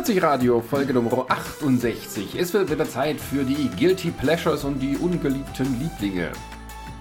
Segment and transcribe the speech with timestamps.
[0.00, 2.34] Nerdsich Radio, Folge Nummer 68.
[2.34, 6.32] Es wird wieder Zeit für die Guilty Pleasures und die ungeliebten Lieblinge.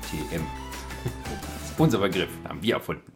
[0.02, 0.41] TM.
[1.77, 3.14] Unser Begriff haben wir erfunden.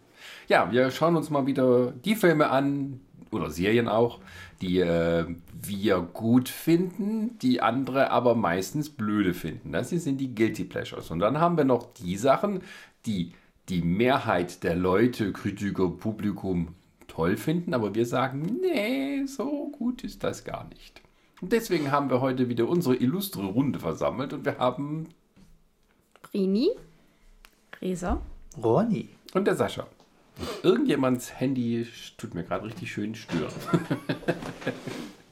[0.48, 4.22] Ja, wir schauen uns mal wieder die Filme an, oder Serien auch,
[4.62, 9.74] die äh, wir gut finden, die andere aber meistens blöde finden.
[9.74, 11.12] Das hier sind die Guilty Pleasures.
[11.12, 12.62] Und dann haben wir noch die Sachen,
[13.06, 13.34] die
[13.68, 16.70] die Mehrheit der Leute, Kritiker, Publikum
[17.14, 21.02] toll finden, aber wir sagen, nee, so gut ist das gar nicht.
[21.42, 25.10] Und deswegen haben wir heute wieder unsere illustre Runde versammelt und wir haben
[26.34, 26.72] Rini,
[27.82, 28.22] Resa,
[28.62, 29.10] Ronny.
[29.34, 29.86] und der Sascha.
[30.40, 31.86] Und irgendjemands Handy
[32.18, 33.54] tut mir gerade richtig schön stören.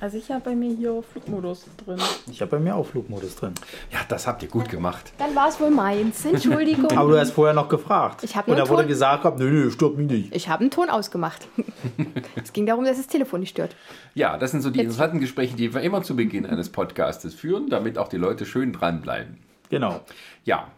[0.00, 1.98] Also ich habe bei mir hier Flugmodus drin.
[2.30, 3.52] Ich habe bei mir auch Flugmodus drin.
[3.92, 5.12] Ja, das habt ihr gut gemacht.
[5.18, 6.24] dann war es wohl meins.
[6.24, 6.90] Entschuldigung.
[6.96, 8.22] Aber du hast vorher noch gefragt.
[8.24, 10.34] Ich hab Und nur da wurde Ton- gesagt, hab, nö, nö, stört mich nicht.
[10.34, 11.46] Ich habe einen Ton ausgemacht.
[12.42, 13.74] es ging darum, dass das Telefon nicht stört.
[14.14, 17.68] Ja, das sind so die interessanten Gespräche, die wir immer zu Beginn eines Podcastes führen,
[17.68, 19.38] damit auch die Leute schön dranbleiben.
[19.70, 20.00] Genau.
[20.44, 20.68] Ja.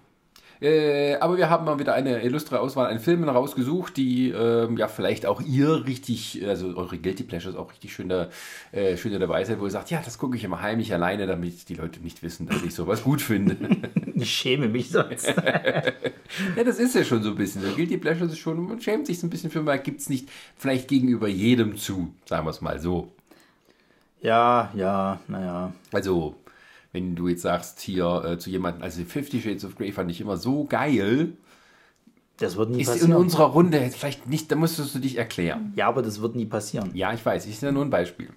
[0.60, 4.88] Äh, aber wir haben mal wieder eine illustre Auswahl an Filmen rausgesucht, die ähm, ja
[4.88, 8.28] vielleicht auch ihr richtig, also eure Guilty Pleasures auch richtig schön, da,
[8.72, 11.68] äh, schön dabei seid, wo ihr sagt, ja, das gucke ich immer heimlich alleine, damit
[11.68, 13.56] die Leute nicht wissen, dass ich sowas gut finde.
[14.20, 15.28] Ich schäme mich sonst.
[15.36, 17.62] ja, das ist ja schon so ein bisschen.
[17.62, 20.08] So Guilty Pleasures ist schon, man schämt sich so ein bisschen für, man gibt es
[20.08, 23.12] nicht vielleicht gegenüber jedem zu, sagen wir es mal so.
[24.20, 25.72] ja, ja, naja.
[25.92, 26.34] Also,
[26.92, 30.20] wenn du jetzt sagst, hier äh, zu jemandem, also Fifty Shades of Grey fand ich
[30.20, 31.32] immer so geil,
[32.38, 33.12] Das wird nie ist in passieren.
[33.16, 35.72] unserer Runde jetzt vielleicht nicht, da musstest du dich erklären.
[35.76, 36.90] Ja, aber das wird nie passieren.
[36.94, 38.30] Ja, ich weiß, ist ja nur ein Beispiel.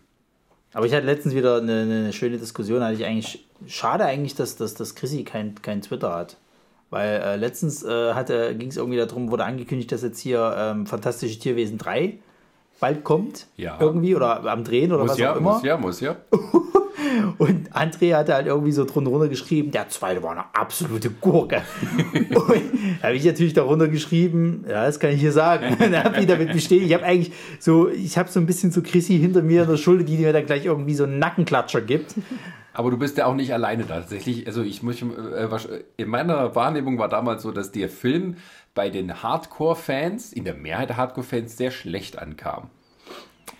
[0.73, 2.81] Aber ich hatte letztens wieder eine, eine schöne Diskussion.
[2.81, 6.37] Hatte ich eigentlich schade eigentlich, dass, dass, dass Chrissy kein, kein Twitter hat.
[6.89, 10.85] Weil äh, letztens äh, hatte, ging es irgendwie darum, wurde angekündigt, dass jetzt hier ähm,
[10.85, 12.19] Fantastische Tierwesen 3
[12.79, 13.47] bald kommt.
[13.57, 13.77] Ja.
[13.79, 15.53] Irgendwie oder am Drehen oder Muss was ja, auch immer.
[15.53, 16.15] muss ja, muss ja.
[17.37, 21.61] Und André hatte halt irgendwie so drunter runter geschrieben, der zweite war eine absolute Gurke.
[22.29, 25.77] und habe ich natürlich darunter geschrieben, ja, das kann ich hier sagen.
[25.91, 26.87] da habe ich damit bestätigt.
[26.87, 29.77] Ich habe eigentlich so, ich habe so ein bisschen so Chrissy hinter mir in der
[29.77, 32.15] Schulter, die mir dann gleich irgendwie so einen Nackenklatscher gibt.
[32.73, 33.99] Aber du bist ja auch nicht alleine da.
[33.99, 38.37] Tatsächlich, also ich muss, äh, in meiner Wahrnehmung war damals so, dass der Film
[38.73, 42.69] bei den Hardcore-Fans, in der Mehrheit der Hardcore-Fans, sehr schlecht ankam.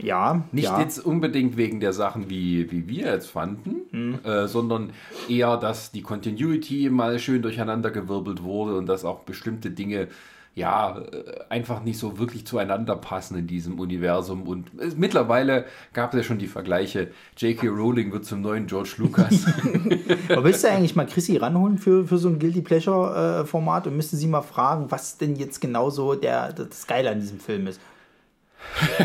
[0.01, 0.79] Ja, Nicht ja.
[0.79, 4.91] jetzt unbedingt wegen der Sachen, wie, wie wir jetzt fanden, äh, sondern
[5.29, 10.07] eher, dass die Continuity mal schön durcheinandergewirbelt wurde und dass auch bestimmte Dinge
[10.53, 14.43] ja äh, einfach nicht so wirklich zueinander passen in diesem Universum.
[14.43, 17.67] Und äh, mittlerweile gab es ja schon die Vergleiche, J.K.
[17.67, 19.45] Rowling wird zum neuen George Lucas.
[20.29, 23.87] Aber willst du eigentlich mal Chrissy ranholen für, für so ein Guilty Pleasure äh, Format
[23.87, 27.39] und müsste sie mal fragen, was denn jetzt genau so der, das Geile an diesem
[27.39, 27.79] Film ist?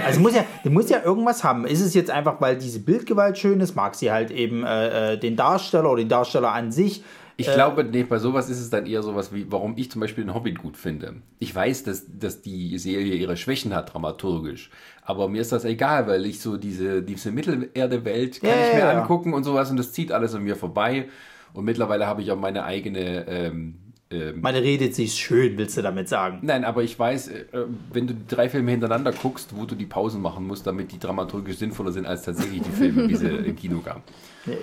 [0.05, 1.67] Also muss ja, muss ja irgendwas haben.
[1.67, 3.75] Ist es jetzt einfach, weil diese Bildgewalt schön ist?
[3.75, 7.03] Mag sie halt eben äh, äh, den Darsteller oder den Darsteller an sich?
[7.39, 10.25] Ich glaube, nee, bei sowas ist es dann eher sowas wie, warum ich zum Beispiel
[10.25, 11.17] den Hobbit gut finde.
[11.39, 14.71] Ich weiß, dass, dass die Serie ihre Schwächen hat, dramaturgisch.
[15.03, 18.81] Aber mir ist das egal, weil ich so diese, diese Mittelerde-Welt kann Ja, ich mir
[18.81, 19.01] ja.
[19.03, 21.09] angucken und sowas und das zieht alles an mir vorbei.
[21.53, 23.75] Und mittlerweile habe ich auch meine eigene, ähm,
[24.11, 26.39] ähm, Man redet sich schön, willst du damit sagen?
[26.43, 27.45] Nein, aber ich weiß, äh,
[27.93, 31.57] wenn du drei Filme hintereinander guckst, wo du die Pausen machen musst, damit die dramaturgisch
[31.57, 34.03] sinnvoller sind als tatsächlich die Filme, wie sie im Kino kamen.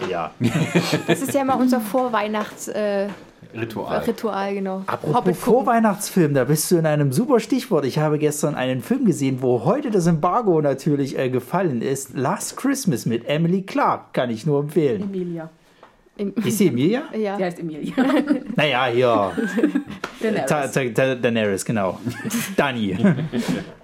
[0.09, 0.31] Ja.
[1.07, 4.53] Das ist ja immer unser Vorweihnachts-Ritual, Ritual.
[4.53, 4.83] genau.
[4.87, 5.37] Apropos.
[5.37, 7.83] Vorweihnachtsfilm, da bist du in einem super Stichwort.
[7.83, 12.15] Ich habe gestern einen Film gesehen, wo heute das Embargo natürlich äh, gefallen ist.
[12.15, 15.01] Last Christmas mit Emily Clark, kann ich nur empfehlen.
[15.01, 15.49] Emilia.
[16.15, 17.03] Ist sie Emilia?
[17.17, 17.37] Ja.
[17.37, 17.93] Die heißt Emilia.
[18.55, 19.31] Naja, hier.
[20.21, 20.45] Daenerys.
[20.47, 21.99] Ta Ta Daenerys, genau.
[22.55, 22.95] Dani.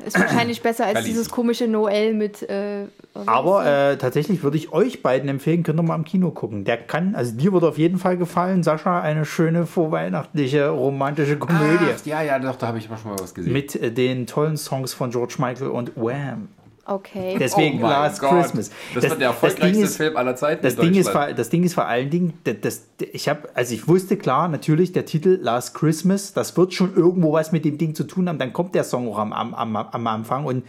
[0.06, 2.48] Ist wahrscheinlich besser als dieses komische Noel mit.
[2.48, 2.86] Äh,
[3.26, 6.66] Aber äh, tatsächlich würde ich euch beiden empfehlen, könnt ihr mal im Kino gucken.
[6.66, 11.86] Der kann, also dir würde auf jeden Fall gefallen, Sascha, eine schöne vorweihnachtliche romantische Komödie.
[11.96, 13.52] Ach, ja, ja, doch, da habe ich mal schon mal was gesehen.
[13.54, 16.50] Mit äh, den tollen Songs von George Michael und Wham.
[16.90, 17.38] Okay.
[17.40, 18.32] Deswegen Oh Last Gott.
[18.32, 18.72] Christmas.
[18.94, 20.64] Das, wird der erfolgreichste Ding ist, Film aller Zeiten.
[20.64, 22.82] Das in Ding, ist, das Ding ist vor allen Dingen, das, das,
[23.12, 27.34] ich habe, also ich wusste klar, natürlich der Titel Last Christmas, das wird schon irgendwo
[27.34, 29.76] was mit dem Ding zu tun haben, dann kommt der Song auch am, am, am,
[29.76, 30.64] am Anfang und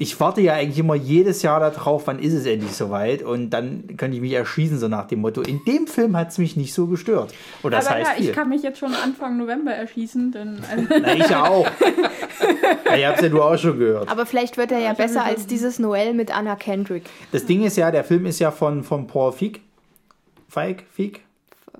[0.00, 3.96] ich warte ja eigentlich immer jedes Jahr darauf, wann ist es endlich soweit und dann
[3.96, 5.40] könnte ich mich erschießen, so nach dem Motto.
[5.42, 7.34] In dem Film hat es mich nicht so gestört.
[7.64, 8.28] Und das Aber heißt ja, viel.
[8.28, 11.66] ich kann mich jetzt schon Anfang November erschießen, denn also, Na, ich ja auch.
[12.86, 14.08] ja, ihr habt ja du auch schon gehört.
[14.08, 17.02] Aber vielleicht wird er ja ich besser als dieses Noel mit Anna Kendrick.
[17.32, 19.58] Das Ding ist ja, der Film ist ja von, von Paul Feig.
[20.48, 20.84] Feig?
[20.92, 21.20] Feig?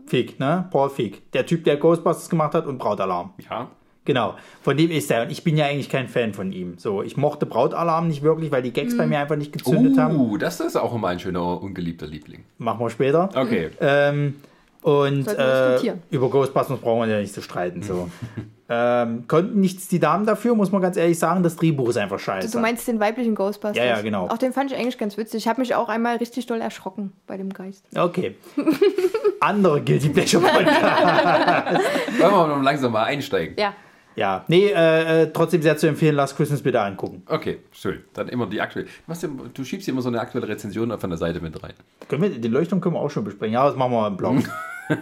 [0.07, 0.67] Feig, ne?
[0.73, 1.23] Paul Feig.
[1.35, 3.33] Der Typ, der Ghostbusters gemacht hat und Brautalarm.
[3.49, 3.71] Ja.
[4.09, 5.25] Genau, von dem ist er.
[5.25, 6.79] Und ich bin ja eigentlich kein Fan von ihm.
[6.79, 10.19] So, ich mochte Brautalarm nicht wirklich, weil die Gags bei mir einfach nicht gezündet haben.
[10.19, 12.45] Uh, das ist auch immer ein schöner, ungeliebter Liebling.
[12.57, 13.29] Machen wir später.
[13.35, 13.69] Okay.
[13.83, 14.37] Ähm,
[14.81, 17.83] und äh, über Ghostbusters brauchen wir ja nicht zu streiten.
[17.83, 18.09] So.
[18.71, 21.43] ähm, konnten nichts die Damen dafür, muss man ganz ehrlich sagen.
[21.43, 22.51] Das Drehbuch ist einfach scheiße.
[22.51, 23.77] Du meinst den weiblichen Ghostbusters?
[23.77, 24.29] Ja, ja, genau.
[24.29, 25.43] Auch den fand ich eigentlich ganz witzig.
[25.43, 27.85] Ich habe mich auch einmal richtig doll erschrocken bei dem Geist.
[27.95, 28.37] Okay.
[29.41, 31.85] Andere Guilty Pleasure Podcast.
[32.19, 33.55] Wollen wir mal langsam mal einsteigen?
[33.59, 33.75] Ja.
[34.19, 36.17] Ja, nee, äh, äh, trotzdem sehr zu empfehlen.
[36.17, 37.23] Last Christmas bitte angucken.
[37.27, 38.03] Okay, schön.
[38.15, 38.89] Dann immer die aktuelle.
[39.07, 41.75] Du, du schiebst hier immer so eine aktuelle Rezension von der Seite mit rein.
[42.09, 43.55] Können wir, die Leuchtung können wir auch schon besprechen.
[43.55, 44.37] Ja, das machen wir mal im Blog.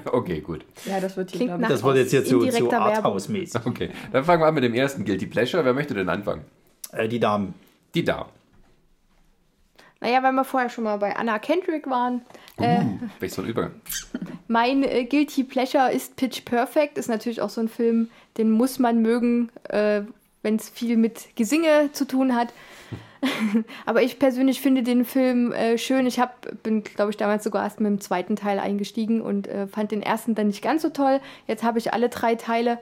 [0.06, 0.64] Okay, gut.
[0.84, 1.56] Ja, das wird hier.
[1.58, 2.72] Das wird jetzt hier zu, zu.
[2.72, 3.64] Arthouse-mäßig.
[3.64, 5.64] Okay, dann fangen wir an mit dem ersten Guilty Pleasure.
[5.64, 6.42] Wer möchte denn anfangen?
[6.90, 7.54] Äh, die Damen.
[7.94, 8.26] Die da.
[10.00, 12.22] Naja, weil wir vorher schon mal bei Anna Kendrick waren.
[12.56, 12.84] Äh,
[13.20, 13.80] Welch so ein Übergang.
[14.48, 16.98] mein äh, Guilty Pleasure ist Pitch Perfect.
[16.98, 20.02] Ist natürlich auch so ein Film, den muss man mögen, äh,
[20.42, 22.52] wenn es viel mit Gesinge zu tun hat.
[23.86, 26.06] Aber ich persönlich finde den Film äh, schön.
[26.06, 29.66] Ich hab, bin, glaube ich, damals sogar erst mit dem zweiten Teil eingestiegen und äh,
[29.66, 31.20] fand den ersten dann nicht ganz so toll.
[31.46, 32.78] Jetzt habe ich alle drei Teile.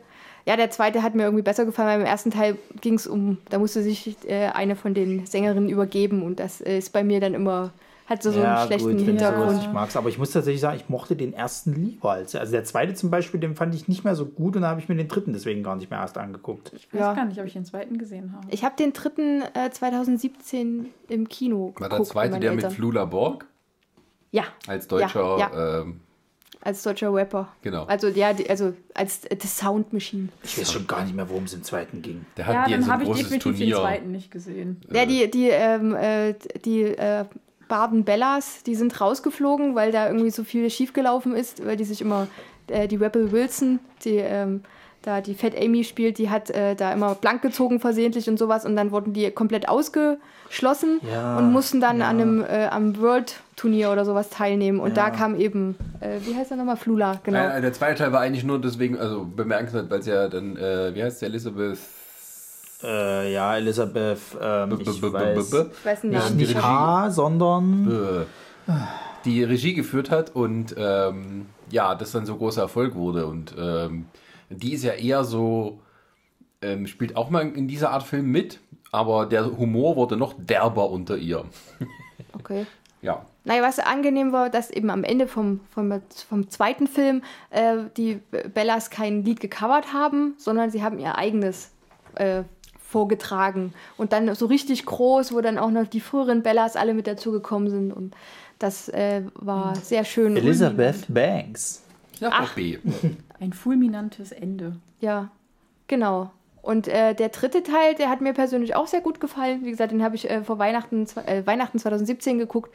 [0.47, 3.39] Ja, der zweite hat mir irgendwie besser gefallen, weil im ersten Teil ging es um,
[3.49, 7.19] da musste sich äh, eine von den Sängerinnen übergeben und das äh, ist bei mir
[7.21, 7.73] dann immer,
[8.07, 9.43] hat so, so einen schlechten du Hintergrund.
[9.51, 9.97] sowas nicht magst.
[9.97, 12.13] Aber ich muss tatsächlich sagen, ich mochte den ersten lieber.
[12.13, 14.69] Als, also der zweite zum Beispiel, den fand ich nicht mehr so gut und da
[14.69, 16.71] habe ich mir den dritten deswegen gar nicht mehr erst angeguckt.
[16.75, 17.15] Ich weiß Ja.
[17.15, 18.47] gar nicht, ob ich den zweiten gesehen habe.
[18.51, 22.71] Ich habe den dritten äh, 2017 im Kino War der zweite der meinen mit Eltern.
[22.77, 23.47] Flula Borg
[24.33, 26.01] Ja, als deutscher, Ja, Ähm,
[26.61, 27.49] als deutscher Rapper.
[27.63, 27.85] genau.
[27.85, 30.29] Also ja, die, also als äh, The Sound Machine.
[30.43, 32.25] Ich weiß schon gar nicht mehr, worum es im zweiten ging.
[32.37, 34.81] Der hat Ja, dann so habe ich definitiv den zweiten nicht gesehen.
[34.93, 36.35] Ja, die, die, ähm, äh,
[36.65, 37.25] die äh,
[37.69, 42.01] Barden Bellas, die sind rausgeflogen, weil da irgendwie so viel schiefgelaufen ist, weil die sich
[42.01, 42.29] immer,
[42.69, 44.63] äh, die Rebel Wilson, die ähm,
[45.05, 48.65] da die Fat Amy spielt, die hat äh, da immer blank gezogen versehentlich und sowas
[48.65, 52.09] und dann wurden die komplett ausgeschlossen Ja, und mussten dann ja.
[52.09, 56.35] an einem äh, am World Turnier oder sowas teilnehmen und da kam eben, äh, wie
[56.35, 57.49] heißt er nochmal, Flula, genau.
[57.49, 60.95] Äh, der zweite Teil war eigentlich nur deswegen, also bemerkenswert, weil es ja dann, äh,
[60.95, 61.79] wie heißt der, Elizabeth?
[62.85, 66.51] Äh, ja, Elisabeth, ähm, ich weiß, nicht nicht.
[66.57, 68.27] Regie- H, sondern
[69.25, 73.27] die Regie geführt hat und ähm, ja, das dann so großer Erfolg wurde.
[73.27, 74.07] Und ähm,
[74.51, 75.81] die ist ja eher so,
[76.63, 78.61] ähm, spielt auch mal in dieser Art Film mit,
[78.93, 81.45] aber der Humor wurde noch derber unter ihr.
[82.37, 82.67] Okay.
[83.01, 83.25] Ja.
[83.45, 88.21] Naja, was angenehm war, dass eben am Ende vom, vom, vom zweiten Film äh, die
[88.53, 91.71] Bellas kein Lied gecovert haben, sondern sie haben ihr eigenes
[92.17, 92.43] äh,
[92.95, 93.75] vorgetragen.
[93.97, 97.69] Und dann so richtig groß, wo dann auch noch die früheren Bellas alle mit dazugekommen
[97.69, 97.93] sind.
[97.93, 98.15] Und
[98.61, 100.37] das äh, war sehr schön.
[100.37, 101.83] Elisabeth Banks.
[102.21, 102.79] Doch B.
[103.41, 104.77] Ein fulminantes Ende.
[105.01, 105.29] Ja,
[105.89, 106.31] genau.
[106.63, 109.65] Und äh, der dritte Teil, der hat mir persönlich auch sehr gut gefallen.
[109.65, 112.73] Wie gesagt, den habe ich äh, vor Weihnachten, äh, Weihnachten 2017 geguckt.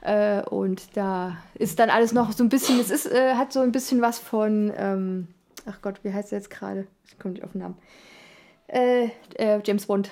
[0.00, 3.60] Äh, und da ist dann alles noch so ein bisschen, es ist, äh, hat so
[3.60, 5.28] ein bisschen was von, ähm,
[5.66, 6.88] ach Gott, wie heißt der jetzt gerade?
[7.06, 7.76] Ich komme nicht auf den Namen.
[8.68, 10.10] Äh, äh, James Bond,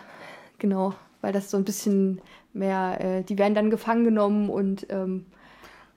[0.58, 0.94] genau.
[1.20, 2.20] Weil das so ein bisschen
[2.52, 5.26] mehr, äh, die werden dann gefangen genommen und ähm,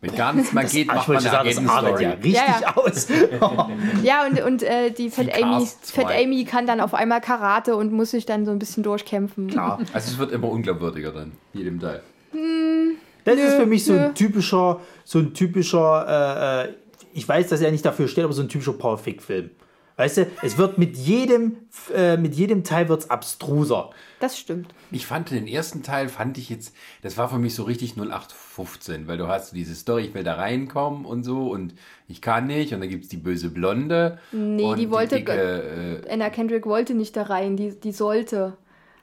[0.01, 2.04] Wenn gar nichts mehr geht, macht ich man sagen, das Agenten-Story.
[2.04, 2.78] ja richtig Ja, ja.
[2.78, 3.07] aus.
[4.04, 6.11] Ja, und, und äh, die Fat Amy, Fat.
[6.11, 9.47] Amy kann dann auf einmal Karate und muss sich dann so ein bisschen durchkämpfen.
[9.49, 9.80] Klar.
[9.94, 12.02] Also es wird immer unglaubwürdiger dann, jedem Teil.
[12.31, 13.99] Das Nö, ist für mich so nö.
[13.99, 16.73] ein typischer, so ein typischer, äh, äh,
[17.14, 19.49] ich weiß, dass er nicht dafür steht, aber so ein typischer Power-Fick-Film.
[19.97, 21.57] Weißt du, es wird mit jedem,
[21.94, 23.89] äh, mit jedem Teil wird's abstruser.
[24.19, 24.73] Das stimmt.
[24.92, 29.07] Ich fand den ersten Teil, fand ich jetzt, das war für mich so richtig 0815,
[29.07, 31.73] weil du hast diese Story, ich will da reinkommen und so und
[32.07, 34.19] ich kann nicht und dann gibt es die böse Blonde.
[34.31, 38.56] Nee, und die wollte- dicke, äh, Anna Kendrick wollte nicht da rein, die, die sollte.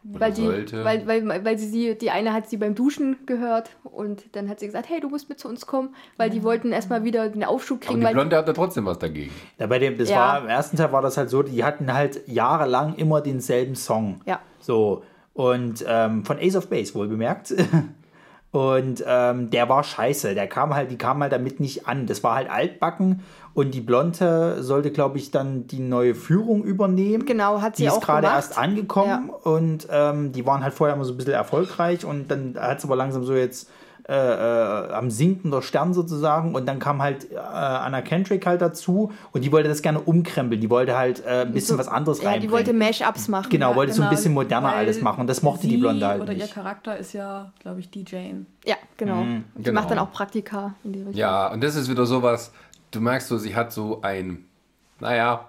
[0.06, 0.84] Weil, die, sollte.
[0.84, 4.61] weil, weil, weil sie, sie, die eine hat sie beim Duschen gehört und dann hat
[4.61, 7.42] sie gesagt, hey, du musst mit zu uns kommen, weil die wollten erstmal wieder den
[7.42, 8.00] Aufschub aber kriegen.
[8.00, 9.32] die Weil, Blonde hatte trotzdem was dagegen.
[9.58, 10.16] Ja, bei dem, das Ja.
[10.16, 14.20] war im ersten Teil war das halt so, die hatten halt jahrelang immer denselben Song.
[14.26, 14.40] Ja.
[14.61, 15.02] So.
[15.32, 17.54] Und ähm, von Ace of Base, wohl bemerkt.
[18.52, 20.34] Und ähm, der war scheiße.
[20.37, 22.06] Der kam halt, die kam halt damit nicht an.
[22.06, 23.20] Das war halt altbacken
[23.54, 27.25] und die Blonde sollte, glaube ich, dann die neue Führung übernehmen.
[27.25, 28.37] Genau, hat sie Die ist auch gerade gemacht.
[28.37, 32.56] erst angekommen und ähm, die waren halt vorher immer so ein bisschen erfolgreich und dann
[32.58, 33.70] hat es aber langsam so jetzt
[34.06, 39.12] äh, äh, am sinkender Stern sozusagen und dann kam halt äh, Anna Kendrick halt dazu
[39.32, 40.61] und die wollte das gerne umkrempeln.
[40.61, 42.52] Die wollte halt äh, ein bisschen was anderes ja, die reinbringen.
[42.52, 43.49] wollte Mash-Ups machen.
[43.49, 46.20] Genau, wollte so ein genau, bisschen moderner alles machen und das mochte die Blonde halt
[46.20, 46.52] Oder ihr nicht.
[46.52, 48.44] Charakter ist ja, glaube ich, die Jane.
[48.66, 49.23] Ja, genau.
[49.56, 49.80] Die genau.
[49.80, 51.16] macht dann auch Praktika in die Richtung.
[51.16, 52.52] Ja, und das ist wieder sowas,
[52.94, 54.44] du merkst so, sie hat so ein,
[55.00, 55.48] naja,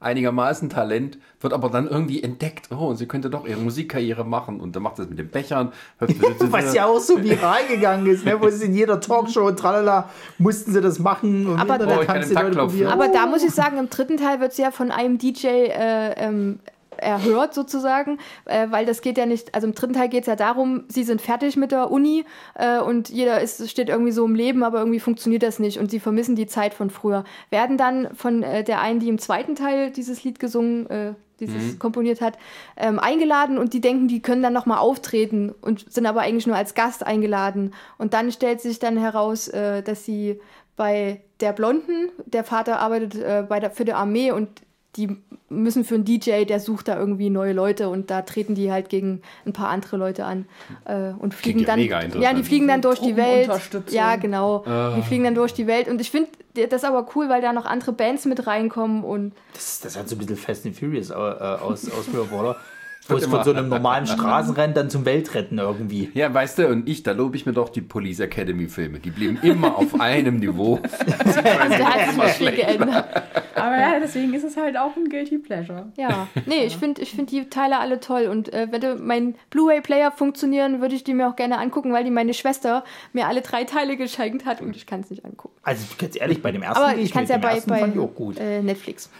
[0.00, 4.60] einigermaßen Talent, wird aber dann irgendwie entdeckt, oh, und sie könnte doch ihre Musikkarriere machen
[4.60, 5.72] und dann macht das mit den Bechern.
[5.98, 8.38] Was ja auch so viral gegangen ist, ne?
[8.40, 11.46] wo sie in jeder Talkshow und tralala mussten sie das machen.
[11.46, 12.92] Und Aber- Internet Oh, du Takt Leute probieren.
[12.92, 16.12] Aber da muss ich sagen, im dritten Teil wird sie ja von einem DJ äh,
[16.16, 16.58] ähm,
[16.98, 20.36] erhört sozusagen, äh, weil das geht ja nicht, also im dritten Teil geht es ja
[20.36, 22.24] darum, sie sind fertig mit der Uni
[22.54, 25.90] äh, und jeder ist, steht irgendwie so im Leben, aber irgendwie funktioniert das nicht und
[25.90, 27.24] sie vermissen die Zeit von früher.
[27.50, 31.78] Werden dann von äh, der einen, die im zweiten Teil dieses Lied gesungen, äh, dieses
[31.78, 32.38] komponiert hat,
[32.76, 36.56] ähm, eingeladen und die denken, die können dann nochmal auftreten und sind aber eigentlich nur
[36.56, 37.74] als Gast eingeladen.
[37.98, 40.40] Und dann stellt sich dann heraus, äh, dass sie
[40.76, 44.48] bei der Blonden, der Vater arbeitet äh, bei der, für die Armee und
[44.96, 45.16] die
[45.48, 48.88] müssen für einen DJ, der sucht da irgendwie neue Leute und da treten die halt
[48.88, 50.46] gegen ein paar andere Leute an
[50.84, 52.20] äh, und fliegen ja dann.
[52.20, 53.50] ja, die fliegen dann durch die Welt.
[53.90, 54.64] Ja, genau.
[54.66, 54.94] Ah.
[54.96, 56.28] Die fliegen dann durch die Welt und ich finde
[56.68, 60.14] das aber cool, weil da noch andere Bands mit reinkommen und Das, das hat so
[60.14, 62.56] ein bisschen Fast and Furious äh, aus, ausgeführt, oder?
[63.08, 66.10] Wo es von so einem normalen Straßenrennen dann zum Weltretten irgendwie.
[66.14, 68.98] Ja, weißt du, und ich, da lobe ich mir doch die Police Academy Filme.
[68.98, 70.78] Die blieben immer auf einem Niveau.
[71.06, 73.04] da hat sich nicht viel geändert.
[73.54, 75.92] Aber ja, deswegen ist es halt auch ein Guilty Pleasure.
[75.96, 80.10] Ja, nee, ich finde ich find die Teile alle toll und äh, wenn mein Blu-ray-Player
[80.10, 83.64] funktionieren, würde ich die mir auch gerne angucken, weil die meine Schwester mir alle drei
[83.64, 85.54] Teile geschenkt hat und ich kann es nicht angucken.
[85.62, 88.00] Also ganz ehrlich, bei dem ersten Aber ich kann es ja bei, bei fand ich
[88.00, 88.38] auch gut.
[88.38, 89.10] äh, Netflix.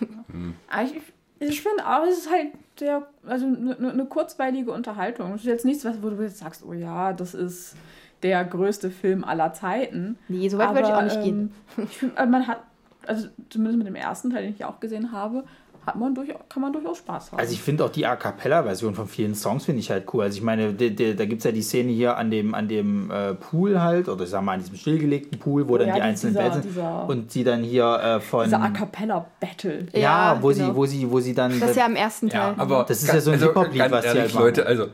[0.69, 0.95] Aber ich,
[1.39, 5.35] ich finde auch, es ist halt sehr, also eine ne kurzweilige Unterhaltung.
[5.35, 7.77] Es ist jetzt nichts, was, wo du jetzt sagst, oh ja, das ist
[8.23, 10.19] der größte Film aller Zeiten.
[10.29, 11.53] Nee, so weit würde ich auch nicht gehen.
[11.77, 12.63] ähm, Ich finde, man hat,
[13.07, 15.45] also zumindest mit dem ersten Teil, den ich auch gesehen habe,
[15.87, 17.39] hat man durchaus, kann man durchaus Spaß haben.
[17.39, 20.23] Also ich finde auch die A Cappella-Version von vielen Songs finde ich halt cool.
[20.25, 22.69] Also ich meine, de, de, da gibt es ja die Szene hier an dem, an
[22.69, 25.95] dem äh, Pool halt, oder ich sag mal an diesem stillgelegten Pool, wo dann Ja,
[25.95, 28.45] die die- einzelnen dieser- dieser- Und sie dann hier äh, von...
[28.45, 29.87] Dieser A Cappella Battle.
[29.93, 29.99] ja,
[30.35, 30.67] Ja, wo, genau.
[30.71, 31.59] sie, wo, sie, wo sie dann...
[31.61, 32.55] Das ist ja im ersten Teil.
[32.57, 34.45] aber Das ist ja so ein also, Hip-Hop-Lied, ganz was die ehrlich, halt machen.
[34.45, 34.87] Leute, also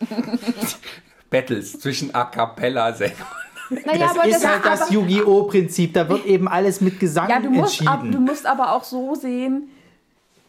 [1.30, 3.16] Battles zwischen A Cappella Sängern.
[3.84, 5.42] naja, das ist halt das aber, Yu-Gi-Oh!
[5.44, 5.92] Prinzip.
[5.94, 8.12] Da wird eben alles mit Gesang Ja, du musst, ab, entschieden.
[8.12, 9.68] du musst aber auch so sehen,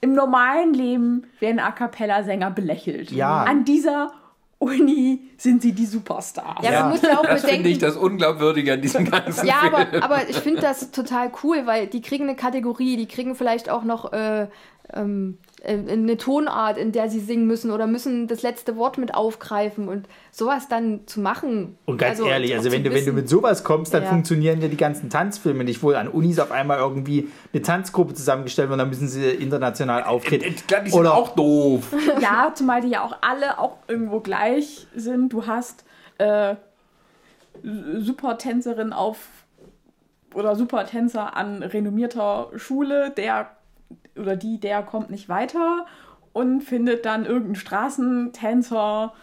[0.01, 3.11] im normalen Leben werden A Cappella-Sänger belächelt.
[3.11, 3.43] Ja.
[3.43, 4.11] An dieser
[4.59, 6.63] Uni sind sie die Superstars.
[6.65, 7.55] ja, man muss ja auch Das bedenken.
[7.63, 9.73] finde ich das Unglaubwürdige an diesem ganzen Ja, Film.
[9.73, 13.69] aber, aber ich finde das total cool, weil die kriegen eine Kategorie, die kriegen vielleicht
[13.69, 14.47] auch noch äh,
[14.93, 19.13] ähm, äh, eine Tonart, in der sie singen müssen oder müssen das letzte Wort mit
[19.13, 21.77] aufgreifen und sowas dann zu machen.
[21.85, 24.09] Und ganz ehrlich, auch also wenn du, wenn du wissen- mit sowas kommst, dann Ja.
[24.09, 28.69] funktionieren ja die ganzen Tanzfilme nicht, wo an Unis auf einmal irgendwie eine Tanzgruppe zusammengestellt
[28.69, 30.55] wird und dann müssen sie international auftreten.
[30.67, 31.87] Klar, die sind Oder- auch doof.
[32.21, 35.33] Ja, zumal die ja auch alle auch irgendwo gleich sind.
[35.33, 35.83] Du hast
[36.19, 36.55] äh,
[37.99, 39.17] Supertänzerin auf
[40.33, 43.51] oder Supertänzer an renommierter Schule, der
[44.15, 45.85] oder die, der kommt nicht weiter
[46.33, 49.13] und findet dann irgendeinen Straßentänzer,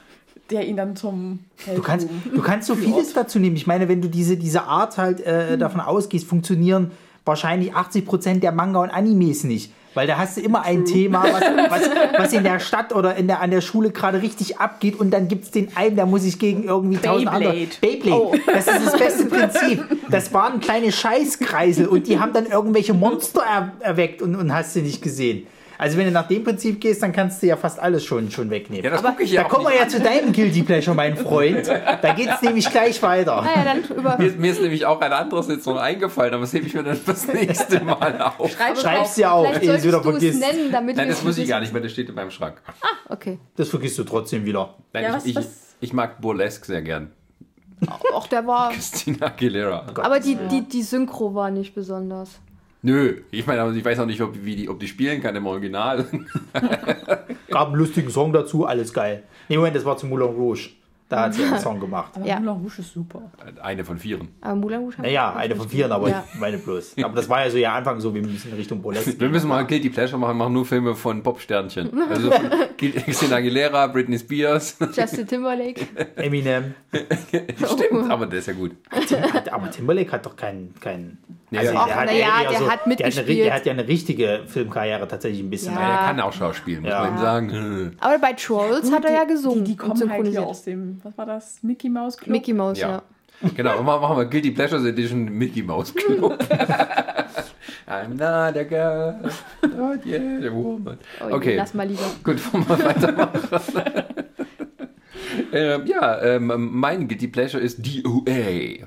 [0.51, 1.41] der ihn dann zum
[1.75, 3.57] Du kannst, du kannst so vieles dazu nehmen.
[3.57, 6.93] Ich meine, wenn du diese, diese Art halt äh, davon ausgehst, funktionieren
[7.25, 9.73] wahrscheinlich 80% der Manga und Animes nicht.
[9.97, 13.29] Weil da hast du immer ein Thema, was, was, was in der Stadt oder in
[13.29, 16.23] der, an der Schule gerade richtig abgeht und dann gibt es den einen, der muss
[16.23, 17.67] sich gegen irgendwie tausend andere...
[17.81, 18.21] Beyblade.
[18.21, 18.35] Oh.
[18.47, 19.83] Das ist das beste Prinzip.
[20.11, 24.77] Das waren kleine Scheißkreisel und die haben dann irgendwelche Monster er, erweckt und, und hast
[24.77, 25.47] du nicht gesehen.
[25.79, 28.49] Also wenn du nach dem Prinzip gehst, dann kannst du ja fast alles schon, schon
[28.51, 28.85] wegnehmen.
[28.85, 31.17] Ja, das gucke ich ja Da auch kommen wir ja zu deinem Guilty Pleasure, mein
[31.17, 31.67] Freund.
[31.69, 33.43] Da geht es nämlich gleich weiter.
[33.43, 34.17] Naja, dann über.
[34.19, 36.75] Mir, ist- mir ist nämlich auch ein anderes jetzt noch eingefallen, aber das hebe ich
[36.75, 38.51] mir dann fürs nächste Mal auf.
[38.81, 40.41] Schreib's dir auf, Vielleicht ehe du es wieder vergisst.
[40.41, 42.61] nennen, damit Nein, das muss ich gar nicht mehr, das steht in meinem Schrank.
[43.09, 43.39] Okay.
[43.57, 44.75] Das vergisst du trotzdem wieder.
[44.93, 45.47] Nein, Ja, ich, was- ich, was-
[45.81, 47.11] ich mag Burlesque sehr gern.
[48.15, 48.71] Auch der war.
[48.73, 49.85] Christina Aguilera.
[49.97, 52.31] Aber die, die, die Synchro war nicht besonders.
[52.87, 56.07] Nö, ich meine, ich weiß auch nicht, ob, die, ob die spielen kann im Original.
[57.51, 59.25] Gab einen lustigen Song dazu, alles geil.
[59.49, 60.69] Nee, Moment, das war zu Moulin Rouge.
[61.09, 62.13] Da hat sie einen Song gemacht.
[62.17, 62.41] Aber Ja.
[62.41, 63.23] Moulin Rouge ist super.
[63.63, 64.29] Eine von vieren.
[64.41, 66.25] Aber Moulin Rouge Naja, eine von vieren, aber Ja.
[66.33, 66.97] ich meine bloß.
[67.03, 69.19] Aber das war ja so ja Anfang so, wir müssen in Richtung Burlesque.
[69.21, 71.91] Wir müssen mal Guilty Pleasure machen, machen nur Filme von Popsternchen.
[72.11, 72.31] Also
[72.77, 74.77] Christina Aguilera, Britney Spears.
[74.95, 75.87] Justin Timberlake.
[76.17, 76.75] Eminem.
[77.57, 78.73] Stimmt, aber der ist ja gut.
[79.51, 80.75] Aber Timberlake hat doch keinen.
[80.81, 81.85] keinen Nee, also, ja.
[81.85, 83.29] Och, na ja, eher der hat der, hat eine, mitgespielt.
[83.47, 85.75] der hat ja eine richtige Filmkarriere tatsächlich ein bisschen.
[85.75, 85.81] Ja.
[85.81, 87.03] Ja, er kann auch Schauspielen, muss Ja.
[87.05, 87.97] man ihm sagen.
[88.01, 89.65] Aber bei Trolls hat er ja gesungen.
[89.65, 91.63] Die, die kommen halt hier aus dem, was war das?
[91.63, 92.31] Mickey Mouse Club?
[92.31, 93.03] Mickey Mouse, ja.
[93.43, 93.51] Ja.
[93.55, 96.39] Genau, und machen wir Guilty Pleasures Edition Mickey Mouse Club.
[97.87, 99.21] I'm not a girl,
[99.77, 100.99] not yet a woman.
[101.21, 102.03] Oh, Okay, Lass mal lieber.
[102.25, 103.41] gut, wollen wir weitermachen.
[105.53, 108.87] ähm, ja, ähm, mein Guilty Pleasure ist DOA.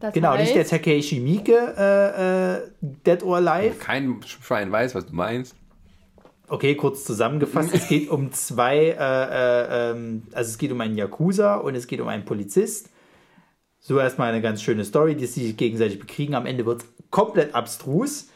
[0.00, 3.76] Das Genau, nicht der heißt, Takeshi Miike, äh, äh, Dead or Alive.
[3.80, 5.56] Kein Schwein weiß, was du meinst.
[6.48, 7.74] Okay, kurz zusammengefasst.
[7.74, 11.86] es geht um zwei, äh, äh, ähm, also es geht um einen Yakuza und es
[11.86, 12.90] geht um einen Polizist.
[13.80, 16.34] So erstmal eine ganz schöne Story, die sich gegenseitig bekriegen.
[16.34, 18.28] Am Ende wird es komplett abstrus.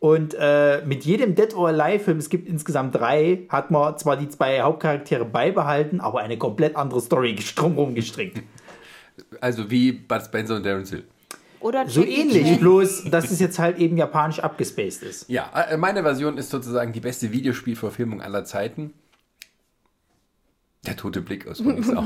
[0.00, 4.16] Und äh, mit jedem Dead or Alive Film, es gibt insgesamt drei, hat man zwar
[4.16, 8.42] die zwei Hauptcharaktere beibehalten, aber eine komplett andere Story drumherum gestrickt.
[9.40, 11.04] Also wie Bud Spencer und Darren Hill.
[11.60, 15.28] Oder So ähnlich, bloß dass es jetzt halt eben japanisch abgespaced ist.
[15.28, 18.92] Ja, äh, meine Version ist sozusagen die beste Videospielverfilmung aller Zeiten.
[20.86, 22.04] Der tote Blick aus Phoenix auch.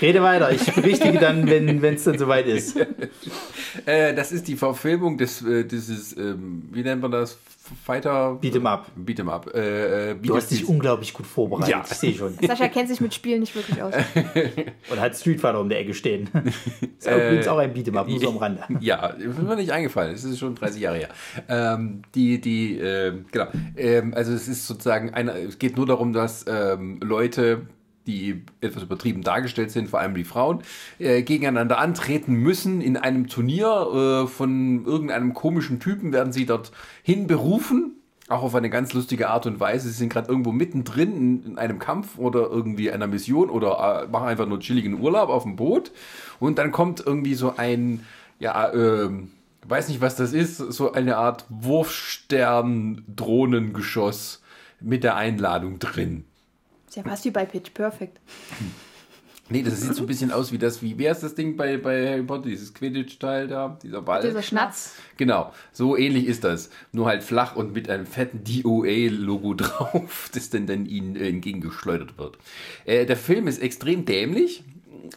[0.00, 2.76] Rede weiter, ich berichtige dann, wenn es dann soweit ist.
[3.86, 7.38] äh, das ist die Verfilmung des, äh, dieses, ähm, wie nennt man das?
[7.84, 8.38] Fighter?
[8.40, 8.86] Beat'em up.
[8.96, 9.52] Beat'em up.
[9.54, 11.84] Äh, äh, Du hast dich unglaublich gut vorbereitet, Ja.
[11.88, 12.34] ich sehe schon.
[12.46, 13.94] Sascha kennt sich mit Spielen nicht wirklich aus.
[14.90, 16.28] Und hat Street Fighter um der Ecke stehen.
[16.98, 18.62] ist Äh, übrigens auch ein Beat'em up, nur so am Rande.
[18.80, 20.14] Ja, ist mir nicht eingefallen.
[20.14, 21.08] Es ist schon 30 Jahre her.
[21.48, 23.46] Ähm, die, die, ähm, genau.
[23.76, 27.66] Ähm, also es ist sozusagen eine, es geht nur darum, dass ähm, Leute,
[28.06, 30.62] die etwas übertrieben dargestellt sind, vor allem die Frauen,
[30.98, 34.24] äh, gegeneinander antreten müssen in einem Turnier.
[34.24, 36.72] Äh, von irgendeinem komischen Typen werden sie dort
[37.02, 37.92] hin berufen.
[38.28, 39.88] Auch auf eine ganz lustige Art und Weise.
[39.88, 44.08] Sie sind gerade irgendwo mittendrin in, in einem Kampf oder irgendwie einer Mission oder äh,
[44.08, 45.92] machen einfach nur chilligen Urlaub auf dem Boot.
[46.40, 48.04] Und dann kommt irgendwie so ein,
[48.40, 49.30] ja, ähm,
[49.68, 54.42] weiß nicht, was das ist, so eine Art Wurfstern-Drohnengeschoss
[54.80, 56.24] mit der Einladung drin.
[56.96, 58.18] Ist ja fast wie bei Pitch Perfect.
[59.48, 61.76] Nee, das sieht so ein bisschen aus wie das, wie, wer ist das Ding bei,
[61.76, 64.20] bei Harry Potter, dieses Quidditch-Teil da, dieser Ball?
[64.20, 64.96] Dieser Schnatz.
[65.18, 66.68] Genau, so ähnlich ist das.
[66.90, 72.38] Nur halt flach und mit einem fetten DOA-Logo drauf, das dann, dann ihnen entgegengeschleudert wird.
[72.86, 74.64] Äh, der Film ist extrem dämlich,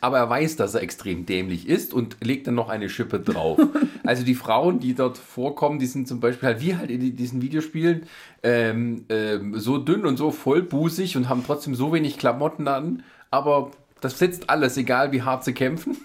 [0.02, 3.60] aber er weiß, dass er extrem dämlich ist und legt dann noch eine Schippe drauf.
[4.06, 7.42] also die Frauen, die dort vorkommen, die sind zum Beispiel halt wie halt in diesen
[7.42, 8.04] Videospielen
[8.44, 13.72] ähm, ähm, so dünn und so vollbusig und haben trotzdem so wenig Klamotten an, aber
[14.02, 15.98] das sitzt alles, egal wie hart sie kämpfen.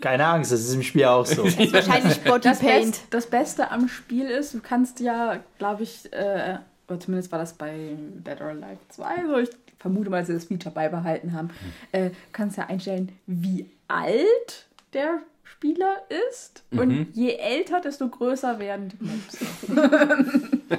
[0.00, 1.44] Keine Angst, das ist im Spiel auch so.
[1.44, 2.90] Wahrscheinlich Body Das, Paint.
[2.90, 7.38] Best, das Beste am Spiel ist, du kannst ja, glaube ich, äh, oder zumindest war
[7.38, 9.50] das bei Dead or Alive 2, so ich
[9.84, 11.50] vermute mal, dass sie das Feature beibehalten haben,
[11.92, 15.96] äh, kannst ja einstellen, wie alt der Spieler
[16.30, 16.64] ist.
[16.70, 19.38] Und je älter, desto größer werden die Maps.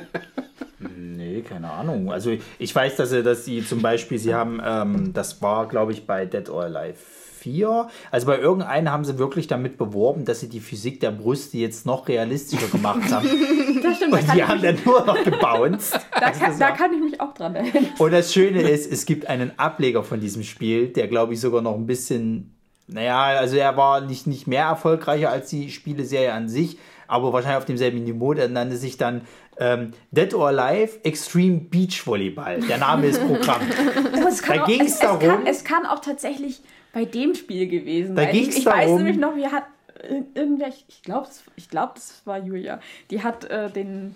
[0.98, 2.12] Nee, keine Ahnung.
[2.12, 5.92] Also ich weiß, dass sie, dass sie zum Beispiel, sie haben, ähm, das war, glaube
[5.92, 7.00] ich, bei Dead or Alive
[7.46, 7.88] 4.
[8.12, 11.86] Also bei irgendeinem haben sie wirklich damit beworben, dass sie die Physik der Brüste jetzt
[11.86, 13.28] noch realistischer gemacht haben.
[13.84, 15.94] Das stimmt, da Und kann, die haben dann nur noch gebounced.
[16.12, 17.86] da, Also kann, da kann ich mich auch dran erinnern.
[18.00, 21.62] Und das Schöne ist, es gibt einen Ableger von diesem Spiel, der glaube ich sogar
[21.62, 22.56] noch ein bisschen,
[22.88, 27.58] naja, also er war nicht, nicht mehr erfolgreicher als die Spieleserie an sich, aber wahrscheinlich
[27.60, 28.34] auf demselben Niveau.
[28.34, 29.22] Der nannte sich dann
[29.58, 32.62] ähm, Dead or Alive Extreme Beach Volleyball.
[32.62, 33.62] Der Name ist Programm.
[34.16, 34.42] Da es,
[34.82, 36.62] es darum- Kann, es kann auch tatsächlich
[36.96, 39.66] bei dem Spiel gewesen Da ging's ich, ich weiß darum- nämlich noch, wir hat
[40.10, 42.80] ir- irgendwer, ich, ich glaube, ich glaub, das war Julia,
[43.12, 44.16] die hat äh, den,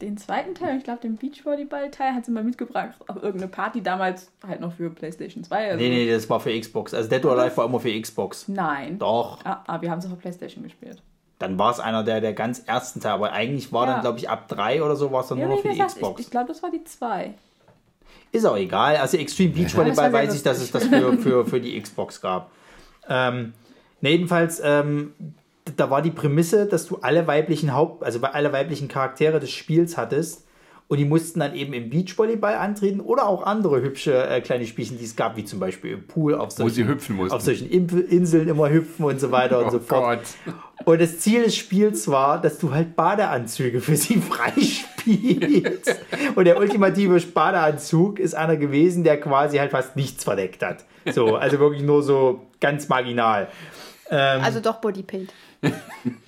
[0.00, 4.30] den zweiten Teil, ich glaube, den Beachvolleyball-Teil hat sie mal mitgebracht auf irgendeine Party, damals
[4.46, 5.70] halt noch für PlayStation 2.
[5.72, 6.94] Also Nee, nee, das war für Xbox.
[6.94, 8.46] Also Dead or Alive war immer für Xbox.
[8.48, 8.98] Nein.
[8.98, 9.44] Doch.
[9.44, 11.02] Ah, ah, wir haben es auf der PlayStation gespielt.
[11.40, 13.92] Dann war es einer der, der ganz ersten Teile, aber eigentlich war Ja.
[13.94, 15.74] dann, glaube ich, ab drei oder so war es dann Ja, nur noch für die
[15.74, 16.20] gesagt, ich, Xbox.
[16.20, 17.34] ich glaube, das war die 2.
[18.32, 18.96] Ist auch egal.
[18.96, 21.80] Also Extreme Beach Volleyball war sehr weiß ich, dass es das für, für, für die
[21.80, 22.50] Xbox gab.
[23.08, 23.54] Ähm,
[24.00, 25.12] ne, jedenfalls, ähm,
[25.76, 29.96] da war die Prämisse, dass du alle weiblichen Haupt, also alle weiblichen Charaktere des Spiels
[29.96, 30.47] hattest
[30.88, 34.98] und die mussten dann eben im Beachvolleyball antreten oder auch andere hübsche äh, kleine Spielchen,
[34.98, 37.34] die es gab, wie zum Beispiel im Pool auf solchen, sie hüpfen mussten.
[37.36, 40.20] auf solchen Imp- Inseln immer hüpfen und so weiter und Oh so fort.
[40.46, 40.56] Gott.
[40.86, 44.16] Und das Ziel des Spiels war, dass du halt Badeanzüge für sie
[45.02, 45.96] freispielst.
[46.34, 50.84] Und der ultimative Badeanzug ist einer gewesen, der quasi halt fast nichts verdeckt hat.
[51.12, 53.48] So, also wirklich nur so ganz marginal.
[54.10, 55.32] Ähm, Also doch Body Paint.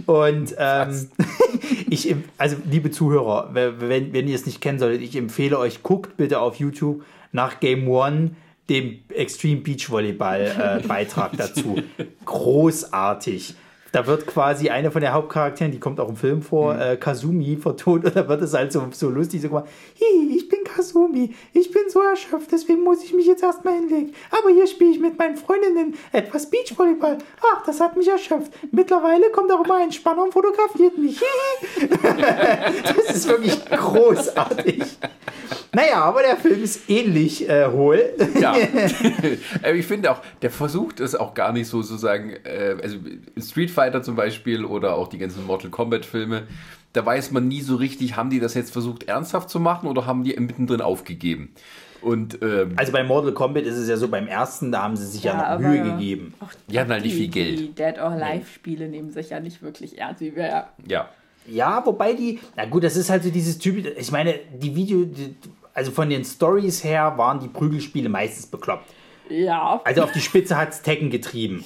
[0.06, 1.08] Und ähm,
[1.90, 6.16] ich, also liebe Zuhörer, wenn, wenn ihr es nicht kennen solltet, ich empfehle euch, guckt
[6.16, 8.32] bitte auf YouTube nach Game One,
[8.68, 11.76] dem Extreme Beach Volleyball äh, Beitrag dazu.
[12.24, 13.54] Großartig.
[13.92, 17.56] Da wird quasi eine von der Hauptcharakteren, die kommt auch im Film vor, äh, Kazumi
[17.56, 19.66] vertont und da wird es halt so, so lustig so gemacht.
[20.00, 24.14] Hi, ich bin Kazumi, ich bin so erschöpft, deswegen muss ich mich jetzt erstmal hinlegen.
[24.30, 27.18] Aber hier spiele ich mit meinen Freundinnen etwas Beachvolleyball.
[27.42, 28.50] Ach, das hat mich erschöpft.
[28.72, 31.20] Mittlerweile kommt auch immer ein Spanner und fotografiert mich.
[33.00, 34.82] Das ist wirklich großartig.
[35.72, 38.12] Naja, aber der Film ist ähnlich äh, hohl.
[38.40, 38.54] Ja.
[39.62, 42.96] Aber ich finde auch, der versucht es auch gar nicht so sozusagen, äh, also
[43.38, 46.46] Street Fighter zum Beispiel oder auch die ganzen Mortal Kombat Filme,
[46.92, 50.06] da weiß man nie so richtig, haben die das jetzt versucht ernsthaft zu machen oder
[50.06, 51.52] haben die mittendrin aufgegeben?
[52.02, 55.06] Und ähm, Also bei Mortal Kombat ist es ja so, beim ersten, da haben sie
[55.06, 56.34] sich ja, Ja, noch Mühe gegeben.
[56.40, 57.58] Auch Die hatten halt nicht viel Geld.
[57.58, 60.20] Die Dead or Alive-Spiele nehmen sich ja nicht wirklich ernst.
[60.20, 61.08] Wie wir ja ja.
[61.46, 65.04] Ja, wobei die, na gut, das ist halt so dieses Typ, ich meine, die Video,
[65.04, 65.34] die,
[65.74, 68.88] also von den Stories her waren die Prügelspiele meistens bekloppt.
[69.30, 71.64] Ja, Also auf die Spitze hat es Tekken getrieben.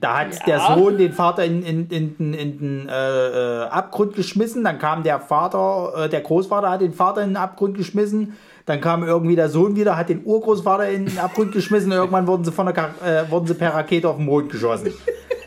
[0.00, 0.44] Da hat Ja.
[0.46, 4.78] der Sohn den Vater in, in, in, in, in den äh, äh, Abgrund geschmissen, dann
[4.78, 8.34] kam der Vater, äh, der Großvater hat den Vater in den Abgrund geschmissen,
[8.66, 12.26] dann kam irgendwie der Sohn wieder, hat den Urgroßvater in den Abgrund geschmissen und irgendwann
[12.26, 14.92] wurden sie, von der, äh, wurden sie per Rakete auf den Mond geschossen.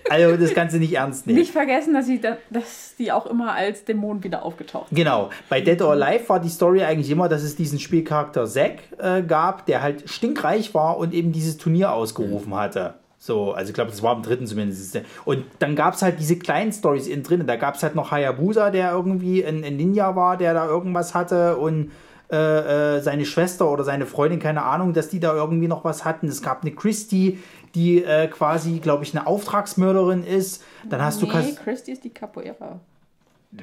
[0.09, 1.39] Also das Ganze nicht ernst nehmen.
[1.39, 4.97] nicht vergessen, dass, sie da, dass die auch immer als Dämon wieder aufgetaucht sind.
[4.97, 5.29] Genau.
[5.49, 9.21] Bei Dead or Alive war die Story eigentlich immer, dass es diesen Spielcharakter Zack äh,
[9.21, 12.95] gab, der halt stinkreich war und eben dieses Turnier ausgerufen hatte.
[13.19, 15.01] So, also ich glaube, das war im dritten zumindest.
[15.25, 17.45] Und dann gab es halt diese kleinen Stories innen drin.
[17.47, 21.15] Da gab es halt noch Hayabusa, der irgendwie ein, ein Ninja war, der da irgendwas
[21.15, 21.91] hatte und
[22.29, 26.03] äh, äh, seine Schwester oder seine Freundin, keine Ahnung, dass die da irgendwie noch was
[26.03, 26.27] hatten.
[26.27, 27.39] Es gab eine Christie,
[27.77, 30.63] die äh, quasi, glaube ich, eine Auftragsmörderin ist.
[30.89, 32.79] Dann hast du Nee, Kas Christy ist die Capoeira.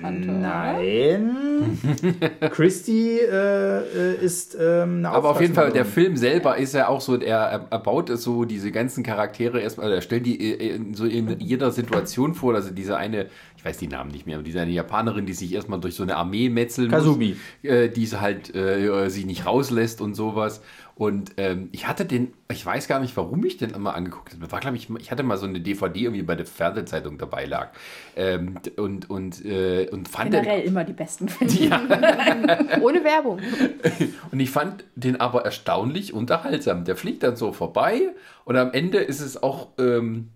[0.00, 0.28] Tante.
[0.28, 1.78] Nein.
[2.52, 5.84] Christy äh, äh, ist ähm, eine Aber auf jeden Fall, der.
[5.84, 9.92] Film selber ist ja auch so, er, er baut es so diese ganzen Charaktere erstmal,
[9.92, 12.54] er stellt die äh, in, so in jeder Situation vor.
[12.54, 13.26] Also diese eine,
[13.58, 16.02] ich weiß die Namen nicht mehr, aber diese eine Japanerin, die sich erstmal durch so
[16.02, 17.36] eine Armee metzeln Kazumi.
[17.62, 20.62] muss, äh, die sie halt äh, sie nicht rauslässt und sowas.
[20.96, 24.52] Und ähm, ich hatte den, ich weiß gar nicht, warum ich den immer angeguckt habe.
[24.52, 27.70] War, glaube ich, ich hatte mal so eine DVD irgendwie bei der Fernsehzeitung dabei lag.
[28.14, 31.80] Ähm, und, und, äh, und fand den, Generell immer die besten Filme.
[32.80, 33.40] Ohne Werbung.
[34.30, 36.84] und ich fand den aber erstaunlich unterhaltsam.
[36.84, 40.28] Der fliegt dann so vorbei und am Ende ist es auch, ähm,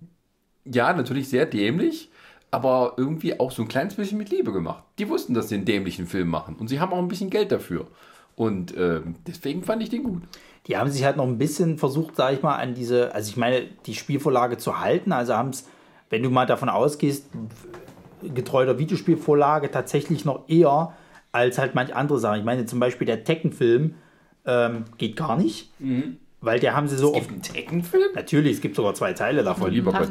[0.64, 2.11] ja, natürlich sehr dämlich,
[2.51, 4.83] aber irgendwie auch so ein kleines bisschen mit Liebe gemacht.
[4.99, 7.53] Die wussten, dass sie einen dämlichen Film machen und sie haben auch ein bisschen Geld
[7.53, 7.87] dafür.
[8.38, 10.23] Und ähm, deswegen fand ich den gut.
[10.68, 13.37] Die haben sich halt noch ein bisschen versucht, sag ich mal, an diese, also ich
[13.37, 15.12] meine, die Spielvorlage zu halten.
[15.12, 15.66] Also haben es,
[16.11, 17.26] wenn du mal davon ausgehst,
[18.22, 20.92] getreu der Videospielvorlage tatsächlich noch eher
[21.33, 22.40] als halt manch andere Sachen.
[22.40, 23.94] Ich meine, zum Beispiel der Tekken-Film
[24.46, 25.70] ähm, geht gar nicht,
[26.40, 27.28] weil der haben sie so oft.
[27.28, 28.12] einen Tekken-Film?
[28.14, 29.70] Natürlich, es gibt sogar zwei Teile davon.
[29.70, 30.11] lieber Gott.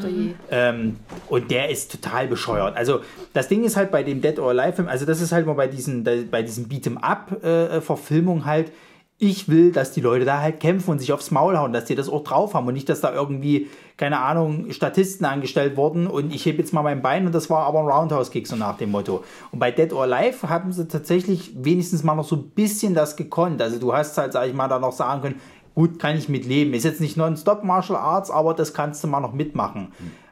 [0.51, 0.97] Ähm,
[1.29, 2.75] und der ist total bescheuert.
[2.75, 3.01] Also
[3.33, 5.53] das Ding ist halt bei dem Dead or Alive Film, also das ist halt mal
[5.53, 8.71] bei diesen, bei diesen Beat'em Up äh, Verfilmungen halt,
[9.19, 11.95] ich will, dass die Leute da halt kämpfen und sich aufs Maul hauen, dass die
[11.95, 16.31] das auch drauf haben und nicht, dass da irgendwie, keine Ahnung, Statisten angestellt wurden und
[16.31, 18.91] ich hebe jetzt mal mein Bein und das war aber ein Roundhouse-Kick, so nach dem
[18.91, 19.23] Motto.
[19.51, 23.15] Und bei Dead or Alive haben sie tatsächlich wenigstens mal noch so ein bisschen das
[23.15, 23.59] gekonnt.
[23.59, 25.41] Also du hast halt, sag ich mal, da noch sagen können,
[25.73, 26.75] gut, kann ich mit leben.
[26.75, 29.87] Ist jetzt nicht non-stop Martial Arts, aber das kannst du mal noch mitmachen.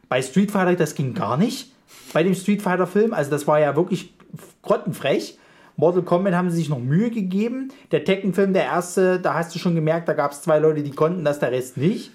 [0.10, 1.72] Bei Street Fighter, das ging gar nicht.
[2.14, 4.14] Bei dem Street Fighter Film, also das war ja wirklich
[4.62, 5.40] grottenfrech.
[5.78, 7.72] Mortal Kombat haben sie sich noch Mühe gegeben.
[7.92, 10.92] Der Tekken-Film, der erste, da hast du schon gemerkt, da gab es zwei Leute, die
[10.92, 12.12] konnten das, der Rest nicht.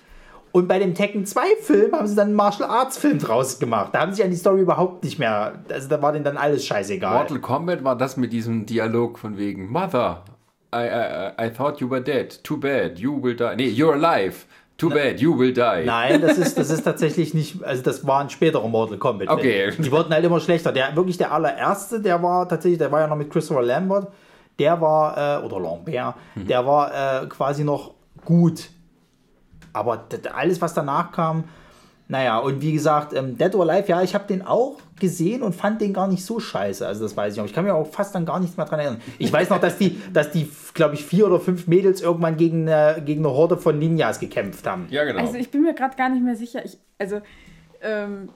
[0.53, 3.91] Und bei dem Tekken 2-Film haben sie dann einen Martial Arts-Film draus gemacht.
[3.93, 5.61] Da haben sie sich an die Story überhaupt nicht mehr.
[5.71, 7.15] Also da war denen dann alles scheißegal.
[7.15, 10.25] Mortal Kombat war das mit diesem Dialog von wegen Mother,
[10.73, 12.43] I, I, I thought you were dead.
[12.45, 13.57] Too bad, you will die.
[13.57, 14.47] Nee, you're alive.
[14.81, 15.85] Too bad, you will die.
[15.85, 19.29] Nein, das ist, das ist tatsächlich nicht, also das war ein späterer Mortal Kombat.
[19.29, 19.33] -Film.
[19.35, 19.71] Okay.
[19.79, 20.73] Die wurden halt immer schlechter.
[20.73, 24.09] Der, wirklich der allererste, der war tatsächlich, der war ja noch mit Christopher Lambert,
[24.59, 27.93] der war, äh, oder Lambert, der war äh, quasi noch
[28.25, 28.71] gut.
[29.73, 31.45] Aber d- alles, was danach kam,
[32.11, 35.55] naja, und wie gesagt, ähm, Dead or Alive, ja, ich habe den auch gesehen und
[35.55, 36.85] fand den gar nicht so scheiße.
[36.85, 37.45] Also das weiß ich auch.
[37.45, 39.01] Ich kann mir auch fast dann gar nichts mehr dran erinnern.
[39.19, 42.69] Ich weiß noch, dass die, dass die, glaube ich, vier oder fünf Mädels irgendwann gegen
[42.69, 44.89] eine, gegen eine Horde von Ninjas gekämpft haben.
[44.91, 45.21] Ja, genau.
[45.21, 46.65] Also ich bin mir gerade gar nicht mehr sicher.
[46.65, 47.21] Ich, also
[47.81, 48.31] ähm,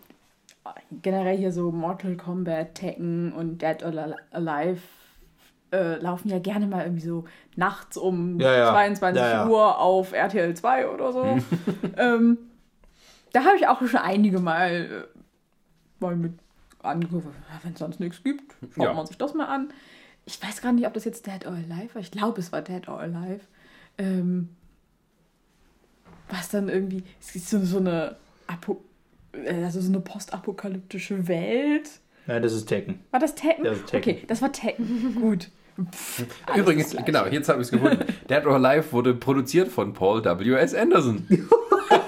[1.02, 4.82] generell hier so Mortal Kombat, Tekken und Dead or Alive
[5.72, 7.24] äh, laufen ja gerne mal irgendwie so
[7.56, 8.70] nachts um Ja, ja.
[8.70, 9.48] 22 Ja, ja.
[9.48, 11.24] Uhr auf RTL 2 oder so.
[11.98, 12.38] ähm,
[13.34, 15.18] da habe ich auch schon einige Mal, äh,
[16.00, 16.32] mal mit
[16.82, 17.26] angeguckt,
[17.62, 18.94] wenn es sonst nichts gibt, schaut Ja.
[18.94, 19.68] man sich das mal an.
[20.26, 22.00] Ich weiß gar nicht, ob das jetzt Dead or Alive war.
[22.02, 23.40] Ich glaube, es war Dead or Alive.
[23.98, 24.48] Ähm,
[26.28, 28.16] was dann irgendwie, es ist so, so eine
[28.46, 28.82] Apo,
[29.32, 31.90] äh, also so eine postapokalyptische Welt.
[32.26, 33.00] Ja, das ist Tekken.
[33.10, 33.64] War das Tekken?
[33.64, 34.14] Das ist Tekken.
[34.14, 35.14] Okay, das war Tekken.
[35.20, 35.50] Gut.
[36.46, 38.04] Alles Übrigens, genau, jetzt habe ich es gefunden.
[38.30, 40.72] Dead or Alive wurde produziert von Paul W.S.
[40.74, 41.26] Anderson.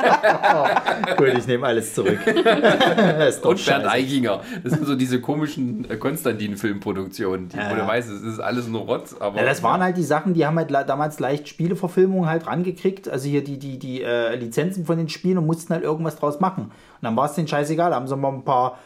[1.17, 2.19] Gut, ich nehme alles zurück.
[2.27, 3.91] Das ist doch Und Bernd scheiße.
[3.91, 4.41] Eichinger.
[4.63, 8.83] Das sind so diese komischen äh, Konstantin-Filmproduktionen, die- wo du weißt, es ist alles nur
[8.83, 9.15] Rotz.
[9.19, 13.09] Aber Ja, das waren halt die Sachen, die haben halt damals leicht Spieleverfilmungen halt rangekriegt,
[13.09, 16.41] also hier die, die, die äh, Lizenzen von den Spielen und mussten halt irgendwas draus
[16.41, 16.65] machen.
[16.65, 18.79] Und dann war es denen scheißegal, da haben sie mal ein paar.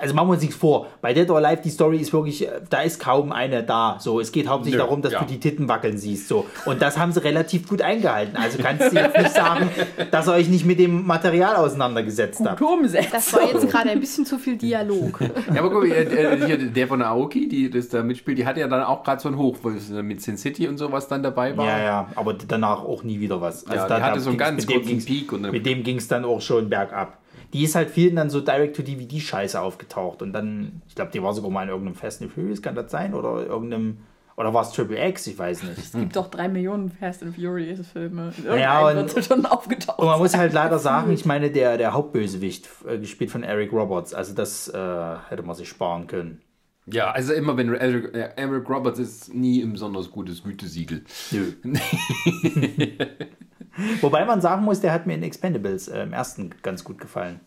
[0.00, 0.86] Also machen wir uns nichts vor.
[1.00, 3.96] Bei Dead or Alive, die Story ist wirklich, äh, da ist kaum eine da.
[4.00, 5.20] So, es geht hauptsächlich Nö, darum, dass ja.
[5.20, 6.28] du die Titten wackeln siehst.
[6.28, 6.46] So.
[6.66, 8.36] Und das haben sie relativ gut eingehalten.
[8.36, 9.70] Also kannst du jetzt nicht sagen,
[10.10, 12.58] dass ihr euch nicht mit dem Material auseinandergesetzt habt.
[12.58, 13.10] Gute Umsetzung.
[13.12, 15.20] Das war jetzt gerade ein bisschen zu viel Dialog.
[15.54, 18.60] Ja, aber guck mal, äh, hier, der von Aoki, die das da mitspielt, die hatte
[18.60, 21.22] ja dann auch gerade so ein Hoch, wo es mit Sin City und sowas dann
[21.22, 21.66] dabei war.
[21.66, 23.66] Ja, ja, aber danach auch nie wieder was.
[23.66, 26.08] Also Ja, die hatte so einen ganz kurzen ging's- Peak und mit dem ging es
[26.08, 27.18] dann auch schon bergab.
[27.52, 31.50] Die ist halt vielen dann so Direct-to-DVD-Scheiße aufgetaucht und dann, ich glaube, die war sogar
[31.50, 33.14] mal in irgendeinem Fast and Furious, kann das sein?
[33.14, 33.98] Oder irgendeinem,
[34.36, 35.26] oder war es Triple X?
[35.26, 35.78] Ich weiß nicht.
[35.78, 38.32] Es gibt doch drei Millionen Fast and Furious Filme.
[38.56, 39.98] Ja, und- wird schon aufgetaucht.
[39.98, 43.72] Und man muss halt leider sagen, ich meine, der, der Hauptbösewicht, äh, gespielt von Eric
[43.72, 46.42] Roberts, also das äh, hätte man sich sparen können.
[46.92, 51.04] Ja, also immer wenn Eric, äh, Eric Roberts ist nie ein besonders gutes Gütesiegel.
[51.30, 51.52] Nö.
[54.00, 57.40] Wobei man sagen muss, der hat mir in Expendables äh, im ersten ganz gut gefallen.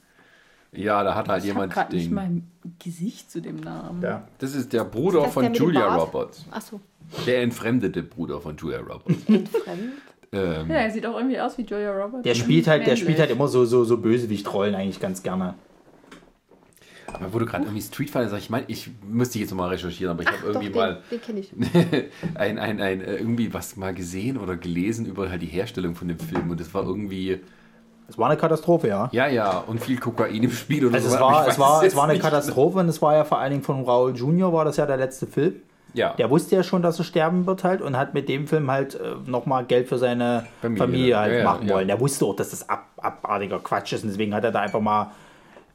[0.73, 2.13] Ja, da hat halt Ich jemand nicht den.
[2.13, 2.49] mal ein
[2.79, 4.01] Gesicht zu dem Namen.
[4.01, 4.27] Ja.
[4.37, 5.95] Das ist der Bruder das von der Julia?
[5.95, 6.45] Roberts.
[6.49, 6.79] Achso,
[7.25, 9.09] Der entfremdete Bruder von Julia Roberts.
[9.27, 9.93] entfremd.
[10.31, 12.23] ähm, Ja, er sieht auch irgendwie aus wie Julia Roberts.
[12.23, 15.55] Der spielt halt, der spielt halt immer so, so, so Bösewichtrollen eigentlich ganz gerne.
[17.13, 20.11] Aber wo du gerade irgendwie Street Fighter sagst, ich meine, ich müsste jetzt mal recherchieren,
[20.11, 21.51] aber ich habe Doch, irgendwie den, mal den kenne ich.
[22.35, 26.07] ein, ein, ein, äh, irgendwie was mal gesehen oder gelesen über halt die Herstellung von
[26.07, 27.39] dem Film und das war irgendwie,
[28.07, 29.09] Es war eine Katastrophe, ja.
[29.11, 31.15] ja, ja, und viel Kokain im Spiel oder Also so.
[31.15, 32.21] es war, es war, es war eine nicht.
[32.23, 34.97] Katastrophe und es war ja vor allen Dingen von Raul Junior war das ja der
[34.97, 35.55] letzte Film.
[35.93, 38.71] Ja, Der wusste ja schon, dass er sterben wird halt und hat mit dem Film
[38.71, 41.73] halt äh, nochmal Geld für seine Familie, Familie, halt ja, ja, machen ja.
[41.75, 41.87] wollen.
[41.89, 44.79] Der wusste auch, dass das ab, abartiger Quatsch ist und deswegen hat er da einfach
[44.79, 45.11] mal,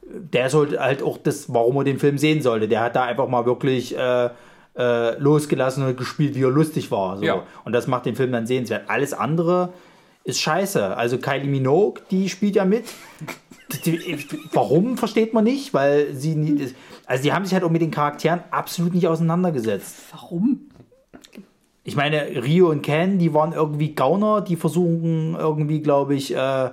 [0.09, 3.27] der sollte halt auch das, warum er den Film sehen sollte, der hat da einfach
[3.27, 4.29] mal wirklich äh,
[4.77, 7.17] äh, losgelassen und gespielt, wie er lustig war.
[7.17, 7.25] So.
[7.25, 7.43] Ja.
[7.65, 8.89] Und das macht den Film dann sehenswert.
[8.89, 9.73] Alles andere
[10.23, 10.95] ist scheiße.
[10.95, 12.85] Also Kylie Minogue, die spielt ja mit.
[14.53, 15.73] Warum versteht man nicht?
[15.73, 16.73] Weil sie nie,
[17.05, 19.95] also die haben sich halt auch mit den Charakteren absolut nicht auseinandergesetzt.
[20.11, 20.69] Warum?
[21.83, 26.69] Ich meine, Rio und Ken, die waren irgendwie Gauner, die versuchen irgendwie, glaube ich, äh,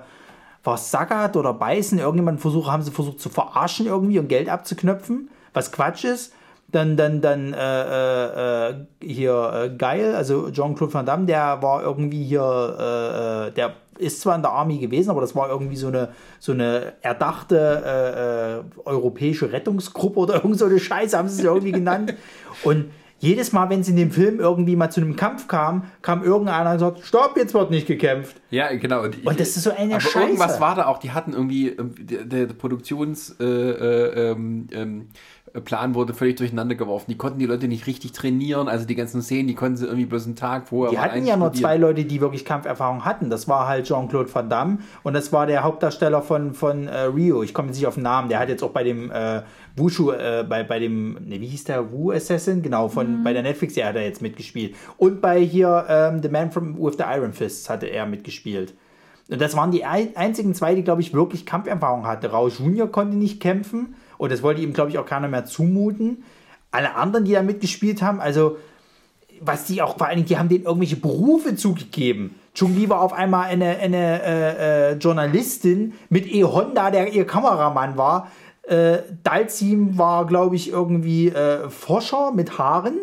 [0.64, 5.70] Sagat oder Beißen, irgendjemand versucht, haben sie versucht zu verarschen irgendwie und Geld abzuknöpfen, was
[5.70, 6.33] Quatsch ist.
[6.68, 11.83] Dann, dann, dann äh, äh, äh, hier äh, geil, also Jean-Claude Van Damme, der war
[11.83, 15.77] irgendwie hier, äh, äh, der ist zwar in der Army gewesen, aber das war irgendwie
[15.77, 16.09] so eine,
[16.40, 22.14] so eine erdachte europäische Rettungsgruppe oder irgend so eine Scheiße, haben sie es irgendwie genannt.
[22.64, 22.87] Und
[23.25, 26.73] jedes Mal, wenn es in dem Film irgendwie mal zu einem Kampf kam, kam irgendeiner
[26.73, 28.41] und sagt, stopp, jetzt wird nicht gekämpft.
[28.51, 29.03] Ja, genau.
[29.03, 30.21] Und, Und das ist so eine aber Scheiße.
[30.21, 35.09] irgendwas war da auch, die hatten irgendwie, ähm, der, der Produktionsplan äh, ähm, ähm,
[35.63, 37.07] Plan wurde völlig durcheinander geworfen.
[37.09, 40.07] Die konnten die Leute nicht richtig trainieren, also die ganzen Szenen, die konnten sie irgendwie
[40.07, 43.31] bloß einen Tag vorher Die hatten ja nur zwei Leute, die wirklich Kampferfahrung hatten.
[43.31, 47.45] Das war halt Jean-Claude Van Damme und das war der Hauptdarsteller von, von äh, Rio.
[47.45, 48.29] Ich komme jetzt nicht auf den Namen.
[48.29, 49.43] Der hat jetzt auch bei dem äh,
[49.77, 52.63] Wushu, äh, bei, bei dem, ne, wie hieß der, Wu Assassin?
[52.63, 54.77] Genau, von, bei der Netflix-Serie hat er jetzt mitgespielt.
[54.99, 58.75] Und bei hier ähm, The Man from, with the Iron Fists hatte er mitgespielt.
[59.29, 62.27] Und das waren die ein, einzigen zwei, die, glaube ich, wirklich Kampferfahrung hatten.
[62.27, 66.25] Raul Junior konnte nicht kämpfen und das wollte ihm, glaube ich, auch keiner mehr zumuten.
[66.71, 68.59] Alle anderen, die da mitgespielt haben, also
[69.41, 72.37] was die auch vor allen Dingen, die haben denen irgendwelche Berufe zugegeben.
[72.55, 76.45] Chung Li war auf einmal eine, eine äh, äh, Journalistin mit E.
[76.45, 78.31] Honda, der ihr Kameramann war.
[78.66, 82.96] Äh, Dalzim war, glaube ich, irgendwie äh, Forscher mit Haaren.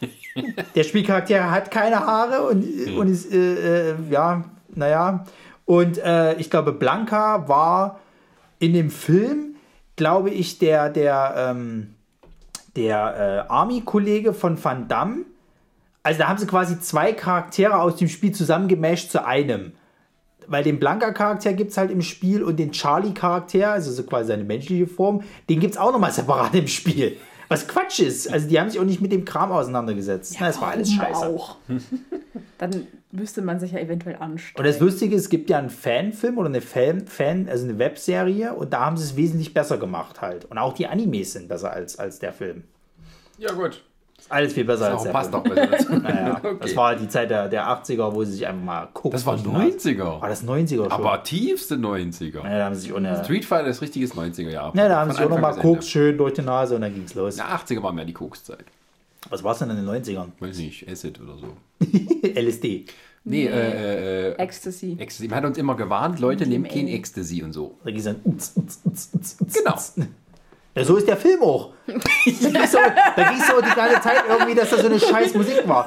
[0.74, 2.64] Der Spielcharakter hat keine Haare und,
[2.96, 5.24] und ist, äh, äh, ja, naja.
[5.64, 8.00] Und äh, ich glaube, Blanca war
[8.58, 9.56] in dem Film,
[9.96, 11.94] glaube ich, der, der, ähm,
[12.76, 15.24] der äh, Army-Kollege von Van Damme.
[16.02, 19.72] Also da haben sie quasi zwei Charaktere aus dem Spiel zusammengemasht zu einem.
[20.48, 24.44] Weil den Blanca-Charakter gibt es halt im Spiel und den Charlie-Charakter, also so quasi seine
[24.44, 27.16] menschliche Form, den gibt es auch nochmal separat im Spiel.
[27.48, 28.32] Was Quatsch ist.
[28.32, 30.36] Also die haben sich auch nicht mit dem Kram auseinandergesetzt.
[30.40, 31.26] Na, das war alles scheiße.
[31.26, 31.56] Auch.
[32.58, 34.58] Dann müsste man sich ja eventuell anstrengen.
[34.58, 37.78] Und das Lustige ist, es gibt ja einen Fanfilm oder eine Fan, Fan, also eine
[37.78, 40.44] Webserie und da haben sie es wesentlich besser gemacht halt.
[40.46, 42.64] Und auch die Animes sind besser als, als der Film.
[43.38, 43.82] Ja, gut.
[44.28, 45.44] Alles viel besser als Das der passt Film.
[45.44, 45.92] doch besser dazu.
[45.94, 46.56] Naja, Okay.
[46.60, 49.12] Das war die Zeit der, der 80er, wo sie sich einfach mal gucken.
[49.12, 50.20] Das war War 90er.
[50.28, 50.92] das 90er schon?
[50.92, 52.42] Aber tiefste 90er.
[52.44, 53.22] ja, da haben sie sich ohne.
[53.24, 54.72] Street Fighter ist richtiges 90er Jahr.
[54.76, 55.54] Ja, da haben sie sich auch nochmal.
[55.56, 57.36] Koks schön durch die Nase und dann ging's los.
[57.36, 58.64] Ja, 80er war mehr die Kokszeit.
[59.30, 60.26] Was war es denn in den 90ern?
[60.38, 61.46] Weiß nicht, Acid oder so.
[62.40, 62.84] LSD.
[63.24, 64.96] Nee, äh, äh, Ecstasy.
[65.00, 65.26] Ecstasy.
[65.28, 66.86] Man hat uns immer gewarnt, Leute, nehmt kein.
[66.86, 67.76] Ecstasy und so.
[67.82, 68.16] Da ging es dann.
[69.52, 69.76] Genau.
[70.76, 71.70] Ja, so ist der Film auch.
[71.86, 75.86] Da ging ging's so die ganze Zeit irgendwie, dass da so eine scheiß Musik war.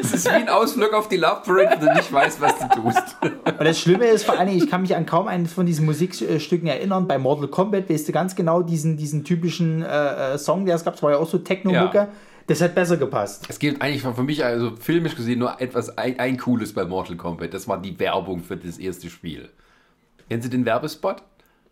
[0.00, 2.80] Es ist wie ein Ausflug auf die Love Parade, wenn du nicht weißt, was du
[2.80, 3.16] tust.
[3.20, 5.84] Und das Schlimme ist vor allen Dingen, ich kann mich an kaum eines von diesen
[5.84, 7.06] Musikstücken erinnern.
[7.06, 10.84] Bei Mortal Kombat weißt du ganz genau diesen, diesen typischen äh, äh, Song, der es
[10.84, 11.98] gab, es war ja auch so Techno-Mucke.
[11.98, 12.08] Ja.
[12.46, 13.44] Das hat besser gepasst.
[13.48, 17.16] Es gibt eigentlich für mich, also filmisch gesehen, nur etwas, ein, ein cooles bei Mortal
[17.16, 17.52] Kombat.
[17.52, 19.50] Das war die Werbung für das erste Spiel.
[20.28, 21.22] Kennen Sie den Werbespot?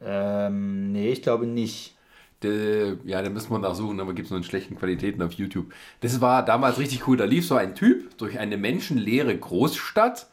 [0.04, 1.97] Ähm, nee, ich glaube nicht.
[2.42, 5.72] Der, ja, da müssen wir nachsuchen, aber gibt es nur in schlechten Qualitäten auf YouTube.
[6.00, 7.16] Das war damals richtig cool.
[7.16, 10.28] Da lief so ein Typ durch eine menschenleere Großstadt,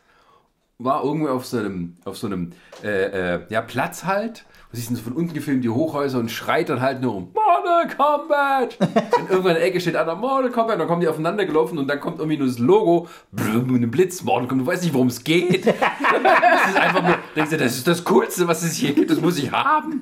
[0.78, 2.52] war irgendwo auf so einem, auf so einem
[2.84, 4.46] äh, äh, ja, Platz halt.
[4.76, 8.78] Siehst du von unten gefilmt die Hochhäuser und schreit dann halt nur um Mortal Kombat.
[8.80, 11.88] und irgendwann in der Ecke steht einer Mortal Kombat, dann kommen die aufeinander gelaufen und
[11.88, 14.94] dann kommt irgendwie nur das Logo, blum, mit einem Blitz, Mortal Kombat, du weißt nicht,
[14.94, 15.66] worum es geht.
[15.68, 19.22] das ist einfach nur, denkst du, das ist das Coolste, was es hier gibt, das
[19.22, 20.02] muss ich haben.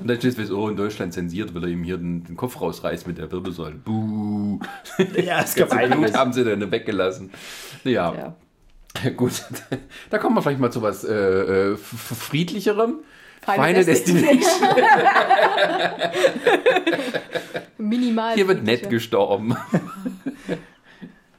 [0.00, 2.60] Und dann steht es, oh, in Deutschland zensiert, weil er ihm hier den, den Kopf
[2.60, 3.76] rausreißt mit der Wirbelsäule.
[3.76, 4.58] Buh.
[5.24, 6.14] Ja, es gab Blut einiges.
[6.14, 7.30] haben sie dann weggelassen.
[7.84, 8.12] Ja,
[9.04, 9.10] Ja.
[9.10, 9.44] gut.
[10.10, 12.96] Da kommen wir vielleicht mal zu was äh, äh, friedlicherem.
[13.52, 14.38] Final Final Destination.
[14.38, 14.68] Destination.
[17.78, 18.34] Minimal.
[18.34, 19.56] Hier wird nett gestorben.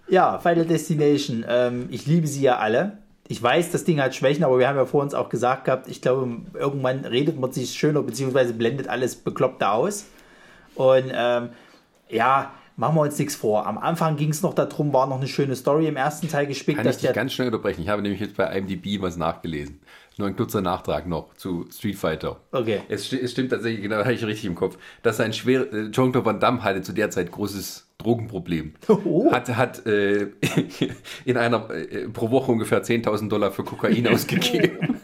[0.08, 1.46] Ja, Final Destination.
[1.48, 2.98] Ähm, ich liebe sie ja alle.
[3.28, 5.88] Ich weiß, das Ding hat Schwächen, aber wir haben ja vor uns auch gesagt gehabt,
[5.88, 10.08] ich glaube, irgendwann redet man sich schöner, beziehungsweise blendet alles Bekloppte aus.
[10.74, 11.50] Und ähm,
[12.10, 13.68] ja, machen wir uns nichts vor.
[13.68, 16.78] Am Anfang ging es noch darum, war noch eine schöne Story im ersten Teil gespickt,
[16.78, 17.82] Kann ich dich der ganz schnell unterbrechen?
[17.84, 19.80] Ich habe nämlich jetzt bei IMDb was nachgelesen.
[20.20, 22.42] Nur ein kurzer Nachtrag noch zu Street Fighter.
[22.52, 22.82] Okay.
[22.90, 25.90] Es, sti- es stimmt tatsächlich, genau, habe ich richtig im Kopf, dass ein schwer, äh,
[25.92, 28.74] Jean-Claude Van Damme hatte zu der Zeit großes Drogenproblem.
[28.90, 29.32] Oh.
[29.32, 30.28] Hat, hat äh,
[31.26, 35.00] in einer, äh, pro Woche ungefähr 10.000 Dollar für Kokain ausgegeben.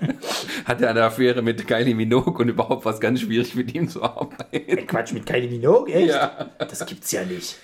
[0.65, 4.03] Hatte eine Affäre mit Kylie Minogue und überhaupt war es ganz schwierig mit ihm zu
[4.03, 4.85] arbeiten.
[4.85, 6.09] Quatsch mit Kylie Minogue, echt?
[6.09, 6.49] Ja.
[6.57, 7.55] Das gibt's ja nicht.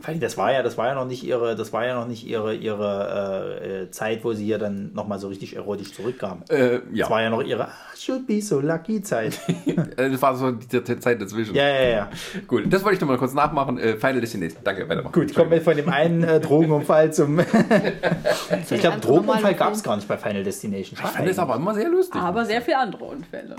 [0.00, 2.06] Vor allem, Das war ja, das war ja noch nicht ihre, das war ja noch
[2.06, 6.42] nicht ihre, ihre äh, äh, Zeit, wo sie hier dann nochmal so richtig erotisch zurückkam.
[6.48, 9.38] Äh, ja, Das war ja noch ihre ah, should be so lucky Zeit.
[9.96, 11.54] Äh, das war so die die Zeit dazwischen.
[11.54, 12.10] ja, ja, ja.
[12.46, 13.78] Gut, das wollte ich noch mal kurz nachmachen.
[13.78, 14.60] Äh, Final Destination.
[14.62, 15.12] Danke, weitermachen.
[15.12, 17.38] Gut, kommen wir von dem einen äh, Drogenunfall zum.
[18.70, 20.98] ich glaube, Drogenunfall gab es gar nicht bei Final Destination.
[21.02, 22.20] Ich fand das aber immer sehr lustig.
[22.20, 23.56] Aber sehr viele andere Unfälle.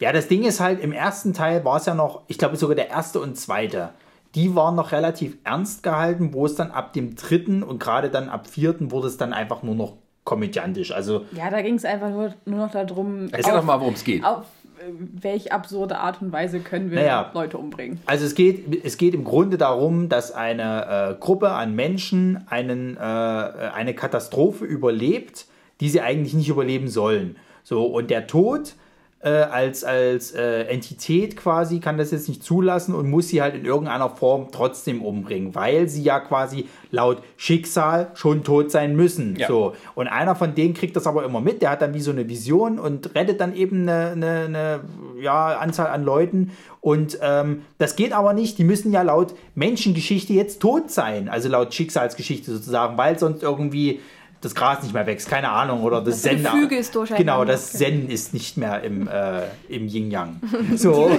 [0.00, 2.74] Ja, das Ding ist halt, im ersten Teil war es ja noch, ich glaube sogar
[2.74, 3.90] der erste und zweite,
[4.34, 8.28] die waren noch relativ ernst gehalten, wo es dann ab dem dritten und gerade dann
[8.28, 10.92] ab vierten wurde es dann einfach nur noch komödiantisch.
[10.92, 14.04] Also, Ja, da ging es einfach nur, nur noch darum, Erzähl doch mal, worum es
[14.04, 14.22] geht.
[14.24, 14.44] auf
[14.78, 17.30] äh, welche absurde Art und Weise können wir Naja.
[17.34, 17.98] Leute umbringen.
[18.06, 22.96] also es geht, es geht im Grunde darum, dass eine äh, Gruppe an Menschen einen,
[22.96, 25.46] äh, eine Katastrophe überlebt,
[25.80, 27.36] die sie eigentlich nicht überleben sollen.
[27.64, 28.74] So, und der Tod
[29.22, 33.54] äh, als, als äh, Entität quasi kann das jetzt nicht zulassen und muss sie halt
[33.54, 39.36] in irgendeiner Form trotzdem umbringen, weil sie ja quasi laut Schicksal schon tot sein müssen.
[39.36, 39.48] Ja.
[39.48, 39.74] So.
[39.94, 42.28] Und einer von denen kriegt das aber immer mit, der hat dann wie so eine
[42.30, 44.80] Vision und rettet dann eben eine, eine, eine
[45.20, 46.52] ja, Anzahl an Leuten.
[46.80, 51.50] Und ähm, das geht aber nicht, die müssen ja laut Menschengeschichte jetzt tot sein, also
[51.50, 54.00] laut Schicksalsgeschichte sozusagen, weil sonst irgendwie
[54.40, 56.42] das Gras nicht mehr wächst, keine Ahnung, oder das, Das Zen.
[56.42, 57.24] Gefüge ist durcheinander.
[57.32, 60.40] Genau, das Zen ist nicht mehr im, äh, im Yin-Yang.
[60.76, 61.10] So.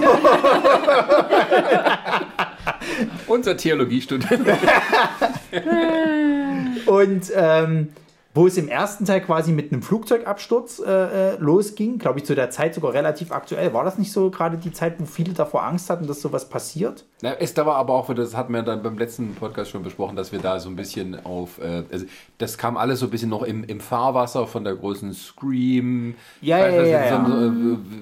[3.26, 4.32] Unser Theologiestudent.
[6.86, 7.88] Und ähm,
[8.34, 12.34] wo es im ersten Teil quasi mit einem Flugzeugabsturz äh, äh, losging, glaube ich zu
[12.34, 13.74] der Zeit sogar relativ aktuell.
[13.74, 17.04] War das nicht so gerade die Zeit, wo viele davor Angst hatten, dass sowas passiert?
[17.20, 20.16] Na, es da war aber auch, das hatten wir dann beim letzten Podcast schon besprochen,
[20.16, 22.06] dass wir da so ein bisschen auf, äh, also
[22.38, 26.58] das kam alles so ein bisschen noch im, im Fahrwasser von der großen Scream, Ja,
[26.58, 27.52] weiß, ja, was ja, du ja.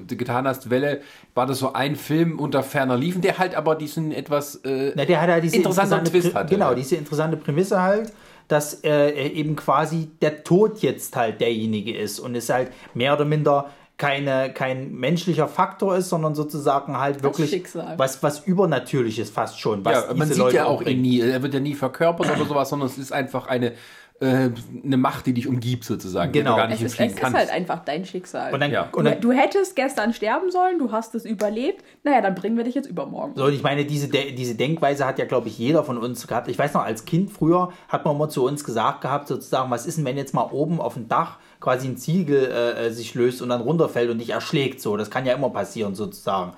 [0.08, 1.00] so, äh, getan hast, Welle,
[1.34, 5.04] war das so ein Film unter ferner liefen, der halt aber diesen etwas äh, Na,
[5.04, 6.54] der hat halt diese interessanten interessante Twist hatte.
[6.54, 8.12] Genau, diese interessante Prämisse halt,
[8.50, 13.24] dass äh, eben quasi der Tod jetzt halt derjenige ist und es halt mehr oder
[13.24, 17.62] minder keine, kein menschlicher Faktor ist, sondern sozusagen halt wirklich
[17.98, 19.84] was, was Übernatürliches fast schon.
[19.84, 22.34] Was ja, man diese sieht Leute ja auch ihn nie, er wird ja nie verkörpert
[22.34, 23.74] oder sowas, sondern es ist einfach eine,
[24.20, 24.50] äh,
[24.84, 26.50] eine Macht, die dich umgibt sozusagen, Genau.
[26.50, 28.52] die du gar Es nicht ist, es ist halt einfach dein Schicksal.
[28.52, 28.88] Und dann, Ja.
[28.92, 31.82] und du, dann, du hättest gestern sterben sollen, du hast es überlebt.
[32.04, 33.32] Naja, dann bringen wir dich jetzt übermorgen.
[33.34, 36.26] So, und ich meine, diese, De diese Denkweise hat ja, glaube ich, jeder von uns
[36.26, 36.48] gehabt.
[36.48, 39.86] Ich weiß noch, als Kind früher hat man immer zu uns gesagt gehabt, sozusagen, was
[39.86, 43.14] ist denn, wenn jetzt mal oben auf dem Dach quasi ein Ziegel äh, äh, sich
[43.14, 44.82] löst und dann runterfällt und dich erschlägt?
[44.82, 46.52] So, das kann ja immer passieren, sozusagen.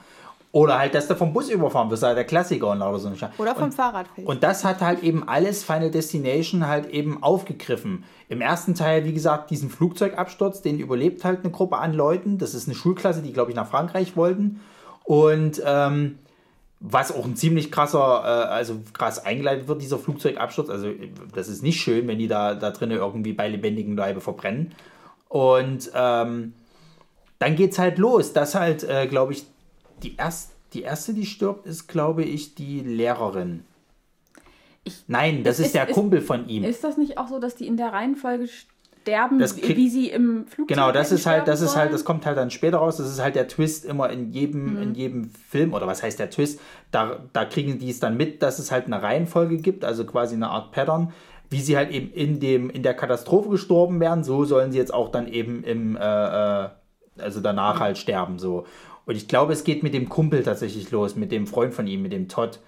[0.53, 3.17] Oder halt, dass du vom Bus überfahren wirst, halt der Klassiker und lauter so ein.
[3.39, 4.27] Oder vom und, Fahrrad fällt.
[4.27, 8.05] und das hat halt eben alles Final Destination halt eben aufgegriffen.
[8.29, 12.37] Im ersten Teil, wie gesagt, diesen Flugzeugabsturz, den überlebt halt eine Gruppe an Leuten.
[12.37, 14.61] Das ist eine Schulklasse, die, glaube ich, nach Frankreich wollten.
[15.05, 16.19] Und ähm,
[16.81, 20.69] was auch ein ziemlich krasser, äh, also krass eingeleitet wird, dieser Flugzeugabsturz.
[20.69, 20.89] Also
[21.35, 24.75] das ist nicht schön, wenn die da, da drinnen irgendwie bei lebendigem Leibe verbrennen.
[25.29, 26.53] Und ähm,
[27.39, 29.47] dann geht's halt los, dass halt, äh, glaube ich,
[30.03, 33.65] die, erst, die erste, die stirbt, ist, glaube ich, die Lehrerin.
[34.85, 36.65] Ich- Nein, das Ist- ist, der ist- Kumpel von ihm.
[36.65, 40.09] Ist das nicht auch so, dass die in der Reihenfolge sterben, Das krieg- wie sie
[40.11, 42.97] im Flugzeug Genau, das ist halt, das ist halt, das kommt halt dann später raus.
[42.97, 44.83] Das ist halt der Twist immer in jedem, Mhm.
[44.83, 46.61] in jedem Film, oder was heißt der Twist?
[46.91, 50.35] Da, da kriegen die es dann mit, dass es halt eine Reihenfolge gibt, also quasi
[50.35, 51.13] eine Art Pattern,
[51.51, 54.95] wie sie halt eben in dem, in der Katastrophe gestorben werden, so sollen sie jetzt
[54.95, 56.01] auch dann eben im, äh,
[56.65, 56.69] äh,
[57.19, 58.67] also danach halt sterben, so.
[59.07, 62.03] Und ich glaube, es geht mit dem Kumpel tatsächlich los, mit dem Freund von ihm,
[62.03, 62.61] mit dem Todd.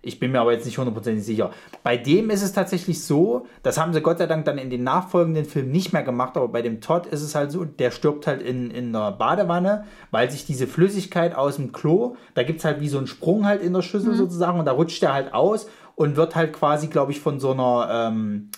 [0.00, 1.50] Ich bin mir aber jetzt nicht hundertprozentig sicher.
[1.82, 4.84] Bei dem ist es tatsächlich so, das haben sie Gott sei Dank dann in den
[4.84, 8.26] nachfolgenden Filmen nicht mehr gemacht, aber bei dem Todd ist es halt so, der stirbt
[8.26, 12.64] halt in, in einer Badewanne, weil sich diese Flüssigkeit aus dem Klo, da gibt es
[12.64, 15.34] halt wie so einen Sprung halt in der Schüssel sozusagen und da rutscht der halt
[15.34, 18.50] aus und wird halt quasi, glaube ich, von so einer, ähm,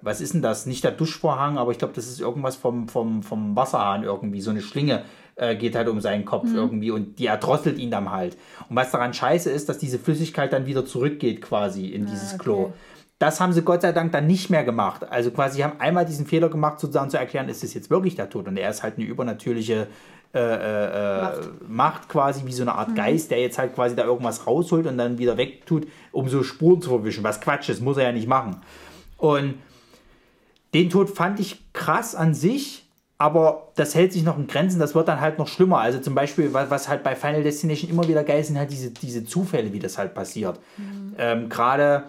[0.00, 0.64] was ist denn das?
[0.64, 4.50] Nicht der Duschvorhang, aber ich glaube, das ist irgendwas vom, vom, vom Wasserhahn irgendwie, so
[4.50, 5.02] eine Schlinge
[5.36, 8.36] äh, geht halt um seinen Kopf irgendwie und die erdrosselt ihn dann halt.
[8.68, 12.72] Und was daran scheiße ist, dass diese Flüssigkeit dann wieder zurückgeht quasi in dieses Klo.
[13.18, 15.10] Das haben sie Gott sei Dank dann nicht mehr gemacht.
[15.10, 18.28] Also quasi haben einmal diesen Fehler gemacht, sozusagen zu erklären, ist das jetzt wirklich der
[18.28, 18.46] Tod?
[18.46, 19.86] Und er ist halt eine übernatürliche
[20.34, 21.68] äh, äh, Macht.
[21.68, 24.98] Macht quasi wie so eine Art Geist, der jetzt halt quasi da irgendwas rausholt und
[24.98, 27.24] dann wieder wegtut, um so Spuren zu verwischen.
[27.24, 28.60] Was Quatsch ist, muss er ja nicht machen.
[29.16, 29.54] Und
[30.74, 32.85] den Tod fand ich krass an sich,
[33.18, 35.78] aber das hält sich noch in Grenzen, das wird dann halt noch schlimmer.
[35.78, 38.90] Also zum Beispiel, wa- was halt bei Final Destination immer wieder geil sind, halt diese,
[38.90, 40.60] diese Zufälle, wie das halt passiert.
[41.18, 42.04] Ähm, Gerade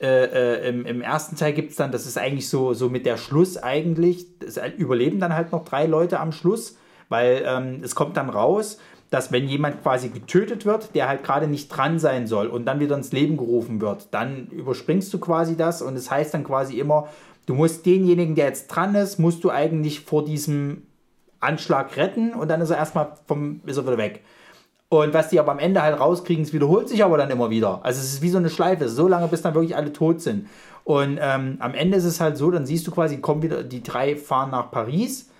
[0.00, 3.06] äh, äh, im, im ersten Teil gibt es dann, das ist eigentlich so, so mit
[3.06, 6.76] der Schluss eigentlich, es überleben dann halt noch drei Leute am Schluss,
[7.08, 8.78] weil ähm, es kommt dann raus,
[9.10, 12.78] dass wenn jemand quasi getötet wird, der halt gerade nicht dran sein soll und dann
[12.78, 16.78] wieder ins Leben gerufen wird, dann überspringst du quasi das und es heißt dann quasi
[16.78, 17.08] immer,
[17.48, 20.82] du musst denjenigen, der jetzt dran ist, musst du eigentlich vor diesem
[21.40, 24.22] Anschlag retten und dann ist er erstmal vom, ist er wieder weg.
[24.90, 27.80] Und was die aber am Ende halt rauskriegen, es wiederholt sich aber dann immer wieder.
[27.84, 30.46] Also es ist wie so eine Schleife, so lange bis dann wirklich alle tot sind.
[30.84, 33.82] Und ähm, am Ende ist es halt so, dann siehst du quasi, kommen wieder, die
[33.82, 35.30] drei fahren nach Paris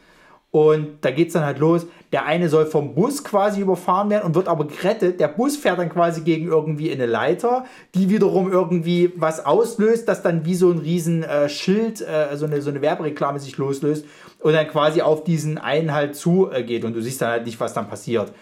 [0.50, 1.86] und da geht es dann halt los.
[2.10, 5.20] Der eine soll vom Bus quasi überfahren werden und wird aber gerettet.
[5.20, 10.22] Der Bus fährt dann quasi gegen irgendwie eine Leiter, die wiederum irgendwie was auslöst, das
[10.22, 14.06] dann wie so ein riesen äh, Schild, äh, so, eine, so eine Werbereklame sich loslöst
[14.40, 16.82] und dann quasi auf diesen einen halt zugeht.
[16.82, 18.32] Äh, und du siehst dann halt nicht, was dann passiert.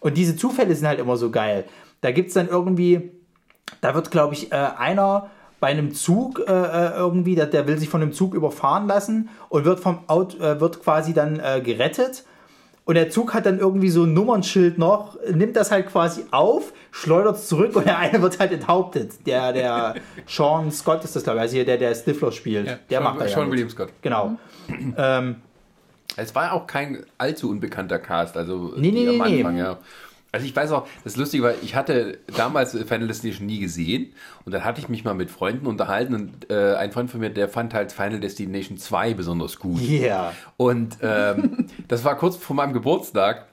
[0.00, 1.64] Und diese Zufälle sind halt immer so geil.
[2.02, 3.10] Da gibt es dann irgendwie,
[3.80, 5.30] da wird, glaube ich, äh, einer
[5.64, 9.30] bei einem Zug äh, äh, irgendwie, der, der will sich von einem Zug überfahren lassen
[9.48, 12.24] und wird vom Auto, äh, wird quasi dann äh, gerettet.
[12.84, 16.74] Und der Zug hat dann irgendwie so ein Nummernschild noch, nimmt das halt quasi auf,
[16.90, 19.26] schleudert es zurück und der eine wird halt enthauptet.
[19.26, 19.94] Der, der
[20.26, 22.66] Sean Scott ist das, glaube ich, also hier der, der Stifler spielt.
[22.66, 23.52] der Sean, macht da ja Sean mit.
[23.54, 23.88] William Scott.
[24.02, 24.32] Genau.
[24.98, 25.36] Ähm,
[26.16, 29.60] Es war auch kein allzu unbekannter Cast, also Nee, nee, am nee, Anfang, nee.
[29.60, 29.78] ja.
[30.34, 34.12] Also ich weiß auch, das ist lustig, weil ich hatte damals Final Destination nie gesehen
[34.44, 37.30] und dann hatte ich mich mal mit Freunden unterhalten und äh, ein Freund von mir,
[37.30, 39.80] der fand halt Final Destination 2 besonders gut.
[39.80, 40.32] yeah.
[40.56, 43.46] Und ähm, das war kurz vor meinem Geburtstag.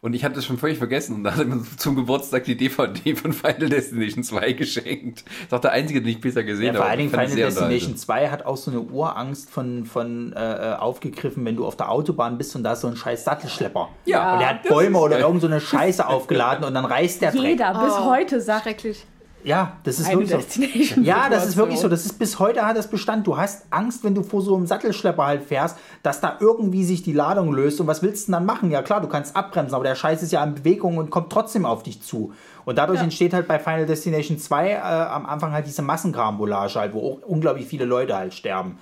[0.00, 2.56] Und ich hatte es schon völlig vergessen und da hat er mir zum Geburtstag die
[2.56, 5.24] DVD von Final Destination 2 geschenkt.
[5.26, 6.78] Das ist auch der einzige, den ich bisher gesehen Ja, habe.
[6.82, 10.74] vor allen Dingen Final Destination 2 hat auch so eine Urangst von, von äh, äh,
[10.76, 13.88] aufgegriffen, wenn du auf der Autobahn bist und da ist so ein scheiß Sattelschlepper.
[14.04, 17.20] Ja, und der hat das Bäume oder irgend so eine Scheiße aufgeladen und dann reißt
[17.22, 17.42] der Dreck.
[17.42, 19.04] Jeder bis Oh, heute sagt, Schrecklich.
[19.48, 21.00] Ja, das ist wirklich so.
[21.00, 21.88] Ja, das ist wirklich so.
[21.88, 23.26] Das ist bis heute hat das Bestand.
[23.26, 27.02] Du hast Angst, wenn du vor so einem Sattelschlepper halt fährst, dass da irgendwie sich
[27.02, 27.80] die Ladung löst.
[27.80, 28.70] Und was willst du denn dann machen?
[28.70, 31.64] Ja klar, du kannst abbremsen, aber der Scheiß ist ja in Bewegung und kommt trotzdem
[31.64, 32.32] auf dich zu.
[32.66, 33.04] Und dadurch Ja.
[33.04, 37.26] entsteht halt bei Final Destination 2 äh, am Anfang halt diese Massenkarambolage halt, wo auch
[37.26, 38.78] unglaublich viele Leute halt sterben.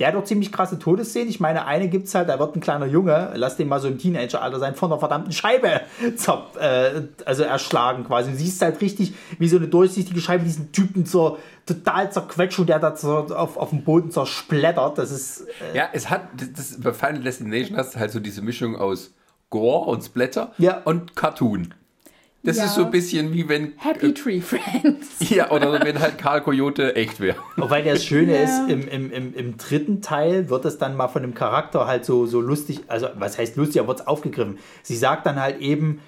[0.00, 1.28] Der hat auch ziemlich krasse Todesszenen.
[1.28, 3.98] Ich meine, eine gibt's halt, da wird ein kleiner Junge, lass den mal so im
[3.98, 5.80] Teenageralter sein, von einer verdammten Scheibe
[6.16, 8.30] zer, äh, also erschlagen quasi.
[8.30, 12.68] Du siehst halt richtig, wie so eine durchsichtige Scheibe diesen Typen zur, total zerquetscht und
[12.68, 14.98] der da zur, auf, auf dem Boden zersplättert.
[14.98, 18.20] Das ist, äh, Ja, es hat, das, das, bei Final Destination hast du halt so
[18.20, 19.12] diese Mischung aus
[19.50, 20.82] Gore und Splatter Ja.
[20.84, 21.74] und Cartoon.
[22.48, 22.64] Das Ja.
[22.64, 23.72] ist so ein bisschen wie wenn.
[23.76, 25.08] Happy Tree Friends.
[25.30, 27.36] Ja, oder wenn halt Karl Coyote echt wäre.
[27.56, 28.42] Wobei das Schöne Ja.
[28.44, 32.04] ist, im, im, im, im dritten Teil wird es dann mal von dem Charakter halt
[32.04, 34.58] so, so lustig, also was heißt lustig, aber wird es aufgegriffen.
[34.82, 36.00] Sie sagt dann halt eben,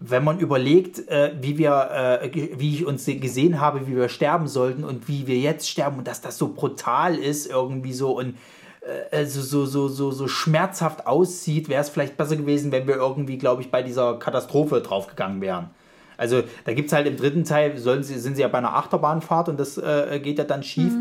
[0.00, 4.48] wenn man überlegt, äh, wie wir, äh, wie ich uns gesehen habe, wie wir sterben
[4.48, 8.34] sollten und wie wir jetzt sterben und dass das so brutal ist irgendwie so und
[9.12, 12.96] äh, so, so, so, so, so schmerzhaft aussieht, wäre es vielleicht besser gewesen, wenn wir
[12.96, 15.70] irgendwie, glaube ich, bei dieser Katastrophe draufgegangen wären.
[16.16, 18.74] Also da gibt es halt im dritten Teil, sollen sie, sind sie ja bei einer
[18.74, 20.92] Achterbahnfahrt und das äh, geht ja dann schief.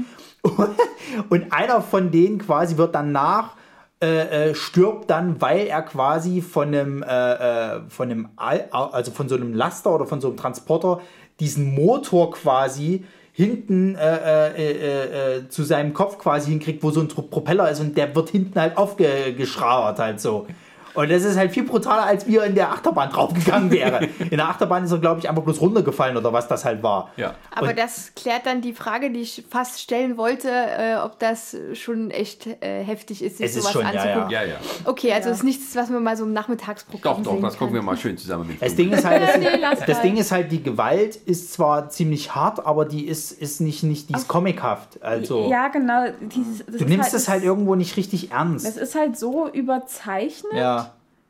[1.30, 3.56] Und einer von denen quasi wird danach
[4.04, 9.12] äh, äh, stirbt dann, weil er quasi von einem, äh, äh, von einem, Al also
[9.12, 11.00] von so einem Laster oder von so einem Transporter
[11.40, 17.72] diesen Motor quasi hinten äh, äh, zu seinem Kopf quasi hinkriegt, wo so ein Propeller
[17.72, 20.48] ist und der wird hinten halt aufgeschraubt halt so.
[20.94, 24.06] Und das ist halt viel brutaler, als wie er in der Achterbahn draufgegangen wäre.
[24.20, 27.10] In der Achterbahn ist er, glaube ich, einfach bloß runtergefallen oder was das halt war.
[27.18, 27.34] Ja.
[27.56, 31.56] Aber Und- das klärt dann die Frage, die ich fast stellen wollte, äh, ob das
[31.74, 34.30] schon echt äh, heftig ist, sich Es ist sowas schon, ja, anzugucken.
[34.30, 34.56] Ja, ja.
[34.86, 35.36] Okay, also Ja.
[35.36, 37.86] ist nichts, was man mal so im Nachmittagsprogramm Doch, doch, sehen das gucken wir kann.
[37.88, 38.62] mal schön zusammen mit.
[38.62, 39.48] Das Ding ist halt, das, Nee,
[39.88, 40.02] das.
[40.02, 44.10] Ding ist halt, die Gewalt ist zwar ziemlich hart, aber die ist, ist nicht, nicht,
[44.10, 45.02] die ist comichaft.
[45.02, 46.06] Also Ja, genau.
[46.22, 48.78] Dieses, das du ist nimmst es halt das- irgendwo nicht richtig Es ernst.
[48.78, 50.54] ist halt so überzeichnet.
[50.54, 50.83] Ja.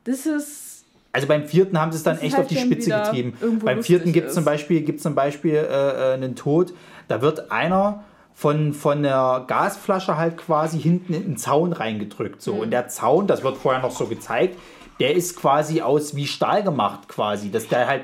[0.03, 0.85] Das ist.
[1.11, 3.37] Also beim vierten haben sie es dann echt halt auf die Spitze getrieben.
[3.63, 6.73] Beim vierten gibt es zum Beispiel, gibt's zum Beispiel äh, äh, einen Tod.
[7.07, 12.41] Da wird einer von, von der Gasflasche halt quasi hinten in den Zaun reingedrückt.
[12.41, 12.55] So.
[12.55, 12.59] Mhm.
[12.61, 14.57] Und der Zaun, das wird vorher noch so gezeigt,
[14.99, 17.51] der ist quasi aus wie Stahl gemacht quasi.
[17.51, 18.03] Dass der halt,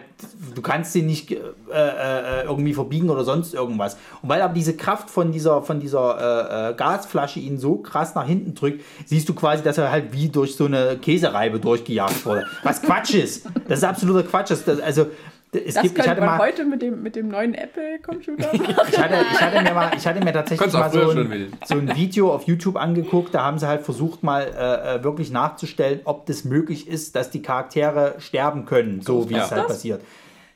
[0.56, 1.38] du kannst den nicht äh,
[1.72, 3.98] äh, irgendwie verbiegen oder sonst irgendwas.
[4.22, 8.16] Und weil aber diese Kraft von dieser, von dieser äh, äh, Gasflasche ihn so krass
[8.16, 12.26] nach hinten drückt, siehst du quasi, dass er halt wie durch so eine Käsereibe durchgejagt
[12.26, 12.46] wurde.
[12.64, 13.46] Was Quatsch ist.
[13.68, 14.52] Das ist absoluter Quatsch.
[14.52, 15.08] Das, also,
[15.52, 18.48] es Das gibt, ich könnte hatte man mal, heute mit dem, mit dem neuen Apple-Computer
[18.54, 18.76] machen.
[18.92, 21.96] ich hatte, ich hatte mir mal, ich hatte mir tatsächlich mal so ein, so ein
[21.96, 23.34] Video auf YouTube angeguckt.
[23.34, 27.32] Da haben sie halt versucht, mal äh, äh, wirklich nachzustellen, ob das möglich ist, dass
[27.32, 30.02] die Charaktere sterben können, so wie es halt passiert.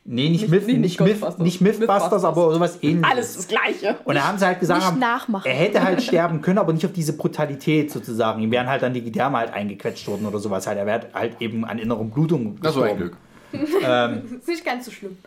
[0.06, 1.38] Nee, nicht, Nicht- Myth, nee, nicht, Myth, Ghostbusters.
[1.44, 2.24] nicht Mythbusters, Mythbusters.
[2.26, 3.10] aber sowas ähnliches.
[3.10, 3.96] Alles das Gleiche.
[4.04, 5.02] Und da haben sie halt gesagt, haben,
[5.46, 8.42] er hätte halt sterben können, aber nicht auf diese Brutalität sozusagen.
[8.42, 10.78] Ihm wären halt dann die Gedärme halt eingequetscht worden oder sowas halt.
[10.78, 13.18] Er wäre halt eben an inneren Blutung Das war ein gestorben.
[14.22, 14.40] Glück.
[14.40, 15.18] ist nicht ganz so schlimm.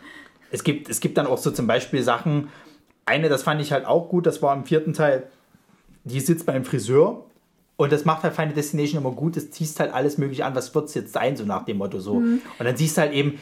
[0.51, 2.49] Es gibt, es gibt dann auch so zum Beispiel Sachen,
[3.05, 5.23] eine, das fand ich halt auch gut, das war im vierten Teil,
[6.03, 7.25] die sitzt beim Friseur
[7.75, 10.73] und das macht halt Final Destination immer gut, das ziehst halt alles mögliche an, was
[10.73, 12.13] wird es jetzt sein, so nach dem Motto so.
[12.13, 13.39] Und dann siehst du halt eben,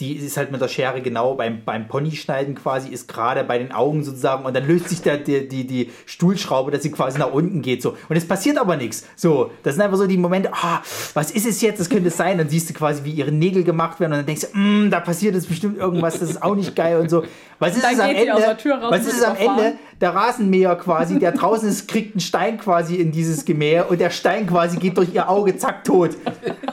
[0.00, 3.72] die ist halt mit der Schere genau beim, beim Ponyschneiden quasi, ist gerade bei den
[3.72, 7.32] Augen sozusagen und dann löst sich da die, die, die Stuhlschraube, dass sie quasi nach
[7.32, 7.96] unten geht so.
[8.10, 9.06] Und es passiert aber nichts.
[9.16, 10.82] So, das sind einfach so die Momente, ah,
[11.14, 12.36] was ist es jetzt, das könnte es sein.
[12.36, 15.00] Dann siehst du quasi, wie ihre Nägel gemacht werden und dann denkst du, "Mm, da
[15.00, 17.24] passiert jetzt bestimmt irgendwas, das ist auch nicht geil und so.
[17.58, 18.24] Was ist dann es am Ende?
[18.24, 19.36] der raus Was ist es am.
[19.36, 19.74] Ende?
[20.00, 24.10] Der Rasenmäher quasi, der draußen ist, kriegt einen Stein quasi in dieses Gemäher und der
[24.10, 26.10] Stein quasi geht durch ihr Auge, zack, tot.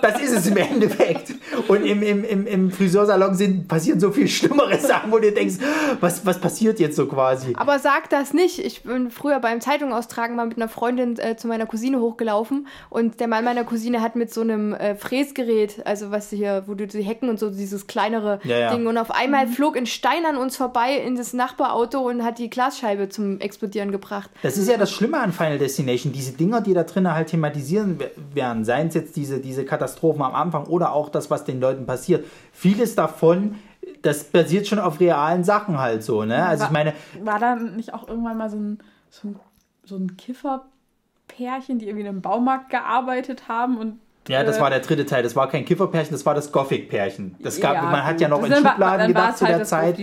[0.01, 1.33] Das ist es im Endeffekt.
[1.69, 2.71] Und im, im, im, im
[3.13, 5.55] Friseursalon sind, passieren so viel schlimmere Sachen, wo du denkst,
[5.99, 7.53] was, was passiert jetzt so quasi?
[7.55, 8.59] Aber sag das nicht.
[8.59, 12.67] Ich bin früher beim Zeitung austragen mal mit einer Freundin äh, zu meiner Cousine hochgelaufen
[12.89, 16.73] und der Mann meiner Cousine hat mit so einem äh, Fräsgerät, also was hier, wo
[16.73, 18.75] du die Hecken und so dieses kleinere Ja, ja.
[18.75, 22.39] Ding und auf einmal flog ein Stein an uns vorbei in das Nachbarauto und hat
[22.39, 24.29] die Glasscheibe zum Explodieren gebracht.
[24.41, 26.13] Das ist ja das Schlimme an Final Destination.
[26.13, 27.99] Diese Dinger, die da drinnen halt thematisieren
[28.33, 31.85] werden, seien es jetzt diese, diese Katastrophen am Anfang oder auch das, was den Leuten
[31.85, 32.25] passiert.
[32.51, 33.55] Vieles davon,
[34.01, 36.45] das basiert schon auf realen Sachen halt so, ne?
[36.45, 36.93] Also ich meine,
[37.23, 38.79] War da nicht auch irgendwann mal so ein,
[39.09, 39.39] so ein,
[39.85, 43.99] so ein Kifferpärchen, die irgendwie in einem Baumarkt gearbeitet haben und.
[44.29, 45.21] Ja, das äh, war der dritte Teil.
[45.21, 47.35] Das war kein Kifferpärchen, das war das Gothic-Pärchen.
[47.41, 49.65] Das gab, Ja, man hat ja noch Das in Schubladen dann gedacht zu halt der
[49.65, 49.97] Zeit.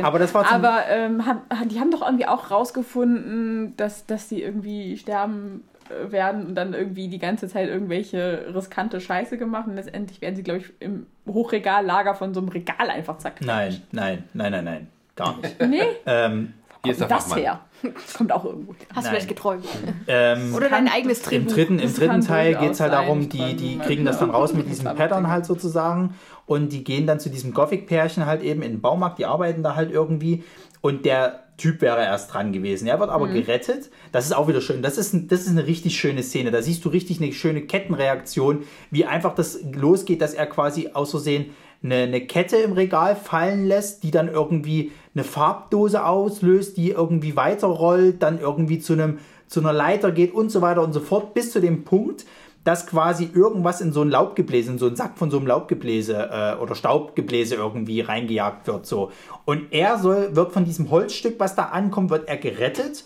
[0.00, 4.42] Aber das war Aber ähm, haben, die haben doch irgendwie auch rausgefunden, dass, dass sie
[4.42, 5.73] irgendwie sterben äh,
[6.10, 10.42] werden und dann irgendwie die ganze Zeit irgendwelche riskante Scheiße gemacht und letztendlich werden sie,
[10.42, 13.40] glaube ich, im Hochregallager von so einem Regal einfach zack.
[13.42, 14.88] Nein, nein, nein, nein, nein.
[15.16, 15.56] Gar nicht.
[15.68, 17.38] Nee, ähm, Hier ist der das Fachmann.
[17.40, 17.60] her.
[17.82, 18.86] Das kommt auch irgendwo her.
[18.94, 19.64] Hast du vielleicht geträumt?
[20.08, 21.52] ähm, Oder dein eigenes Im Drehbuch?
[21.54, 24.64] dritten, im dritten Teil geht es halt darum, die, die kriegen das dann raus mit
[24.66, 26.14] diesem Zusammen- Pattern halt sozusagen
[26.46, 29.74] und die gehen dann zu diesem Gothic-Pärchen halt eben in den Baumarkt, die arbeiten da
[29.76, 30.44] halt irgendwie
[30.80, 32.88] und der Typ wäre erst dran gewesen.
[32.88, 33.90] Er wird aber gerettet.
[34.10, 34.82] Das ist auch wieder schön.
[34.82, 36.50] Das ist, das ist eine richtig schöne Szene.
[36.50, 41.12] Da siehst du richtig eine schöne Kettenreaktion, wie einfach das losgeht, dass er quasi aus
[41.12, 41.50] Versehen
[41.82, 47.36] eine, eine Kette im Regal fallen lässt, die dann irgendwie eine Farbdose auslöst, die irgendwie
[47.36, 51.34] weiterrollt, dann irgendwie zu einem zu einer Leiter geht und so weiter und so fort,
[51.34, 52.24] bis zu dem Punkt,
[52.64, 56.30] dass quasi irgendwas in so ein Laubgebläse, in so einen Sack von so einem Laubgebläse
[56.32, 58.86] äh, oder Staubgebläse irgendwie reingejagt wird.
[58.86, 59.12] So.
[59.44, 63.04] Und er soll, wird von diesem Holzstück, was da ankommt, wird er gerettet.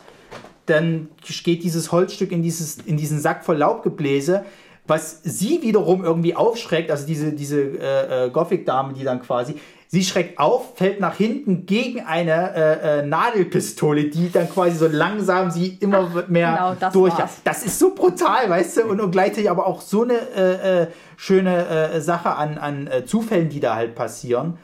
[0.66, 1.08] Dann
[1.42, 4.44] geht dieses Holzstück in, dieses, in diesen Sack voll Laubgebläse,
[4.86, 9.56] was sie wiederum irgendwie aufschreckt, also diese, diese äh, äh, Gothic-Dame, die dann quasi,
[9.88, 14.86] sie schreckt auf, fällt nach hinten gegen eine äh, äh, Nadelpistole, die dann quasi so
[14.86, 17.18] langsam sie immer mehr genau, das durch.
[17.18, 17.40] war's.
[17.42, 20.86] Das ist so brutal, weißt du, und, und gleichzeitig aber auch so eine äh, äh,
[21.16, 24.58] schöne äh, Sache an, an äh, Zufällen, die da halt passieren.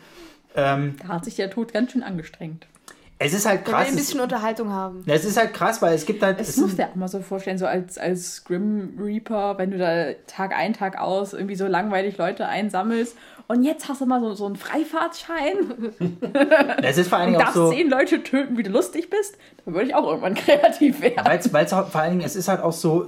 [0.54, 2.66] Ähm, Da hat sich der Tod ganz schön angestrengt.
[3.18, 3.88] Es ist halt Der will krass.
[3.88, 5.02] ein Es, bisschen Unterhaltung haben.
[5.06, 6.40] es ist halt krass, weil es gibt halt.
[6.40, 9.56] Das es musst sind- du dir auch mal so vorstellen, so als, als Grim Reaper,
[9.58, 14.00] wenn du da Tag ein, Tag aus irgendwie so langweilig Leute einsammelst und jetzt hast
[14.00, 15.92] du mal so, so einen Freifahrtschein
[16.82, 17.70] es ist vor allen Dingen auch darfst so.
[17.70, 21.24] zehn Leute töten, wie du lustig bist, dann würde ich auch irgendwann kreativ werden.
[21.52, 23.04] Weil es vor allen Dingen, es ist halt auch so,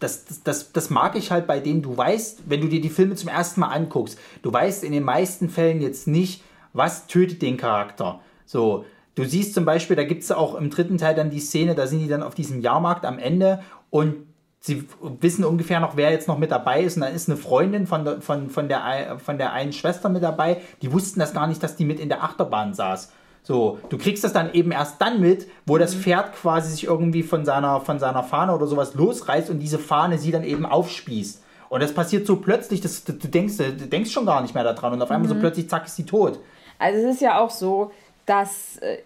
[0.00, 2.90] das, das, das, das mag ich halt bei denen, du weißt, wenn du dir die
[2.90, 7.40] Filme zum ersten Mal anguckst, du weißt in den meisten Fällen jetzt nicht, was tötet
[7.42, 8.20] den Charakter.
[8.46, 11.74] So, du siehst zum Beispiel, da gibt es auch im dritten Teil dann die Szene,
[11.74, 13.60] da sind die dann auf diesem Jahrmarkt am Ende
[13.90, 14.14] und
[14.60, 14.84] sie
[15.20, 16.96] wissen ungefähr noch, wer jetzt noch mit dabei ist.
[16.96, 20.22] Und dann ist eine Freundin von der, von, von der, von der einen Schwester mit
[20.22, 20.60] dabei.
[20.82, 23.12] Die wussten das gar nicht, dass die mit in der Achterbahn saß.
[23.42, 27.24] So, du kriegst das dann eben erst dann mit, wo das Pferd quasi sich irgendwie
[27.24, 31.42] von seiner, von seiner Fahne oder sowas losreißt und diese Fahne sie dann eben aufspießt.
[31.68, 34.92] Und das passiert so plötzlich, dass du denkst, du denkst schon gar nicht mehr daran
[34.92, 36.38] und auf einmal so plötzlich zack ist sie tot.
[36.78, 37.90] Also es ist ja auch so,
[38.26, 38.98] dass äh,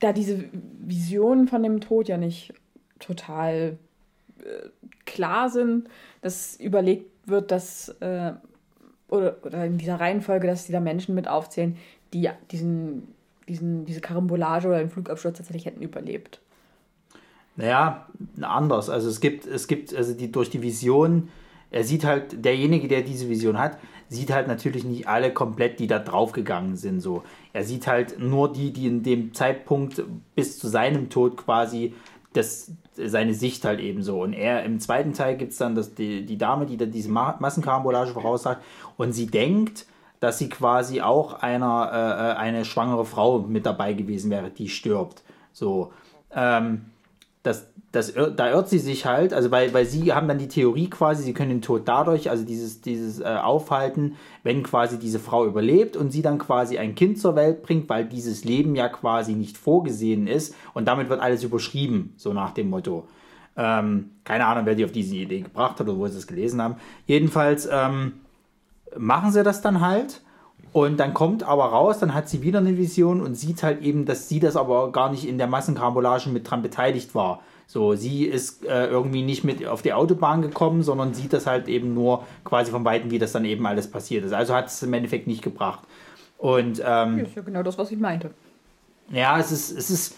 [0.00, 2.52] da diese Visionen von dem Tod ja nicht
[2.98, 3.78] total
[4.40, 4.68] äh,
[5.04, 5.88] klar sind,
[6.20, 8.32] dass überlegt wird, dass äh,
[9.08, 11.76] oder, oder in dieser Reihenfolge, dass die da Menschen mit aufzählen,
[12.12, 13.08] die diesen,
[13.46, 16.40] diesen, diese Karambolage oder den Flugabsturz tatsächlich hätten überlebt.
[17.56, 18.06] Naja,
[18.40, 18.88] anders.
[18.88, 21.28] Also es gibt, es gibt, also die durch die Vision,
[21.70, 23.78] er sieht halt, derjenige, der diese Vision hat,
[24.12, 27.00] sieht halt natürlich nicht alle komplett, die da draufgegangen sind.
[27.00, 27.22] So.
[27.52, 30.02] Er sieht halt nur die, die in dem Zeitpunkt
[30.34, 31.94] bis zu seinem Tod quasi
[32.32, 34.22] das, seine Sicht halt eben so.
[34.22, 37.10] Und er im zweiten Teil gibt es dann das, die, die Dame, die da diese
[37.10, 38.62] Ma Massenkarambolage voraussagt
[38.96, 39.86] und sie denkt,
[40.20, 44.68] dass sie quasi auch einer, äh, äh, eine schwangere Frau mit dabei gewesen wäre, die
[44.68, 45.22] stirbt.
[45.52, 45.92] So.
[46.32, 46.86] Ähm,
[47.42, 50.88] das, das, da irrt sie sich halt, also weil, weil sie haben dann die Theorie
[50.88, 55.44] quasi, sie können den Tod dadurch, also dieses, dieses äh, Aufhalten, wenn quasi diese Frau
[55.44, 59.34] überlebt und sie dann quasi ein Kind zur Welt bringt, weil dieses Leben ja quasi
[59.34, 63.06] nicht vorgesehen ist und damit wird alles überschrieben, so nach dem Motto.
[63.58, 66.62] Ähm, keine Ahnung, wer die auf diese Idee gebracht hat oder wo sie es gelesen
[66.62, 66.76] haben.
[67.06, 68.14] Jedenfalls ähm,
[68.96, 70.22] machen sie das dann halt
[70.72, 74.06] und dann kommt aber raus, dann hat sie wieder eine Vision und sieht halt eben,
[74.06, 77.42] dass sie das aber gar nicht in der Massenkarambolage mit dran beteiligt war.
[77.66, 81.68] So, sie ist äh, irgendwie nicht mit auf die Autobahn gekommen, sondern sieht das halt
[81.68, 84.32] eben nur quasi von Weitem, wie das dann eben alles passiert ist.
[84.32, 85.80] Also hat es im Endeffekt nicht gebracht.
[86.38, 88.30] Und ähm, Das ist ja genau das, was ich meinte.
[89.10, 90.16] ja, es ist, es ist,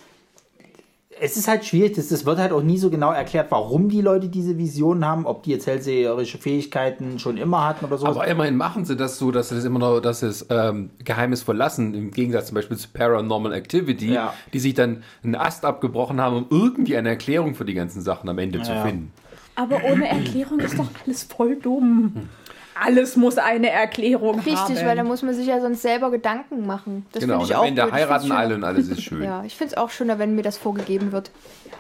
[1.21, 1.95] es ist halt schwierig.
[1.95, 5.27] Das, das wird halt auch nie so genau erklärt, warum die Leute diese Visionen haben,
[5.27, 8.07] ob die jetzt hellseherische Fähigkeiten schon immer hatten oder so.
[8.07, 10.91] Aber immerhin machen sie das so, dass sie das immer noch, dass sie es ähm,
[11.05, 14.35] Geheimnis verlassen, im Gegensatz zum Beispiel zu Paranormal Activity, Ja.
[14.53, 18.29] die sich dann einen Ast abgebrochen haben, um irgendwie eine Erklärung für die ganzen Sachen
[18.29, 18.83] am Ende zu Ja.
[18.85, 19.13] finden.
[19.57, 22.29] Aber ohne Erklärung ist doch alles voll dumm.
[22.75, 24.51] Alles muss eine Erklärung haben.
[24.51, 27.07] Richtig, weil da muss man sich ja sonst selber Gedanken machen.
[27.13, 29.23] Das genau, finde und ich am auch Ende find's heiraten alle und alles ist schön.
[29.23, 31.31] Ja, ich finde es auch schöner, wenn mir das vorgegeben wird.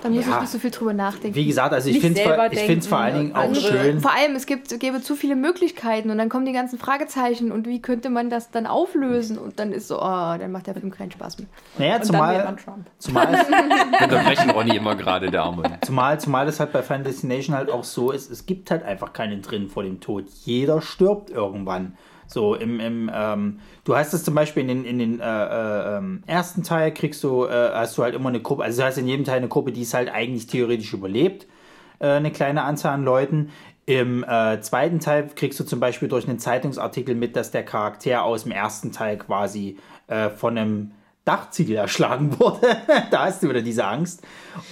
[0.02, 0.34] Dann muss Ja.
[0.34, 1.34] ich nicht so viel drüber nachdenken.
[1.34, 4.00] Wie gesagt, also ich finde es vor, allen Dingen auch andere- schön.
[4.00, 7.66] Vor allem, es gibt, gäbe zu viele Möglichkeiten und dann kommen die ganzen Fragezeichen und
[7.66, 9.38] wie könnte man das dann auflösen?
[9.38, 10.02] Und dann ist so, oh,
[10.38, 11.48] dann macht der Film keinen Spaß mehr.
[11.78, 12.86] Naja, Und zumal, man Trump.
[12.98, 13.28] zumal,
[14.02, 15.78] unterbrechen Ronny immer gerade, der Arme.
[15.82, 19.12] zumal, zumal es halt bei Final Destination halt auch so ist, es gibt halt einfach
[19.12, 20.24] keinen drin vor dem Tod.
[20.44, 21.96] Jeder stirbt irgendwann.
[22.26, 25.98] So im, im ähm, du hast es zum Beispiel in den, in den äh, äh,
[25.98, 28.98] ähm, ersten Teil kriegst du, äh, hast du halt immer eine Gruppe, also du hast
[28.98, 31.46] in jedem Teil eine Gruppe, die es halt eigentlich theoretisch überlebt,
[31.98, 33.50] äh, eine kleine Anzahl an Leuten.
[33.86, 38.24] Im äh, zweiten Teil kriegst du zum Beispiel durch einen Zeitungsartikel mit, dass der Charakter
[38.24, 40.92] aus dem ersten Teil quasi äh, von einem
[41.24, 42.66] Dachziegel erschlagen wurde.
[43.10, 44.22] da hast du wieder diese Angst.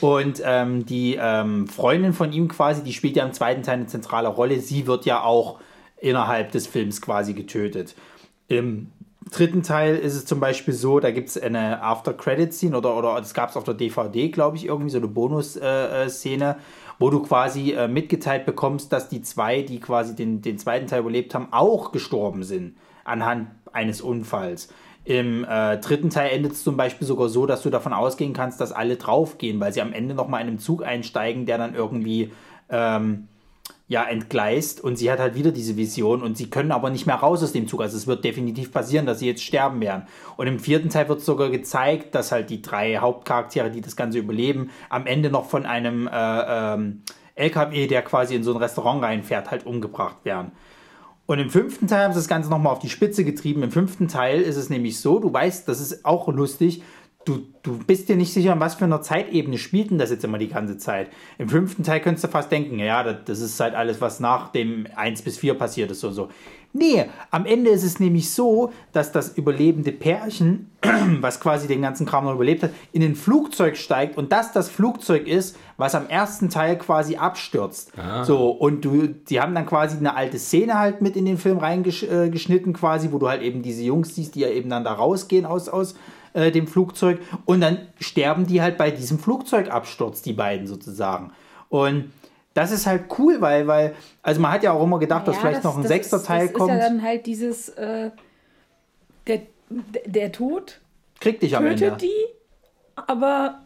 [0.01, 3.87] Und ähm, die ähm, Freundin von ihm quasi, die spielt ja im zweiten Teil eine
[3.87, 4.61] zentrale Rolle.
[4.61, 5.59] Sie wird ja auch
[6.03, 7.95] innerhalb des Films quasi getötet.
[8.49, 8.91] Im
[9.31, 13.35] dritten Teil ist es zum Beispiel so, da gibt es eine After-Credit-Scene oder, oder das
[13.35, 16.57] gab es auf der DVD, glaube ich, irgendwie so eine Bonus-Szene,
[16.99, 21.01] wo du quasi äh, mitgeteilt bekommst, dass die zwei, die quasi den, den zweiten Teil
[21.01, 24.73] überlebt haben, auch gestorben sind anhand eines Unfalls.
[25.05, 28.61] Im äh, dritten Teil endet es zum Beispiel sogar so, dass du davon ausgehen kannst,
[28.61, 32.31] dass alle draufgehen, weil sie am Ende nochmal in einem Zug einsteigen, der dann irgendwie
[32.69, 33.27] ähm,
[33.93, 37.17] ja, entgleist und sie hat halt wieder diese Vision und sie können aber nicht mehr
[37.17, 37.83] raus aus dem Zug.
[37.83, 40.05] Also es wird definitiv passieren, dass sie jetzt sterben werden.
[40.39, 44.19] Und im vierten Teil wird sogar gezeigt, dass halt die drei Hauptcharaktere, die das Ganze
[44.19, 47.03] überleben, am Ende noch von einem äh, ähm,
[47.35, 50.53] LKW, der quasi in so ein Restaurant reinfährt, halt umgebracht werden.
[51.27, 53.63] Und im fünften Teil haben sie das Ganze nochmal auf die Spitze getrieben.
[53.63, 56.83] Im fünften Teil ist es nämlich so, du weißt, das ist auch lustig,
[57.25, 60.25] du, du bist dir nicht sicher, in was für einer Zeitebene spielt denn das jetzt
[60.25, 61.09] immer die ganze Zeit.
[61.39, 64.51] Im fünften Teil könntest du fast denken, ja, das, das ist halt alles, was nach
[64.51, 66.29] dem 1 bis 4 passiert ist und so.
[66.75, 70.71] Nee, am Ende ist es nämlich so, dass das überlebende Pärchen,
[71.21, 74.71] was quasi den ganzen Kram noch überlebt hat, in ein Flugzeug steigt und das das
[74.71, 77.93] Flugzeug ist, was am ersten Teil quasi abstürzt.
[78.25, 81.59] So, und du, die haben dann quasi eine alte Szene halt mit in den Film
[81.59, 85.45] reingeschnitten, quasi, wo du halt eben diese Jungs siehst, die ja eben dann da rausgehen
[85.45, 85.95] aus, aus
[86.35, 91.33] äh, dem Flugzeug und dann sterben die halt bei diesem Flugzeugabsturz, die beiden sozusagen.
[91.69, 92.13] Und
[92.55, 95.41] das ist halt cool, weil, weil, also man hat ja auch immer gedacht, dass Ja,
[95.41, 96.71] vielleicht das- noch ein das sechster ist, Teil das kommt.
[96.73, 98.11] ist ja dann halt dieses, äh,
[99.27, 99.41] der,
[100.07, 100.81] der Tod
[101.21, 101.97] Krieg dich am Ende.
[102.01, 102.11] die,
[102.97, 103.61] aber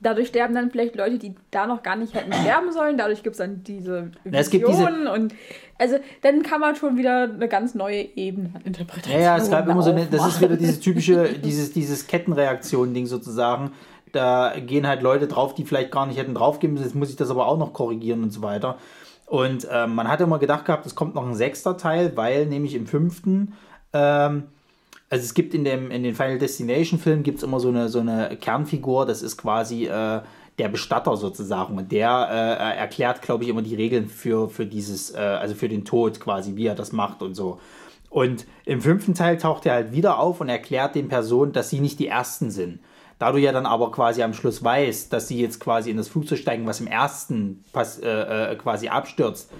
[0.00, 2.96] dadurch sterben dann vielleicht Leute, die da noch gar nicht hätten sterben sollen.
[2.96, 5.34] Dadurch gibt es dann diese Na, es gibt diese- Visionen und
[5.82, 9.50] also dann kann man schon wieder eine ganz neue Ebene an Interpretation Ja, ja, es
[9.50, 13.72] gab immer so eine, das ist wieder dieses typische, dieses, dieses Kettenreaktion-Ding sozusagen.
[14.12, 16.84] Da gehen halt Leute drauf, die vielleicht gar nicht hätten draufgehen müssen.
[16.84, 18.78] Jetzt muss ich das aber auch noch korrigieren und so weiter.
[19.26, 22.76] Und ähm, man hat immer gedacht gehabt, es kommt noch ein sechster Teil, weil nämlich
[22.76, 23.54] im fünften,
[23.92, 24.44] ähm,
[25.10, 27.88] also es gibt in dem in den Final Destination Film gibt es immer so eine
[27.88, 30.20] so eine Kernfigur, das ist quasi äh,
[30.58, 35.14] der Bestatter sozusagen und der äh, erklärt, glaube ich, immer die Regeln für für dieses
[35.14, 37.58] äh, also für den Tod quasi, wie er das macht und so.
[38.10, 41.80] Und im fünften Teil taucht er halt wieder auf und erklärt den Personen, dass sie
[41.80, 42.80] nicht die Ersten sind.
[43.18, 46.08] Da du ja dann aber quasi am Schluss weißt, dass sie jetzt quasi in das
[46.08, 49.50] Flugzeug steigen, was im ersten pass, äh, äh, quasi abstürzt,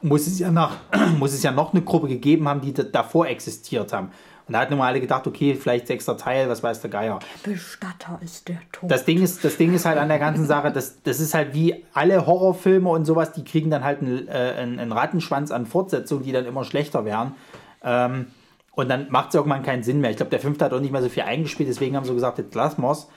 [0.00, 0.76] muss es, ja nach,
[1.18, 4.12] muss es ja noch eine Gruppe gegeben haben, die da, davor existiert haben.
[4.46, 7.18] Und da hatten immer alle gedacht, okay, vielleicht sechster Teil, was weiß der Geier.
[7.42, 8.90] Bestatter ist der Tod.
[8.90, 11.54] Das Ding ist, das Ding ist halt an der ganzen Sache, das, das ist halt
[11.54, 15.64] wie alle Horrorfilme und sowas, die kriegen dann halt einen, äh, einen, einen Rattenschwanz an
[15.64, 17.34] Fortsetzungen, die dann immer schlechter werden.
[17.82, 18.26] Ähm,
[18.72, 20.10] und dann macht es irgendwann keinen Sinn mehr.
[20.10, 22.38] Ich glaube, der fünfte hat auch nicht mehr so viel eingespielt, deswegen haben sie gesagt,
[22.38, 23.08] jetzt lassen wir's.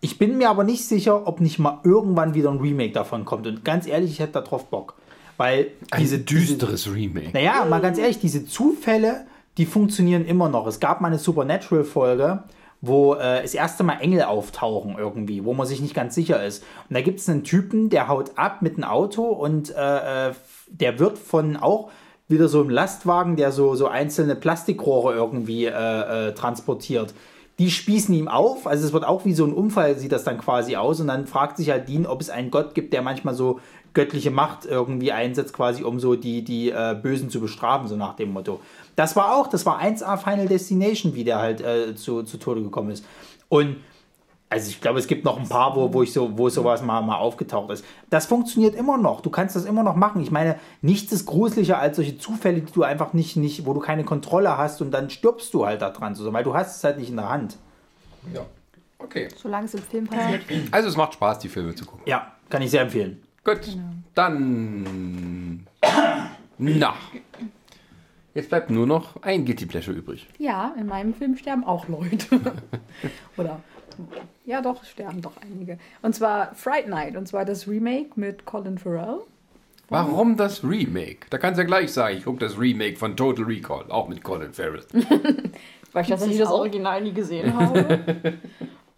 [0.00, 3.46] Ich bin mir aber nicht sicher, ob nicht mal irgendwann wieder ein Remake davon kommt.
[3.46, 4.96] Und ganz ehrlich, ich hätte da drauf Bock.
[5.36, 7.30] Weil Ein diese, diese, düsteres Remake.
[7.32, 9.26] naja, mal ganz ehrlich, diese Zufälle,
[9.58, 10.66] die funktionieren immer noch.
[10.66, 12.44] Es gab mal eine Supernatural-Folge,
[12.80, 16.64] wo äh, das erste Mal Engel auftauchen irgendwie, wo man sich nicht ganz sicher ist.
[16.88, 20.32] Und da gibt es einen Typen, der haut ab mit einem Auto und äh, äh,
[20.68, 21.90] der wird von auch
[22.28, 25.70] wieder so einem Lastwagen, der so, so einzelne Plastikrohre irgendwie äh,
[26.28, 27.14] äh, transportiert.
[27.58, 30.38] Die spießen ihm auf, also es wird auch wie so ein Unfall, sieht das dann
[30.38, 31.00] quasi aus.
[31.00, 33.60] Und dann fragt sich halt Dean, ob es einen Gott gibt, der manchmal so
[33.94, 38.16] göttliche Macht irgendwie einsetzt, quasi um so die, die äh, Bösen zu bestrafen, so nach
[38.16, 38.60] dem Motto.
[38.96, 42.62] Das war auch, das war 1A Final Destination, wie der halt äh, zu, zu Tode
[42.62, 43.04] gekommen ist.
[43.48, 43.76] Und
[44.52, 47.00] also ich glaube, es gibt noch ein paar, wo, wo ich so, wo sowas mal,
[47.00, 47.86] mal aufgetaucht ist.
[48.10, 49.22] Das funktioniert immer noch.
[49.22, 50.20] Du kannst das immer noch machen.
[50.20, 53.80] Ich meine, nichts ist gruseliger als solche Zufälle, die du einfach nicht, nicht, wo du
[53.80, 56.84] keine Kontrolle hast und dann stirbst du halt da dran, so, weil du hast es
[56.84, 57.56] halt nicht in der Hand.
[58.34, 58.44] Ja.
[58.98, 59.28] Okay.
[59.36, 60.42] Solange es im Film passiert.
[60.70, 62.02] Also es macht Spaß, die Filme zu gucken.
[62.04, 63.22] Ja, kann ich sehr empfehlen.
[63.44, 63.76] Gut,
[64.14, 65.66] dann.
[66.58, 66.94] Na.
[68.34, 70.26] Jetzt bleibt nur noch ein Guilty Pleasure übrig.
[70.38, 72.40] Ja, in meinem Film sterben auch Leute.
[73.36, 73.60] Oder
[74.46, 75.78] ja, doch, sterben doch einige.
[76.00, 79.20] Und zwar Fright Night, und zwar das Remake mit Colin Farrell.
[79.88, 81.26] Warum das Remake?
[81.28, 84.24] Da kannst du ja gleich sagen, ich gucke das Remake von Total Recall, auch mit
[84.24, 84.84] Colin Farrell.
[85.92, 88.38] Weil ich tatsächlich das Original nie gesehen habe.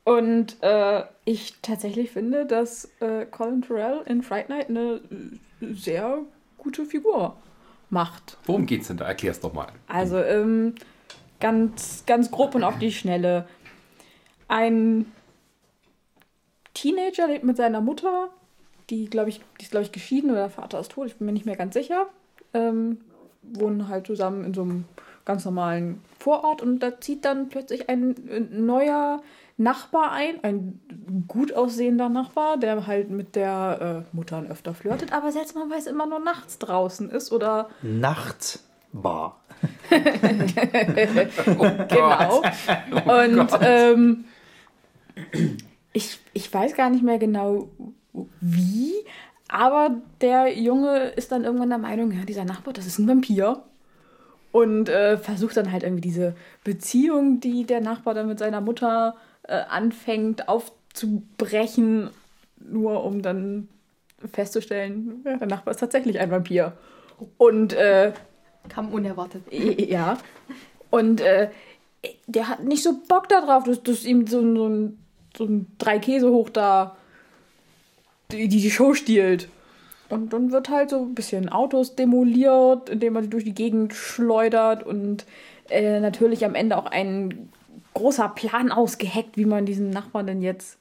[0.04, 5.00] Und äh, ich tatsächlich finde, dass äh, Colin Farrell in Fright Night eine
[5.60, 6.18] äh, sehr
[6.58, 7.36] gute Figur
[7.88, 8.36] macht.
[8.44, 9.06] Worum geht's denn da?
[9.06, 9.68] Erklär's doch mal.
[9.88, 10.74] Also ähm,
[11.40, 13.48] ganz, ganz grob und auf die Schnelle.
[14.46, 15.06] Ein
[16.74, 18.28] Teenager lebt mit seiner Mutter,
[18.90, 21.26] die, glaube ich, die ist, glaube ich, geschieden oder der Vater ist tot, ich bin
[21.26, 22.08] mir nicht mehr ganz sicher.
[22.52, 22.98] Ähm,
[23.42, 24.84] wohnen halt zusammen in so einem
[25.24, 29.22] ganz normalen Vorort und da zieht dann plötzlich ein äh, neuer
[29.56, 30.80] Nachbar ein, ein
[31.28, 36.18] gut aussehender Nachbar, der halt mit der äh, Mutter öfter flirtet, aber seltsamerweise immer nur
[36.18, 39.40] nachts draußen ist oder Nachtbar.
[41.88, 42.42] Genau.
[43.06, 44.24] Und ähm,
[45.92, 47.68] ich, ich weiß gar nicht mehr genau
[48.40, 48.92] wie,
[49.48, 49.90] aber
[50.20, 53.62] der Junge ist dann irgendwann der Meinung, ja, dieser Nachbar, das ist ein Vampir.
[54.50, 59.16] Und äh, versucht dann halt irgendwie diese Beziehung, die der Nachbar dann mit seiner Mutter
[59.16, 62.10] äh, anfängt, aufzubrechen,
[62.58, 63.68] nur um dann
[64.32, 66.72] festzustellen, ja, der Nachbar ist tatsächlich ein Vampir.
[67.38, 68.12] Und äh,
[68.68, 69.42] Kam unerwartet.
[69.52, 70.16] ja.
[70.90, 71.50] Und äh,
[72.26, 74.98] der hat nicht so Bock darauf, dass, dass ihm so, ein- so ein,
[75.36, 76.96] so ein drei Käse hoch da
[78.32, 79.48] die, die Show stiehlt.
[80.08, 83.94] Und dann wird halt so ein bisschen Autos demoliert, indem man sie durch die Gegend
[83.94, 85.24] schleudert und
[85.70, 87.48] äh, natürlich am Ende auch ein
[87.94, 90.78] großer Plan ausgeheckt, wie man diesen Nachbarn denn jetzt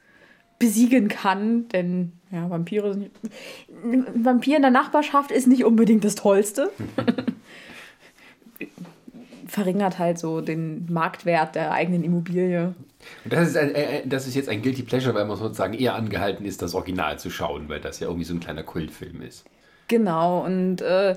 [0.59, 1.67] besiegen kann.
[1.69, 3.11] Denn ja, Vampire sind.
[3.83, 6.71] Ein Vampir in der Nachbarschaft ist nicht unbedingt das Tollste.
[9.47, 12.73] Verringert halt so den Marktwert der eigenen Immobilie.
[13.23, 15.95] Und das ist, ein, äh, das ist jetzt ein Guilty Pleasure, weil man sozusagen eher
[15.95, 19.45] angehalten ist, das Original zu schauen, weil das ja irgendwie so ein kleiner Kultfilm ist.
[19.89, 21.15] Genau, und äh,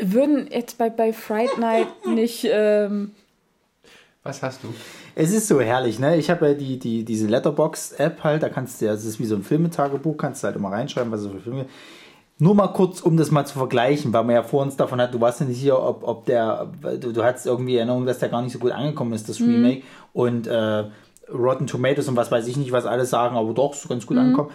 [0.00, 2.48] würden jetzt bei, bei Fright Night nicht.
[2.50, 3.12] Ähm,
[4.24, 4.68] Was hast du?
[5.16, 6.16] Es ist so herrlich, ne?
[6.16, 9.24] Ich habe ja die, die, diese Letterbox-App halt, da kannst du ja, es ist wie
[9.24, 11.66] so ein Filmetagebuch, kannst du halt immer reinschreiben, was es für Filme
[12.38, 15.12] Nur mal kurz, um das mal zu vergleichen, weil man ja vor uns davon hat,
[15.12, 16.70] du warst ja nicht sicher, ob, ob der,
[17.00, 19.82] du, du hattest irgendwie Erinnerung, dass der gar nicht so gut angekommen ist, das Remake.
[20.12, 20.84] Und äh,
[21.32, 24.18] Rotten Tomatoes und was weiß ich nicht, was alles sagen, aber doch, ist ganz gut
[24.18, 24.50] angekommen.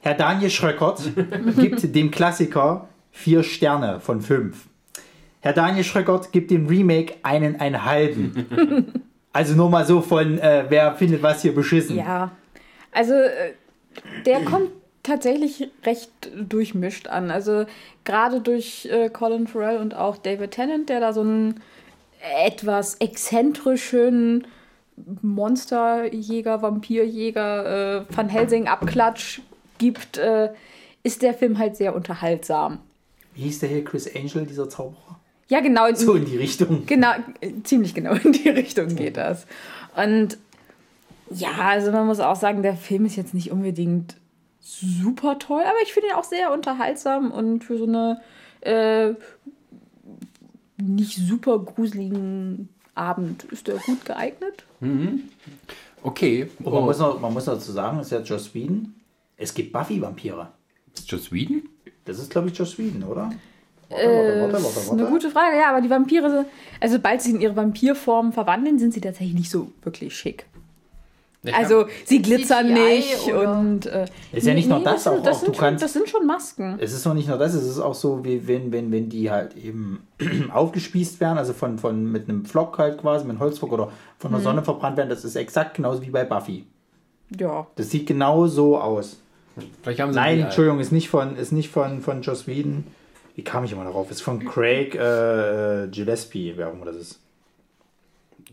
[0.00, 1.00] Herr Daniel Schröckert
[1.56, 4.66] gibt dem Klassiker vier Sterne von fünf.
[5.40, 9.04] Herr Daniel Schröckert gibt dem Remake einen, einen halben.
[9.32, 11.96] Also nur mal so von, äh, wer findet was hier beschissen.
[11.96, 12.32] ja.
[12.90, 13.52] Also, äh,
[14.26, 14.70] der kommt
[15.04, 17.30] tatsächlich recht durchmischt an.
[17.30, 17.64] Also,
[18.02, 21.60] gerade durch äh, Colin Farrell und auch David Tennant, der da so einen
[22.44, 24.48] etwas exzentrischen
[25.22, 29.42] Monsterjäger, Vampirjäger, äh, Van Helsing-Abklatsch
[29.78, 30.50] gibt, äh,
[31.04, 32.80] ist der Film halt sehr unterhaltsam.
[33.34, 35.19] Wie hieß der hier Chris Angel, dieser Zauberer?
[35.50, 35.86] Ja, genau.
[35.86, 36.86] in- So in die Richtung.
[36.86, 37.10] Genau,
[37.64, 39.46] ziemlich genau in die Richtung geht das.
[39.94, 40.38] Und
[41.30, 44.16] ja, also man muss auch sagen, der Film ist jetzt nicht unbedingt
[44.60, 48.20] super toll, aber ich finde ihn auch sehr unterhaltsam und für so eine
[48.62, 49.12] äh,
[50.78, 54.64] nicht super gruseligen Abend ist er gut geeignet.
[56.02, 56.48] Okay.
[56.62, 58.94] Und man, muss noch, man muss dazu sagen, das ist ja Joss Whedon.
[59.36, 60.48] Es gibt Buffy-Vampire.
[60.94, 61.62] Ist Joss Whedon?
[62.04, 63.32] Das ist, glaube ich, Joss Whedon, oder?
[63.90, 64.06] Warte, Äh,
[64.40, 66.46] warte, warte, Das ist warte, eine gute Frage, ja, aber die Vampire,
[66.80, 70.46] also sobald sie in ihre Vampirform verwandeln, sind sie tatsächlich nicht so wirklich schick.
[71.42, 75.12] Ich Also sie glitzern CGI nicht oder- und äh, Ist ja nicht nur das, sind,
[75.14, 76.76] auch- das, auch sind du schon, kannst- das sind schon Masken.
[76.78, 79.30] Es ist noch nicht nur das, es ist auch so, wie wenn, wenn, wenn die
[79.30, 80.06] halt eben
[80.52, 84.30] aufgespießt werden, also von, von mit einem Flock halt quasi, mit einem Holzflock oder von
[84.30, 84.34] Mhm.
[84.36, 86.66] der Sonne verbrannt werden, das ist exakt genauso wie bei Buffy.
[87.38, 87.66] Ja.
[87.76, 89.18] Das sieht genau so aus.
[89.82, 92.84] Vielleicht haben sie Nein, Entschuldigung, ist nicht von, ist nicht von, von Joss Whedon.
[93.40, 94.10] Wie kam ich immer darauf?
[94.10, 97.20] Ist von Craig äh, Gillespie, wer auch immer das ist.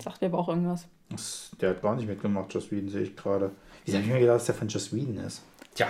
[0.01, 0.87] Sagt dir aber auch irgendwas.
[1.09, 1.51] das.
[1.59, 3.51] Der hat gar nicht mitgemacht, Joss Whedon, sehe ich gerade.
[3.83, 5.43] Wie habe ich mir gedacht, dass der von Joss Whedon ist?
[5.75, 5.87] Tja.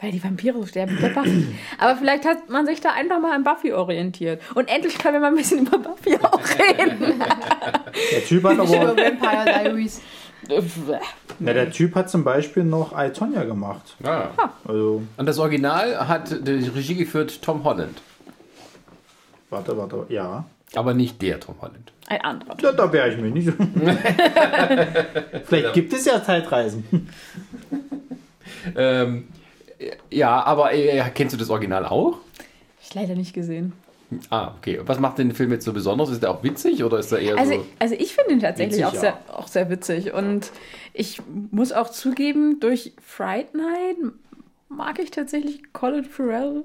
[0.00, 1.46] Weil die Vampire so sterben bei Buffy.
[1.78, 4.42] Aber vielleicht hat man sich da einfach mal an Buffy orientiert.
[4.56, 7.22] Und endlich können wir mal ein bisschen über Buffy auch reden.
[8.10, 8.68] Der Typ hat aber.
[8.68, 10.00] Vampire Diaries.
[11.38, 13.94] Na, der Typ hat zum Beispiel noch I, Tonya gemacht.
[14.02, 14.30] Ah.
[14.66, 18.02] Also, Und das Original hat die Regie geführt Tom Holland.
[19.50, 20.44] Warte, warte, ja.
[20.74, 21.92] Aber nicht der Tom Holland.
[22.06, 22.56] Ein anderer.
[22.60, 23.48] Ja, da wäre ich mir nicht.
[25.46, 27.08] Vielleicht gibt es ja Zeitreisen.
[28.76, 29.28] Ähm,
[30.10, 32.18] ja, aber äh, kennst du das Original auch?
[32.82, 33.72] Ich leider nicht gesehen.
[34.28, 34.80] Ah, okay.
[34.84, 36.10] Was macht den Film jetzt so besonders?
[36.10, 37.66] Ist der auch witzig oder ist er eher Also, so.
[37.78, 39.00] also ich finde ihn tatsächlich Witzig, auch, ja.
[39.00, 40.12] sehr, auch sehr witzig.
[40.12, 40.50] Und
[40.92, 41.20] ich
[41.52, 43.96] muss auch zugeben, durch Fright Night
[44.68, 46.64] mag ich tatsächlich Colin Farrell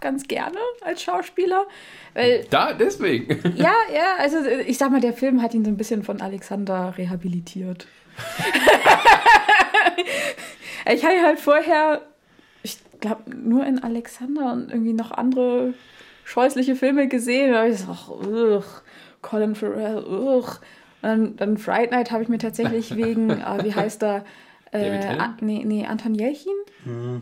[0.00, 1.66] ganz gerne als Schauspieler.
[2.14, 3.40] Weil Da, deswegen.
[3.56, 6.94] Ja, ja, also ich sag mal, der Film hat ihn so ein bisschen von Alexander
[6.96, 7.86] rehabilitiert.
[10.92, 12.02] ich habe ihn halt vorher,
[12.62, 15.74] ich glaube, nur in Alexander und irgendwie noch andere
[16.24, 17.52] scheußliche Filme gesehen.
[17.52, 18.64] Da habe ich so, ach, ugh,
[19.22, 20.60] Colin Farrell, ugh.
[21.02, 24.24] Und dann, dann Fright Night habe ich mir tatsächlich wegen, äh, wie heißt er?
[24.72, 25.20] David Äh, Tennant?
[25.20, 26.52] ah, nee, nee, Anton Jelchin?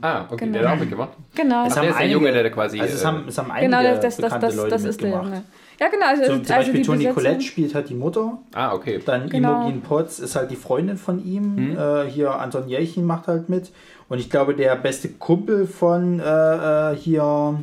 [0.03, 0.59] Ah, okay, Genau.
[0.59, 1.11] der hat auch mitgemacht.
[1.35, 1.67] Genau.
[1.67, 3.83] Es der ist der Junge, der quasi, Also es äh, haben, es haben einige Genau,
[3.83, 5.29] das, das, das, bekannte das, Leute das ist der mitgemacht.
[5.35, 5.45] Junge.
[5.81, 6.07] Ja, genau.
[6.07, 8.39] Also, So, zum also Beispiel die Toni Collette spielt halt die Mutter.
[8.55, 9.01] Ah, okay.
[9.05, 9.63] Dann Genau.
[9.63, 11.77] Imogen Potts ist halt die Freundin von ihm.
[11.77, 13.73] Äh, hier Anton Jelchin macht halt mit.
[14.09, 17.59] Und ich glaube, der beste Kumpel von äh, äh, hier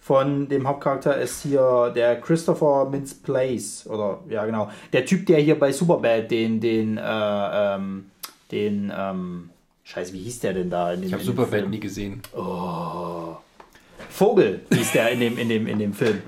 [0.00, 3.86] von dem Hauptcharakter ist hier der Christopher Mintz Place.
[3.88, 4.68] Oder ja genau.
[4.92, 8.06] Der Typ, der hier bei Superbad den, den, äh, ähm,
[8.52, 9.50] den, ähm,
[9.84, 10.92] Scheiße, wie hieß der denn da?
[10.92, 12.20] In dem, Ich habe Superbad nie gesehen.
[14.08, 16.20] Vogel hieß der in dem, in dem, in dem Film.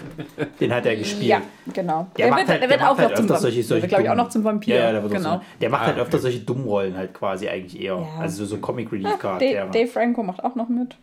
[0.60, 1.26] Den hat er gespielt.
[1.26, 1.42] Ja,
[1.72, 2.06] genau.
[2.16, 4.10] Der, macht halt, der, macht halt zum öfter Vamp- solche, solche Der wird, glaube ich,
[4.10, 4.74] auch noch zum Vampir.
[4.76, 5.30] Ja, ja, der wird genau.
[5.36, 6.22] auch so, der macht Ah, halt öfter okay.
[6.22, 7.96] solche Dummrollen halt quasi eigentlich eher.
[7.96, 8.20] Ja.
[8.20, 9.70] Also so Comic Relief Dave, Charaktere.
[9.72, 10.96] Dave Franco macht auch noch mit.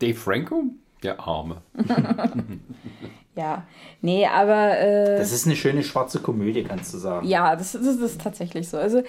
[0.00, 0.64] Dave Franco?
[1.02, 1.56] Der Arme.
[3.36, 3.64] Ja.
[4.00, 7.26] Nee, aber äh, Das ist eine schöne schwarze Komödie, kannst du sagen.
[7.26, 8.76] ja, das, das ist tatsächlich so.
[8.76, 9.02] Also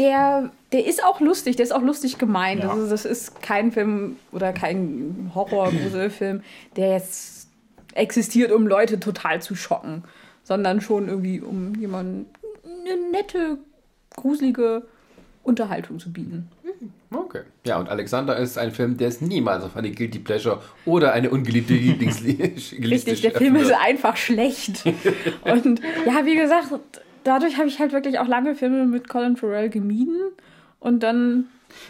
[0.00, 2.64] der, der ist auch lustig, der ist auch lustig gemeint.
[2.64, 2.70] Ja.
[2.70, 6.42] Also das ist kein Film oder kein Horror-Gruselfilm,
[6.76, 7.48] der jetzt
[7.94, 10.04] existiert, um Leute total zu schocken,
[10.42, 12.26] sondern schon irgendwie, um jemanden
[12.64, 13.58] eine nette,
[14.16, 14.82] gruselige
[15.42, 16.50] Unterhaltung zu bieten.
[17.12, 17.40] Okay.
[17.66, 21.30] Ja, und Alexander ist ein Film, der es niemals auf eine Guilty Pleasure oder eine
[21.30, 24.84] ungeliebte Lieblingsliste Richtig, der Film ist einfach schlecht.
[25.44, 26.70] Und ja, wie gesagt,
[27.24, 30.16] dadurch habe ich halt wirklich auch lange Filme mit Colin Farrell gemieden.
[30.78, 31.46] Und dann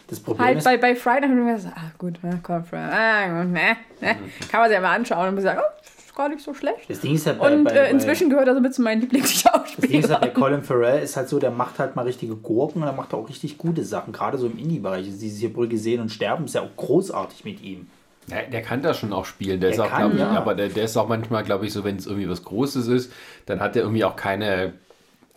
[0.09, 2.65] Das Problem halt ist, bei, bei Friday habe ich mir gesagt, ah gut, ja, Colin
[2.65, 4.17] Farrell, ah, gut, ne, ne.
[4.51, 6.91] kann man sich ja mal anschauen und man sagt, oh, ist gar nicht so schlecht.
[6.91, 9.01] das Ding ist halt bei, Und bei, äh, inzwischen gehört er so mit zu meinen
[9.09, 10.35] bei, das Ding ist halt bei Lieblingsschauspielern.
[10.35, 13.29] Colin Farrell ist halt so, der macht halt mal richtige Gurken und er macht auch
[13.29, 15.07] richtig gute Sachen, gerade so im Indie-Bereich.
[15.07, 17.87] Also Dieses hier Brücke sehen und sterben ist ja auch großartig mit ihm.
[18.29, 19.61] Der, der kann das schon auch spielen.
[19.61, 20.31] Der, ist Der auch, kann, ich, ja.
[20.31, 23.13] aber der, der ist auch manchmal, glaube ich, so, wenn es irgendwie was Großes ist,
[23.47, 24.75] dann hat er irgendwie auch keine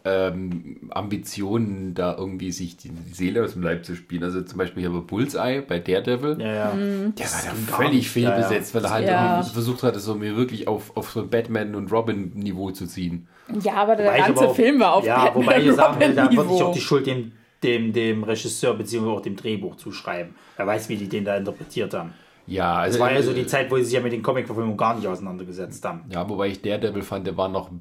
[0.06, 4.24] ähm, Ambitionen, da irgendwie sich die, die Seele aus dem Leib zu spielen.
[4.24, 6.38] Also zum Beispiel hier bei Bullseye, bei Daredevil.
[6.42, 6.72] Ja, ja.
[6.76, 9.42] Der war gar völlig fehlbesetzt, weil er halt Ja.
[9.44, 13.28] versucht hat, es so mir wirklich auf, auf so ein Batman- und Robin-Niveau zu ziehen.
[13.62, 16.00] Ja, aber der Wobei ganze aber auch- Film war auf Ja, Batman wobei ich sagen
[16.00, 17.32] will, da würde ich auch die Schuld dem,
[17.62, 19.08] dem, dem Regisseur bzw.
[19.10, 20.36] auch dem Drehbuch zuschreiben.
[20.58, 22.14] Er weiß, wie die den da interpretiert haben.
[22.46, 24.78] Ja, also Das war ja so die Zeit, wo sie sich ja mit den Comic-Verfilmungen
[24.78, 26.02] gar nicht auseinandergesetzt haben.
[26.10, 27.72] Ja, wobei ich Daredevil fand, der war noch,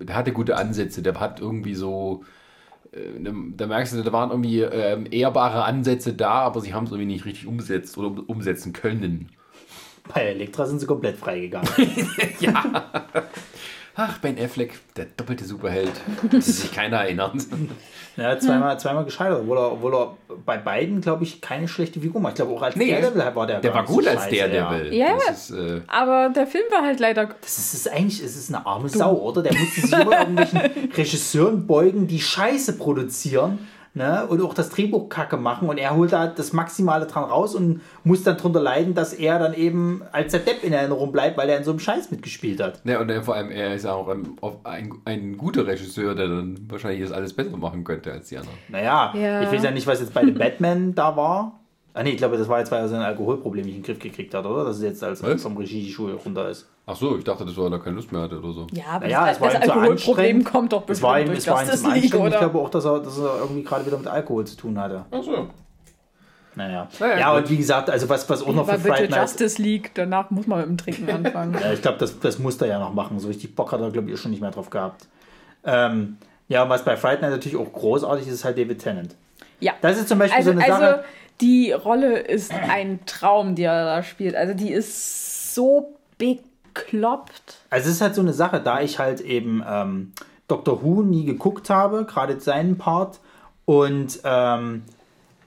[0.00, 2.24] der hatte gute Ansätze, der hat irgendwie so,
[2.92, 6.84] äh, ne- da merkst du, da waren irgendwie ähm, ehrbare Ansätze da, aber sie haben
[6.84, 9.30] es irgendwie nicht richtig umgesetzt oder um- umsetzen können.
[10.12, 11.68] Bei Elektra sind sie komplett freigegangen.
[13.96, 15.92] Ach, Ben Affleck, der doppelte Superheld,
[16.32, 17.34] an sich keiner erinnert.
[18.16, 22.20] ja, zweimal, zweimal gescheitert, obwohl er, obwohl er bei beiden, glaube ich, keine schlechte Figur
[22.20, 22.32] macht.
[22.32, 24.94] Ich glaube, auch als Nee, Daredevil war der Der war gut so als scheiße, Daredevil.
[24.94, 25.18] Ja.
[25.26, 28.48] Das ist, äh, Aber der Film war halt leider Das ist, ist eigentlich es ist
[28.54, 29.42] eine arme Sau, oder?
[29.42, 30.60] Der musste sich immer irgendwelchen
[30.96, 33.58] Regisseuren beugen, die Scheiße produzieren
[33.94, 34.26] ne?
[34.28, 37.80] und auch das Drehbuch kacke machen und er holt da das Maximale dran raus und
[38.04, 41.48] muss dann drunter leiden, dass er dann eben als der Depp in Erinnerung bleibt, weil
[41.48, 42.80] er in so einem Scheiß mitgespielt hat.
[42.84, 47.02] ja, und vor allem, er ist auch ein, ein, ein guter Regisseur, der dann wahrscheinlich
[47.02, 48.56] das alles besser machen könnte als die anderen.
[48.68, 49.42] Naja, Ja.
[49.42, 51.59] ich weiß ja nicht, was jetzt bei dem Batman da war.
[51.92, 53.98] Ah nee, ich glaube, das war jetzt, weil er sein Alkoholproblem nicht in den Griff
[53.98, 54.64] gekriegt hat, oder?
[54.64, 55.42] Dass es jetzt als Was?
[55.42, 56.68] vom Regieschule runter ist.
[56.86, 58.66] Ach so, ich dachte, das war, weil er keine Lust mehr hatte oder so.
[58.72, 61.26] Ja, aber Naja, das, es war das zu Alkoholproblem kommt doch Es bestimmt war ihm,
[61.26, 62.14] durch es war ihm zum League, Anstrengend.
[62.14, 62.38] Ich oder?
[62.38, 65.04] glaube auch, dass er, dass er irgendwie gerade wieder mit Alkohol zu tun hatte.
[65.10, 65.48] Ach so.
[66.56, 66.88] Naja.
[66.98, 67.42] Naja, ja, gut.
[67.44, 69.20] und wie gesagt, also was, was auch noch für Fright Night.
[69.22, 71.56] Justice League, danach muss man mit dem Trinken anfangen.
[71.60, 73.18] Ja, ich glaube, das, das muss er ja noch machen.
[73.20, 75.06] So richtig Bock hat er, glaube ich, schon nicht mehr drauf gehabt.
[75.64, 76.18] Ähm,
[76.48, 79.14] ja, und was bei Fright Night natürlich auch großartig ist, ist halt David Tennant.
[79.60, 79.74] Ja.
[79.80, 81.04] Das ist zum Beispiel Also, so eine also Sache.
[81.40, 84.34] Die Rolle ist ein Traum, die er da spielt.
[84.34, 87.58] Also die ist so bekloppt.
[87.70, 90.12] Also es ist halt so eine Sache, da ich halt eben ähm,
[90.48, 93.20] Doctor Who nie geguckt habe, gerade seinen Part.
[93.64, 94.82] Und ähm,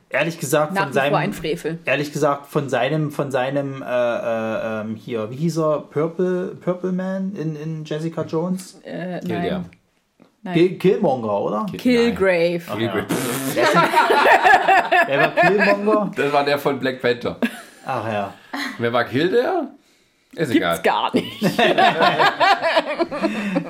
[0.09, 1.33] ehrlich gesagt, Nach von vor ein seinem.
[1.33, 1.79] Frevel.
[1.85, 6.91] Ehrlich gesagt, von seinem, von seinem, äh, äh, ähm, hier, wie hieß er, Purple, Purple
[6.91, 8.79] Man in, in Jessica Jones?
[8.83, 9.65] Äh, nein.
[10.43, 10.53] Nein.
[10.53, 11.65] Kill, Killmonger, oder?
[11.77, 12.59] Killgrave.
[12.59, 13.05] Killgrave.
[15.07, 16.11] Wer war Killmonger?
[16.15, 17.37] Das war der von Black Panther.
[17.85, 18.33] Ach ja.
[18.77, 19.69] Wer war Kill der?
[20.35, 20.75] Ist egal.
[20.75, 21.41] Gibt's gar nicht.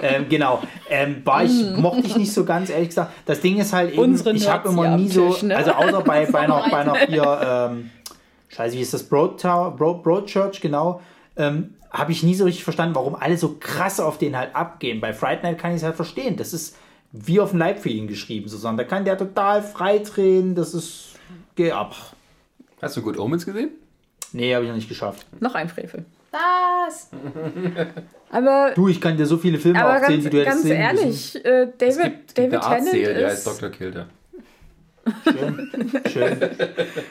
[0.02, 0.62] Ähm, genau.
[0.90, 3.12] Ähm, war ich, mochte ich nicht so ganz, ehrlich gesagt.
[3.26, 5.56] Das Ding ist halt eben, Unsere ich habe immer nie so, Tisch, ne?
[5.56, 7.90] also außer bei, bei einer, bei einer hier, ähm,
[8.50, 11.00] scheiße, wie ist das, Broad, Tower, Broad, Broadchurch, genau,
[11.38, 15.00] ähm, habe ich nie so richtig verstanden, warum alle so krass auf den halt abgehen.
[15.00, 16.36] Bei Fright Night kann ich es halt verstehen.
[16.36, 16.76] Das ist
[17.12, 18.76] wie auf den Leib für ihn geschrieben, sozusagen.
[18.78, 21.20] Da kann der total frei drehen, das ist,
[21.56, 21.96] geh ab.
[22.82, 23.70] Hast du Good Omens gesehen?
[24.34, 25.28] Nee, habe ich noch nicht geschafft.
[25.40, 26.06] Noch ein Frevel.
[26.32, 27.12] Was?
[28.32, 30.70] Aber, Du, ich kann dir so viele Filme aber aufzählen, ganz, die du hättest ganz
[30.74, 33.62] ehrlich, äh, Es David, gibt, David Tennant Arztserie, der heißt ist...
[33.62, 33.70] Dr.
[33.70, 34.08] Kilder.
[35.24, 35.70] Schön,
[36.08, 36.40] schön.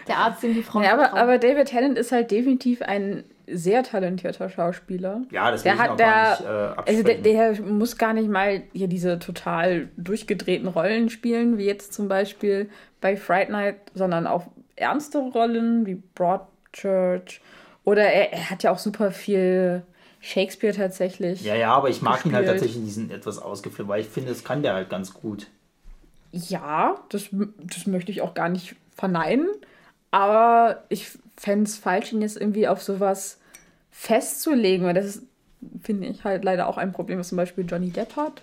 [0.08, 3.82] Der Arzt, dem die Frau Ja, aber, aber David Tennant ist halt definitiv ein sehr
[3.82, 5.22] talentierter Schauspieler.
[5.30, 7.98] Ja, das Der will ich hat auch der, gar nicht äh, also der, der muss
[7.98, 12.70] gar nicht mal hier diese total durchgedrehten Rollen spielen, wie jetzt zum Beispiel
[13.00, 17.40] bei Fright Night, sondern auch ernste Rollen wie Broadchurch.
[17.84, 19.82] Oder er, er hat ja auch super viel
[20.20, 21.42] Shakespeare tatsächlich.
[21.42, 22.60] Ja, ja, aber ich mag ihn halt gespielt.
[22.60, 25.48] tatsächlich in diesen etwas ausgeflippt, weil ich finde, das kann der halt ganz gut.
[26.32, 29.48] Ja, das, das möchte ich auch gar nicht verneinen.
[30.10, 33.38] Aber ich fände es falsch, ihn jetzt irgendwie auf sowas
[33.90, 35.22] festzulegen, weil das ist,
[35.82, 38.42] finde ich halt leider auch ein Problem, was zum Beispiel Johnny Depp hat.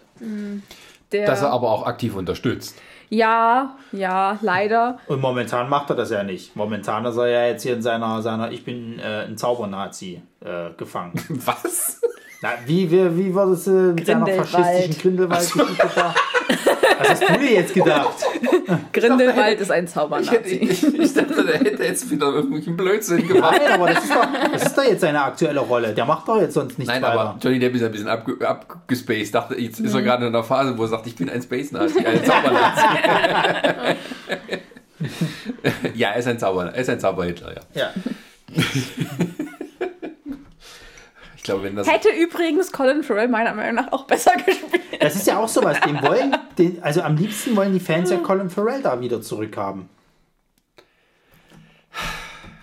[1.11, 2.77] Der, Das er aber auch aktiv unterstützt.
[3.09, 4.99] ja, ja, leider.
[5.07, 6.55] Und momentan macht er das ja nicht.
[6.55, 10.69] Momentan ist er ja jetzt hier in seiner, seiner Ich bin äh, ein Zaubernazi äh,
[10.77, 11.13] gefangen.
[11.29, 12.01] Was?
[12.41, 14.49] Na, wie, wie, wie war das äh, mit seiner Grindelwald.
[14.49, 16.15] faschistischen Grindelwald-Geschichte da?
[16.99, 18.15] Was hast du dir jetzt gedacht?
[18.93, 20.55] Grindelwald ist ein Ich, Zaubernazi.
[20.55, 23.59] ich, ich dachte, der hätte jetzt wieder irgendwelchen Blödsinn gemacht.
[23.61, 25.93] Nein, aber das ist, doch, das ist doch jetzt seine aktuelle Rolle.
[25.93, 27.19] Der macht doch jetzt sonst nichts Nein, weiter.
[27.19, 29.35] aber Johnny Depp ist ein bisschen abge abgespaced.
[29.35, 31.71] Dachte, jetzt ist er gerade in einer Phase, wo er sagt, ich bin ein Space
[31.71, 32.81] Nazi, ein Zaubernazi.
[35.95, 37.81] ja, er ist ein Zauber, er ist ein Zauberhitler, ja.
[37.81, 37.93] ja.
[41.39, 44.83] Ich glaube, wenn das Hätte übrigens Colin Farrell meiner Meinung nach auch besser gespielt.
[44.99, 45.79] Das ist ja auch sowas.
[45.79, 49.87] Den wollen, den, also am liebsten wollen die Fans ja Colin Farrell da wieder zurückhaben.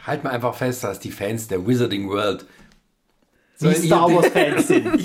[0.07, 2.45] halt mal einfach fest, dass die Fans der Wizarding World
[3.63, 5.01] Die Star Wars Fans sind.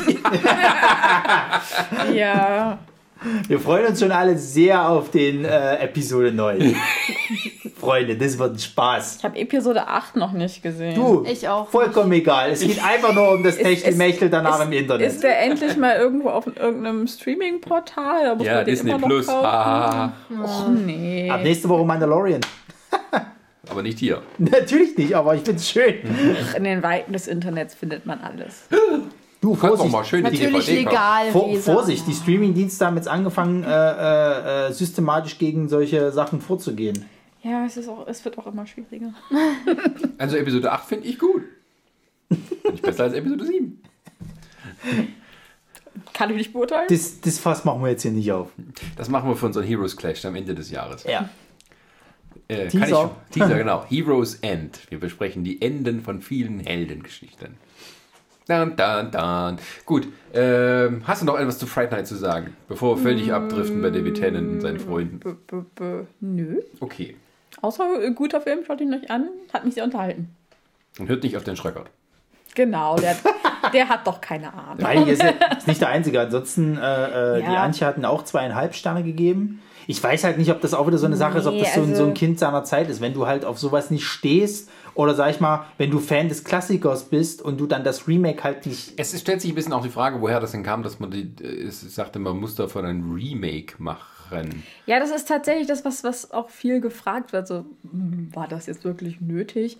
[2.13, 2.77] Ja.
[3.47, 6.75] Wir freuen uns schon alle sehr auf den äh, Episode 9.
[7.81, 9.17] Freunde, das wird ein Spaß.
[9.17, 10.95] Ich habe Episode 8 noch nicht gesehen.
[10.95, 11.67] Du, Ich auch.
[11.67, 12.51] vollkommen egal.
[12.51, 15.07] Es geht einfach nur um das Techtelmechtel danach ist- im Internet.
[15.11, 18.37] Ist der endlich mal irgendwo auf irgendeinem Streaming-Portal?
[18.43, 19.27] Ja, Disney Plus.
[19.27, 20.13] Ah,
[20.43, 21.29] Och nee.
[21.29, 22.41] Ab nächste Woche Mandalorian.
[23.69, 24.21] aber nicht hier.
[24.37, 25.95] Natürlich nicht, aber ich find's schön.
[26.55, 28.67] In den Weiten des Internets findet man alles.
[29.41, 30.75] Du, Vorsicht, mal schön die Natürlich kaufen.
[30.75, 31.31] legal.
[31.31, 31.55] Vor.
[31.57, 37.05] Vorsicht, die Streaming-Dienste haben jetzt angefangen, äh, äh, äh, systematisch gegen solche Sachen vorzugehen.
[37.43, 39.13] Ja, es, ist auch, es wird auch immer schwieriger.
[40.17, 41.43] Also Episode 8 finde ich gut.
[42.29, 43.81] Finde ich besser als Episode 7.
[46.13, 46.85] Kann ich nicht beurteilen.
[46.89, 48.49] Das, das Fass machen wir jetzt hier nicht auf.
[48.95, 51.03] Das machen wir für unseren Heroes Clash am Ende des Jahres.
[51.03, 51.29] Ja.
[52.47, 52.85] Äh, Teaser.
[52.85, 53.85] Kann ich, Teaser, genau.
[53.89, 54.79] Heroes End.
[54.89, 57.57] Wir besprechen die Enden von vielen Heldengeschichten.
[58.45, 59.57] Dann, dann, dann.
[59.85, 63.81] Gut, ähm, hast du noch etwas zu Fright Night zu sagen, bevor wir völlig abdriften
[63.81, 65.19] bei David Tennant und seinen Freunden?
[65.19, 66.61] B -b -b Nö.
[66.79, 67.15] Okay.
[67.61, 69.27] Außer äh, guter Film, schaut ihn euch an.
[69.53, 70.29] Hat mich sehr unterhalten.
[70.99, 71.89] Und hört nicht auf den Schröckert.
[72.55, 73.15] Genau, der,
[73.73, 74.77] der hat doch keine Ahnung.
[74.79, 75.23] Nein, ist,
[75.57, 76.19] ist nicht der Einzige.
[76.21, 77.63] Ansonsten, äh, äh, die Ja.
[77.63, 79.61] Antje hatten auch zweieinhalb Sterne gegeben.
[79.87, 81.73] Ich weiß halt nicht, ob das auch wieder so eine Sache ist, ob Nee, das
[81.75, 83.01] so, ein, also- so ein Kind seiner Zeit ist.
[83.01, 86.43] Wenn du halt auf sowas nicht stehst oder sag ich mal, wenn du Fan des
[86.43, 88.93] Klassikers bist und du dann das Remake halt nicht.
[88.97, 91.33] Es stellt sich ein bisschen auch die Frage, woher das denn kam, dass man die,
[91.41, 94.05] äh, es sagte, man muss davon ein Remake machen.
[94.85, 97.47] Ja, das ist tatsächlich das, was, was auch viel gefragt wird.
[97.47, 97.65] So,
[98.33, 99.77] war das jetzt wirklich nötig?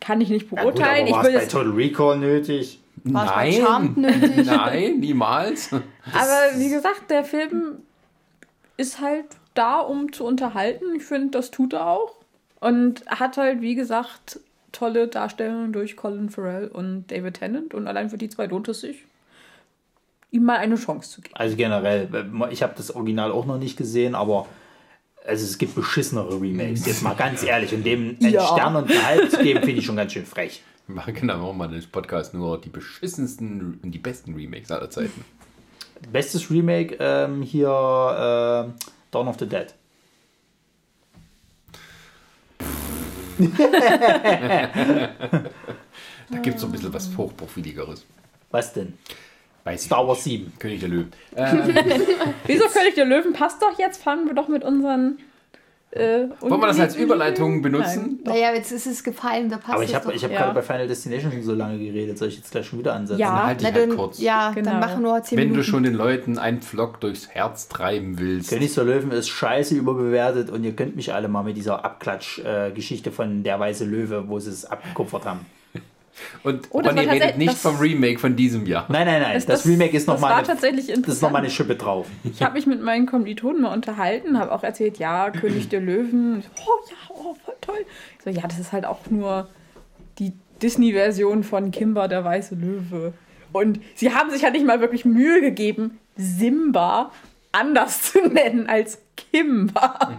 [0.00, 1.06] Kann ich nicht Ja, gut, beurteilen.
[1.12, 2.80] aber war ich es bei jetzt, Total Recall nötig?
[3.12, 4.36] Charmed nötig?
[4.46, 5.72] Nein, niemals.
[5.72, 7.76] aber wie gesagt, der Film
[8.76, 9.24] ist halt
[9.54, 10.84] da, um zu unterhalten.
[10.96, 12.14] Ich finde, das tut er auch.
[12.60, 14.40] Und hat halt, wie gesagt,
[14.72, 17.74] tolle Darstellungen durch Colin Farrell und David Tennant.
[17.74, 19.04] Und allein für die zwei lohnt es sich,
[20.30, 21.34] ihm mal eine Chance zu geben.
[21.36, 22.08] Also generell,
[22.50, 24.46] ich habe das Original auch noch nicht gesehen, aber
[25.26, 26.86] also es gibt beschissenere Remakes.
[26.86, 28.46] Jetzt mal ganz ehrlich, und dem einen Ja.
[28.46, 30.62] Stern und einen halb zu geben, finde ich schon ganz schön frech.
[30.86, 34.70] Wir machen genau wir machen mal den Podcast nur die beschissensten und die besten Remakes
[34.70, 35.24] aller Zeiten.
[36.12, 38.72] Bestes Remake ähm, hier äh,
[39.10, 39.66] Dawn of the Dead.
[46.30, 48.04] Da gibt es so ein bisschen was Hochprofiligeres.
[48.50, 48.98] Was denn?
[49.68, 50.06] Weiß ich Star.
[50.08, 50.52] Wars 7.
[50.58, 51.10] König der Löwen.
[51.36, 51.52] Äh,
[52.46, 54.02] Wieso König der Löwen passt doch jetzt?
[54.02, 55.18] Fangen wir doch mit unseren.
[55.90, 58.20] Äh, wollen wir das als Überleitung benutzen?
[58.24, 58.34] Nein.
[58.34, 60.14] Naja, jetzt ist es gefallen, da passt Aber ich es habe doch.
[60.14, 60.38] ich hab Ja.
[60.40, 62.18] gerade bei Final Destination schon so lange geredet.
[62.18, 63.20] Soll ich jetzt gleich schon wieder ansetzen?
[63.20, 63.44] Ja.
[63.46, 64.18] Halt Na, dich halt dann, kurz.
[64.20, 64.70] ja, Genau.
[64.70, 65.60] dann machen nur 10 Wenn Minuten.
[65.60, 68.50] du schon den Leuten einen Vlog durchs Herz treiben willst.
[68.50, 73.10] König der Löwen ist scheiße überbewertet und ihr könnt mich alle mal mit dieser Abklatsch-Geschichte
[73.10, 75.40] von Der Weiße Löwe, wo sie es abgekupfert haben.
[76.42, 78.86] Und Oh, war redet nicht vom Remake von diesem Jahr.
[78.88, 79.34] Nein, nein, nein.
[79.34, 82.06] Das- Das, Remake ist nochmal eine, tatsächlich das ist noch mal eine Schippe drauf.
[82.24, 86.42] Ich habe mich mit meinen Kommilitonen mal unterhalten, habe auch erzählt, ja, König der Löwen.
[86.66, 87.84] Oh ja, oh, voll toll.
[88.18, 89.48] Ich so, ja, das ist halt auch nur
[90.18, 93.12] die Disney-Version von Kimba, der weiße Löwe.
[93.52, 97.12] Und sie haben sich ja nicht mal wirklich Mühe gegeben, Simba
[97.52, 100.18] anders zu nennen als Kimba.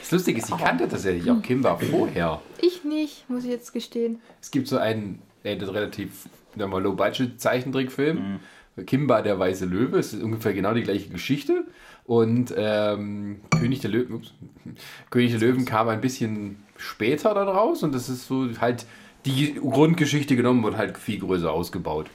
[0.00, 2.40] Das Lustige ist, ich kannte tatsächlich auch Kimba vorher.
[2.62, 4.20] Ich nicht, muss ich jetzt gestehen.
[4.40, 8.40] Es gibt so einen, äh, das relativ Low-Budget-Zeichentrickfilm.
[8.86, 9.98] Kimba, der weiße Löwe.
[9.98, 11.64] Es ist ungefähr genau die gleiche Geschichte.
[12.04, 14.32] Und ähm, König, der Löwen, ups,
[15.10, 17.82] König der Löwen kam ein bisschen später dann raus.
[17.82, 18.86] Und das ist so halt
[19.26, 22.06] die Grundgeschichte genommen und halt viel größer ausgebaut.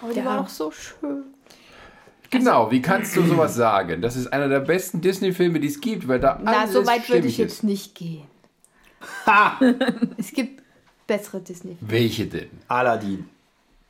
[0.00, 0.24] Aber die Ja.
[0.24, 1.24] war auch so schön.
[2.30, 4.02] Genau, wie kannst du sowas sagen?
[4.02, 7.08] Das ist einer der besten Disney-Filme, die es gibt, weil da Na, alles so weit
[7.08, 7.64] würde ich stimmig jetzt ist.
[7.64, 8.22] nicht gehen.
[9.26, 9.58] Ha!
[10.16, 10.62] Es gibt
[11.06, 11.76] bessere Disney.
[11.80, 12.48] Welche denn?
[12.68, 13.28] Aladdin.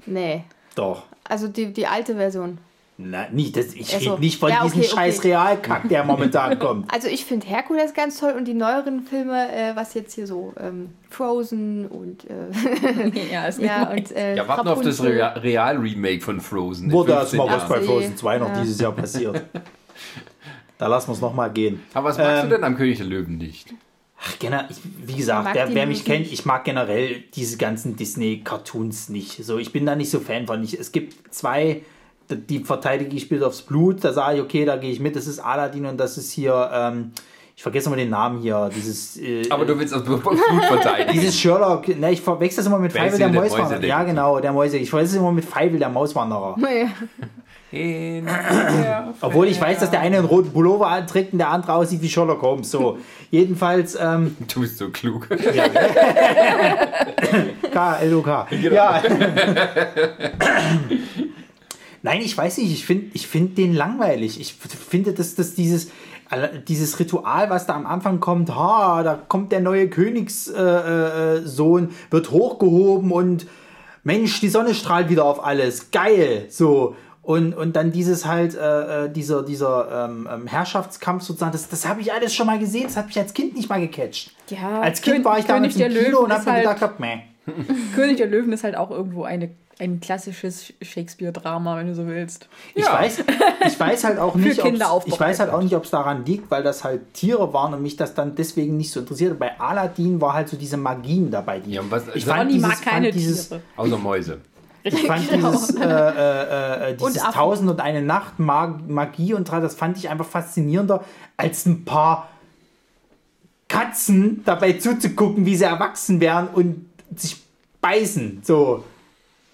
[0.06, 0.44] Nee.
[0.74, 1.04] Doch.
[1.24, 2.58] Also die, die alte Version.
[3.00, 5.28] Na, nicht, das, ich Also, rede nicht von ja, diesem okay, scheiß okay.
[5.28, 6.92] Realkack, der momentan kommt.
[6.92, 10.52] Also ich finde Herkules ganz toll und die neueren Filme, äh, was jetzt hier so
[10.60, 16.40] ähm, Frozen und äh, ja, ist ja und äh, Ja, warten auf das Real-Remake von
[16.40, 16.90] Frozen.
[16.90, 18.16] Wurde 15 erst mal was bei Frozen nee.
[18.16, 18.60] 2 noch Ja.
[18.62, 19.44] dieses Jahr passiert.
[20.76, 21.80] Da lassen wir es nochmal gehen.
[21.94, 23.74] Aber was magst Ähm, du denn am König der Löwen nicht?
[24.20, 24.76] Ach, gener- ich,
[25.06, 29.44] wie gesagt, mag wer, mich kennt, ich mag generell diese ganzen Disney-Cartoons nicht.
[29.44, 30.62] So, ich bin da nicht so Fan von.
[30.64, 31.82] Ich, es gibt zwei,
[32.28, 34.02] die- verteidige ich bis aufs Blut.
[34.02, 35.14] Da sage ich, okay, da gehe ich mit.
[35.14, 37.12] Das ist Aladdin und das ist hier, ähm,
[37.54, 38.70] ich vergesse immer den Namen hier.
[38.74, 40.20] Dieses, äh, Aber du willst das Blut
[40.68, 41.12] verteidigen.
[41.12, 43.84] dieses Sherlock, ne, ich verwechsel das immer mit Feivel der der Mäuswanderer.
[43.84, 44.78] Ja, genau, der Mäuse.
[44.78, 46.56] Ich verwechsel es immer mit Feivel der Mauswanderer.
[49.20, 52.08] Obwohl ich weiß, dass der eine einen roten Pullover anträgt und der andere aussieht wie
[52.08, 52.70] Sherlock Holmes.
[52.70, 52.98] So,
[53.30, 55.28] jedenfalls, ähm, Du bist so klug.
[57.72, 58.46] K-L-O-K.
[58.70, 59.02] Ja.
[62.02, 64.40] Nein, ich weiß nicht, ich finde ich find den langweilig.
[64.40, 65.90] Ich finde, dass, dass dieses,
[66.68, 72.12] dieses Ritual, was da am Anfang kommt, ha, da kommt der neue Königssohn, äh, äh,
[72.12, 73.46] wird hochgehoben und
[74.04, 75.90] Mensch, die Sonne strahlt wieder auf alles.
[75.90, 76.46] Geil.
[76.48, 76.96] So.
[77.28, 81.86] Und, und dann dieses halt, äh, äh, dieser, dieser ähm, ähm, Herrschaftskampf sozusagen, das, das
[81.86, 84.30] habe ich alles schon mal gesehen, das hat mich als Kind nicht mal gecatcht.
[84.48, 86.46] Ja, als Kind Kön- war ich damals König im der Kino Löwen und habe ist
[86.46, 87.18] mir halt- gedacht, meh.
[87.94, 92.48] König der Löwen ist halt auch irgendwo eine, ein klassisches Shakespeare-Drama, wenn du so willst.
[92.74, 92.94] Ich, Ja.
[92.94, 93.24] weiß,
[93.66, 96.62] ich weiß halt auch nicht, ich weiß halt auch nicht, ob es daran liegt, weil
[96.62, 99.38] das halt Tiere waren und mich das dann deswegen nicht so interessiert.
[99.38, 101.60] Bei Aladdin war halt so diese Magien dabei.
[101.60, 103.60] Die, Ja, und was- ich fand dieses, mag keine fand dieses, Tiere.
[103.76, 104.38] Außer Mäuse.
[104.82, 105.50] Ich fand Genau.
[105.52, 107.32] dieses, äh, äh, äh, dieses Affen.
[107.34, 111.04] Tausend und eine Nacht Mag Magie und das fand ich einfach faszinierender
[111.36, 112.28] als ein paar
[113.68, 117.36] Katzen dabei zuzugucken, wie sie erwachsen werden und sich
[117.80, 118.40] beißen.
[118.42, 118.84] So.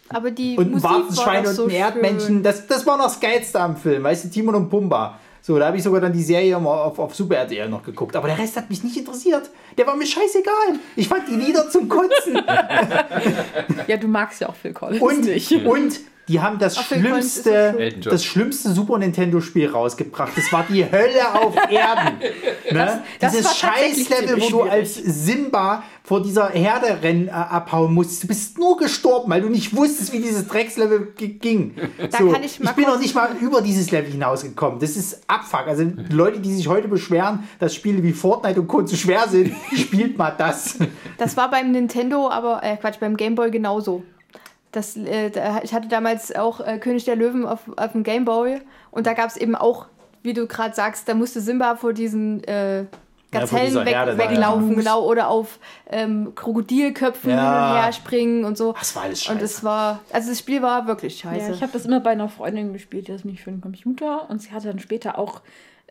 [0.09, 2.43] Aber die Und Musik war und so Erdmännchen, schön.
[2.43, 5.19] das, das war noch das Geilste am Film, weißt du, Timon und Pumba.
[5.47, 8.16] So, da habe ich sogar dann die Serie auf, auf Super RTL noch geguckt.
[8.16, 9.51] Aber der Rest hat mich nicht interessiert.
[9.77, 10.79] Der war mir scheißegal.
[10.97, 12.41] Ich fand die Lieder zum Kotzen.
[13.87, 15.53] Ja, du magst ja auch Phil Collins Und, nicht.
[15.53, 20.33] und die haben das Ach, schlimmste, das schlimmste Super Nintendo Spiel rausgebracht.
[20.35, 22.21] Das war die Hölle auf Erden.
[22.71, 23.03] Ne?
[23.21, 24.95] das Dieses war tatsächlich Scheißlevel, wo du als.
[24.95, 28.23] Simba vor dieser Herde rennen, äh, abhauen musst.
[28.23, 31.75] Du bist nur gestorben, weil du nicht wusstest, wie dieses Dreckslevel ging.
[32.11, 34.79] Da so, kann ich mal bin noch nicht mal über dieses Level hinausgekommen.
[34.79, 35.67] Das ist Abfuck.
[35.67, 38.83] Also Leute, die sich heute beschweren, dass Spiele wie Fortnite und Co.
[38.83, 40.77] zu schwer sind, spielt mal das.
[41.17, 44.03] Das war beim Nintendo, aber äh, Quatsch, beim Game Boy genauso.
[44.73, 45.31] Das, äh,
[45.63, 48.61] ich hatte damals auch äh, König der Löwen auf, auf dem Game Boy
[48.91, 49.87] und da gab es eben auch,
[50.23, 52.85] wie du gerade sagst, da musste Simba vor diesen äh,
[53.40, 54.74] Gazellen dieser weg, weglaufen, ja.
[54.77, 55.59] genau, oder auf
[55.90, 57.36] ähm, Krokodilköpfen Ja.
[57.36, 58.73] hin und her springen und so.
[58.78, 59.44] Das war alles Und scheiße.
[59.44, 61.48] es war, also das Spiel war wirklich scheiße.
[61.48, 64.28] Ja, ich habe das immer bei einer Freundin gespielt, die hat mich für den Computer
[64.31, 65.40] und sie hatte dann später auch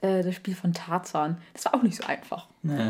[0.02, 1.38] äh, das Spiel von Tarzan.
[1.54, 2.48] Das war auch nicht so einfach.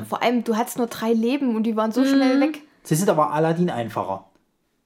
[0.08, 2.62] Vor allem, du hattest nur drei Leben und die waren so schnell weg.
[2.84, 4.26] Sie sind aber Aladdin einfacher.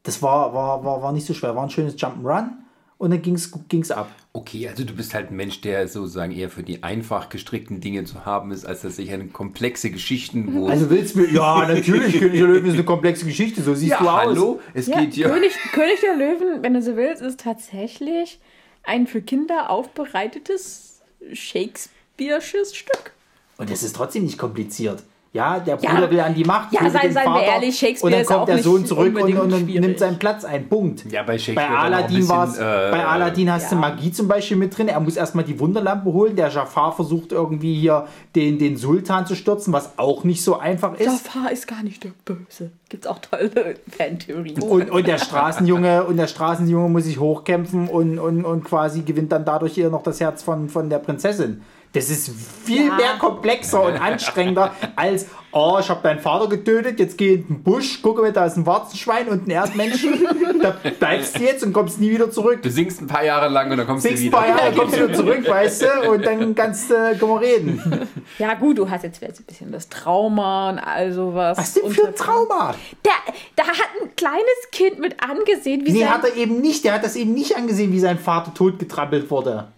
[0.03, 1.55] Das war, war, war, war nicht so schwer.
[1.55, 2.49] War ein schönes Jump'n'Run
[2.97, 4.09] und dann ging's, ging's ab.
[4.33, 8.03] Okay, also du bist halt ein Mensch, der sozusagen eher für die einfach gestrickten Dinge
[8.05, 11.31] zu haben ist, als dass sich eine komplexe Geschichten, wo Also willst du mir.
[11.31, 14.19] Ja, natürlich, König der Löwen ist eine komplexe Geschichte, so siehst ja, du aus.
[14.25, 15.29] hallo, es Ja, geht hier.
[15.29, 18.39] König, König der Löwen, wenn du so willst, ist tatsächlich
[18.83, 21.01] ein für Kinder aufbereitetes
[21.33, 23.11] Shakespeare'sches Stück.
[23.57, 25.03] Und es ist trotzdem nicht kompliziert.
[25.33, 25.91] Ja, der Ja.
[25.93, 26.71] Bruder will an die Macht.
[26.73, 28.85] Ja, tötet sei- den seien wir ehrlich, Shakespeare Und dann ist kommt auch der Sohn
[28.85, 30.67] zurück und, und, und nimmt seinen Platz ein.
[30.69, 31.11] Punkt.
[31.11, 33.81] Ja, bei Bei Shakespeare ein Aladdin, bisschen, war's, äh, bei Aladdin hast du ja.
[33.81, 34.87] Magie zum Beispiel mit drin.
[34.87, 36.35] Er muss erstmal die Wunderlampe holen.
[36.35, 40.93] Der Jafar versucht irgendwie hier den, den Sultan zu stürzen, was auch nicht so einfach
[40.95, 41.05] ist.
[41.05, 42.71] Jafar ist gar nicht der Böse.
[42.89, 44.61] Gibt's auch tolle Fantheorien.
[44.63, 49.31] Und, und der Straßenjunge und der Straßenjunge muss sich hochkämpfen und, und, und quasi gewinnt
[49.31, 51.61] dann dadurch eher noch das Herz von, von der Prinzessin.
[51.93, 52.29] Das ist
[52.65, 52.95] viel Ja.
[52.95, 57.63] mehr komplexer und anstrengender als, oh, ich habe deinen Vater getötet, jetzt geh in den
[57.63, 60.27] Busch, gucke mir, da ist ein Warzenschwein und ein Erdmännchen,
[60.61, 62.61] da bleibst du jetzt und kommst nie wieder zurück.
[62.61, 64.37] Du singst ein paar Jahre lang und dann kommst Singst du ein wieder.
[64.37, 67.41] paar Jahre, kommst du wieder zurück, weißt du, und dann kannst du äh, können wir
[67.41, 68.07] reden.
[68.37, 71.57] Ja, gut, du hast jetzt vielleicht ein bisschen das Trauma und all sowas.
[71.57, 72.75] Was denn für ein Trauma?
[73.01, 73.11] Da,
[73.55, 76.83] da hat ein kleines Kind mit angesehen, wie Nee, sein hat er eben nicht.
[76.83, 79.69] Der hat das eben nicht angesehen, wie sein Vater totgetrampelt wurde.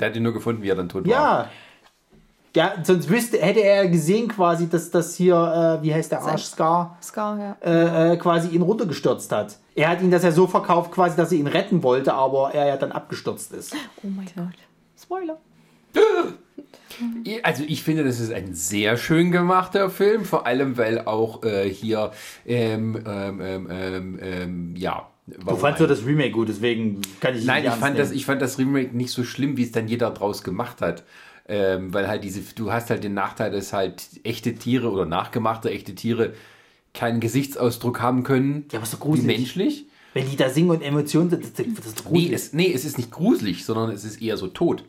[0.00, 1.10] Der hat ihn nur gefunden, wie er dann tot war.
[1.10, 1.50] Ja.
[2.56, 5.34] Ja, sonst wüsste, hätte er gesehen quasi, dass das hier,
[5.80, 7.56] äh, wie heißt der Arsch, Scar, Scar, ja.
[7.60, 9.58] äh, äh, quasi ihn runtergestürzt hat.
[9.74, 12.68] Er hat ihn das ja so verkauft, quasi, dass er ihn retten wollte, aber er
[12.68, 13.74] ja dann abgestürzt ist.
[14.04, 14.54] Oh mein Gott.
[15.00, 15.38] Spoiler.
[17.42, 21.68] Also ich finde, das ist ein sehr schön gemachter Film, vor allem weil auch äh,
[21.68, 22.12] hier,
[22.46, 24.76] ähm, ähm, ähm, ähm,
[25.26, 25.38] ja.
[25.38, 28.18] Du fandst nur das Remake gut, deswegen kann ich Nein, nicht ich fand, das, nehmen.
[28.18, 31.04] ich fand das Remake nicht so schlimm, wie es dann jeder draus gemacht hat.
[31.46, 35.70] Ähm, weil halt diese, du hast halt den Nachteil, dass halt echte Tiere oder nachgemachte
[35.70, 36.32] echte Tiere
[36.94, 38.64] keinen Gesichtsausdruck haben können.
[38.72, 39.38] Ja, aber so wie gruselig.
[39.38, 39.86] menschlich.
[40.14, 42.32] Wenn die da singen und Emotionen, das, das, das ist Nee gruselig.
[42.32, 44.84] es, nee, es ist nicht gruselig, sondern es ist eher so tot.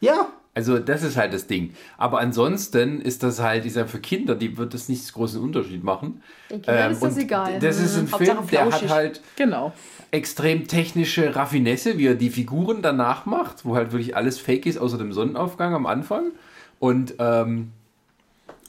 [0.00, 0.28] Ja,
[0.58, 1.72] Also das ist halt das Ding.
[1.98, 5.84] Aber ansonsten ist das halt, dieser für Kinder, die wird das nicht so großen Unterschied
[5.84, 6.20] machen.
[6.50, 7.60] Den Kindern ist das und egal.
[7.60, 9.72] Das ist ein Hauptsache Film, der hat halt Genau.
[10.10, 14.78] extrem technische Raffinesse, wie er die Figuren danach macht, wo halt wirklich alles fake ist,
[14.78, 16.32] außer dem Sonnenaufgang am Anfang.
[16.80, 17.70] Und, ähm,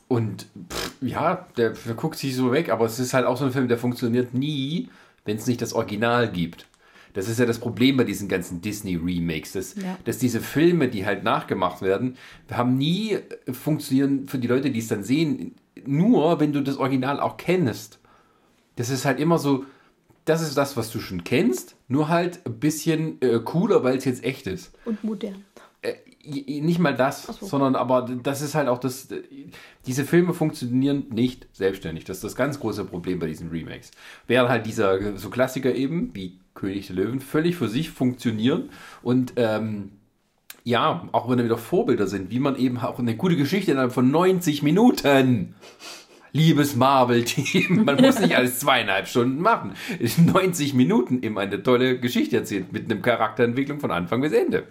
[0.07, 3.45] und pff, ja, der, der guckt sich so weg, aber es ist halt auch so
[3.45, 4.89] ein Film, der funktioniert nie,
[5.25, 6.67] wenn es nicht das Original gibt.
[7.14, 9.98] Das ist ja das Problem bei diesen ganzen Disney-Remakes, dass, Ja.
[10.06, 12.18] dass diese Filme, die halt nachgemacht werden,
[12.52, 15.56] haben nie äh, funktionieren für die Leute, die es dann sehen,
[15.86, 17.99] nur wenn du das Original auch kennst.
[18.76, 19.65] Das ist halt immer so,
[20.26, 24.06] das ist das, was du schon kennst, nur halt ein bisschen äh, cooler, weil es
[24.06, 24.72] jetzt echt ist.
[24.86, 25.44] Und modern.
[25.81, 25.94] Äh,
[26.61, 27.45] nicht mal das, so.
[27.45, 29.10] sondern aber das ist halt auch das.
[29.11, 29.23] äh,
[29.88, 32.03] Diese Filme funktionieren nicht selbstständig.
[32.03, 33.91] Das ist das ganz große Problem bei diesen Remakes.
[34.27, 38.69] Während halt dieser so Klassiker eben, wie König der Löwen, völlig für sich funktionieren
[39.02, 39.91] und ähm,
[40.64, 43.91] ja, auch wenn da wieder Vorbilder sind, wie man eben auch eine gute Geschichte innerhalb
[43.91, 45.56] von 90 Minuten.
[46.31, 49.73] Liebes Marvel-Team, man muss nicht alles zweieinhalb Stunden machen.
[49.98, 54.68] In 90 Minuten eben eine tolle Geschichte erzählt mit einem Charakterentwicklung von Anfang bis Ende.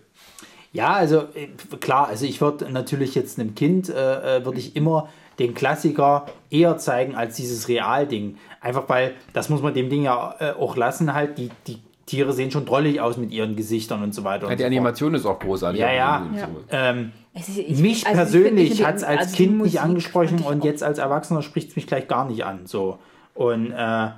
[0.72, 1.48] Ja, also äh,
[1.80, 5.08] klar, also ich würde natürlich jetzt einem Kind, äh, äh, würde ich immer
[5.38, 8.36] den Klassiker eher zeigen als dieses Realding.
[8.60, 12.32] Einfach weil, das muss man dem Ding ja äh, auch lassen, halt, die, die Tiere
[12.32, 14.46] sehen schon drollig aus mit ihren Gesichtern und so weiter.
[14.46, 14.72] Ja, und die so fort.
[14.78, 15.80] Animation ist auch großartig.
[15.80, 16.26] Ja, ja.
[16.34, 16.48] Ja.
[16.70, 20.40] Ähm, Es ist- ich- mich also ich persönlich hat es als also Kind nicht angesprochen
[20.40, 22.66] und jetzt als Erwachsener spricht es mich gleich gar nicht an.
[22.66, 22.98] So.
[23.34, 24.08] Und äh,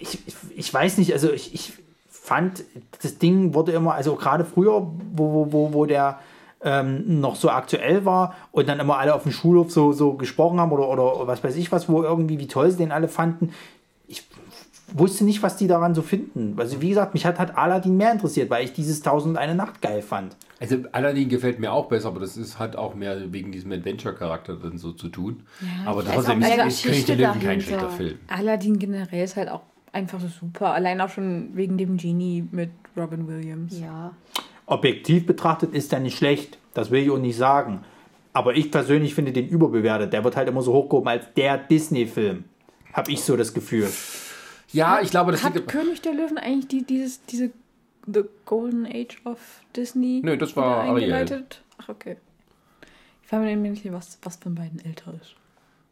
[0.00, 1.74] ich, ich, ich weiß nicht, also ich, ich
[2.08, 2.64] fand,
[3.02, 6.18] das Ding wurde immer, also gerade früher, wo, wo, wo, wo der
[6.64, 10.58] ähm, noch so aktuell war und dann immer alle auf dem Schulhof so, so gesprochen
[10.58, 13.52] haben oder, oder was weiß ich was, wo irgendwie, wie toll sie den alle fanden.
[14.08, 14.26] Ich
[14.92, 16.54] wusste nicht, was die daran so finden.
[16.58, 19.54] Also wie gesagt, mich hat, hat Aladdin mehr interessiert, weil ich dieses Tausend und eine
[19.54, 20.36] Nacht geil fand.
[20.60, 24.56] Also Aladdin gefällt mir auch besser, aber das ist halt auch mehr wegen diesem Adventure-Charakter
[24.56, 25.42] dann so zu tun.
[25.84, 28.18] aber da ist trotzdem ist, König Geschichte der Löwen kein schlechter Film.
[28.28, 29.62] Aladdin generell ist halt auch
[29.92, 30.72] einfach so super.
[30.72, 33.78] Allein auch schon wegen dem Genie mit Robin Williams.
[33.80, 34.12] Ja.
[34.66, 36.58] Objektiv betrachtet ist er nicht schlecht.
[36.74, 37.84] Das will ich auch nicht sagen.
[38.32, 40.12] Aber ich persönlich finde den überbewertet.
[40.12, 42.44] Der wird halt immer so hochgehoben als der Disney-Film.
[42.92, 43.88] Hab ich so das Gefühl.
[44.72, 45.66] Ja, ich glaube, das Hat.
[45.68, 47.50] König der Löwen eigentlich die, dieses, diese
[48.06, 49.38] The Golden Age of
[49.76, 51.12] Disney Nö, das war Ariel.
[51.14, 51.62] eingeleitet?
[51.78, 52.16] Ach, okay.
[53.22, 55.34] Ich mir nicht sicher, was, was von beiden älter ist.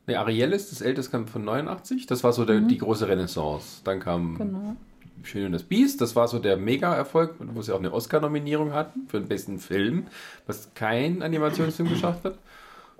[0.06, 2.06] Nee, Ariel ist das älteste kam von 89.
[2.06, 3.82] Das war so der, die große Renaissance.
[3.84, 4.76] Dann kam Genau.
[5.24, 6.00] Schön und das Biest.
[6.00, 10.06] Das war so der Mega-Erfolg, wo sie auch eine Oscar-Nominierung hatten für den besten Film,
[10.46, 12.38] was kein Animationsfilm geschafft hat.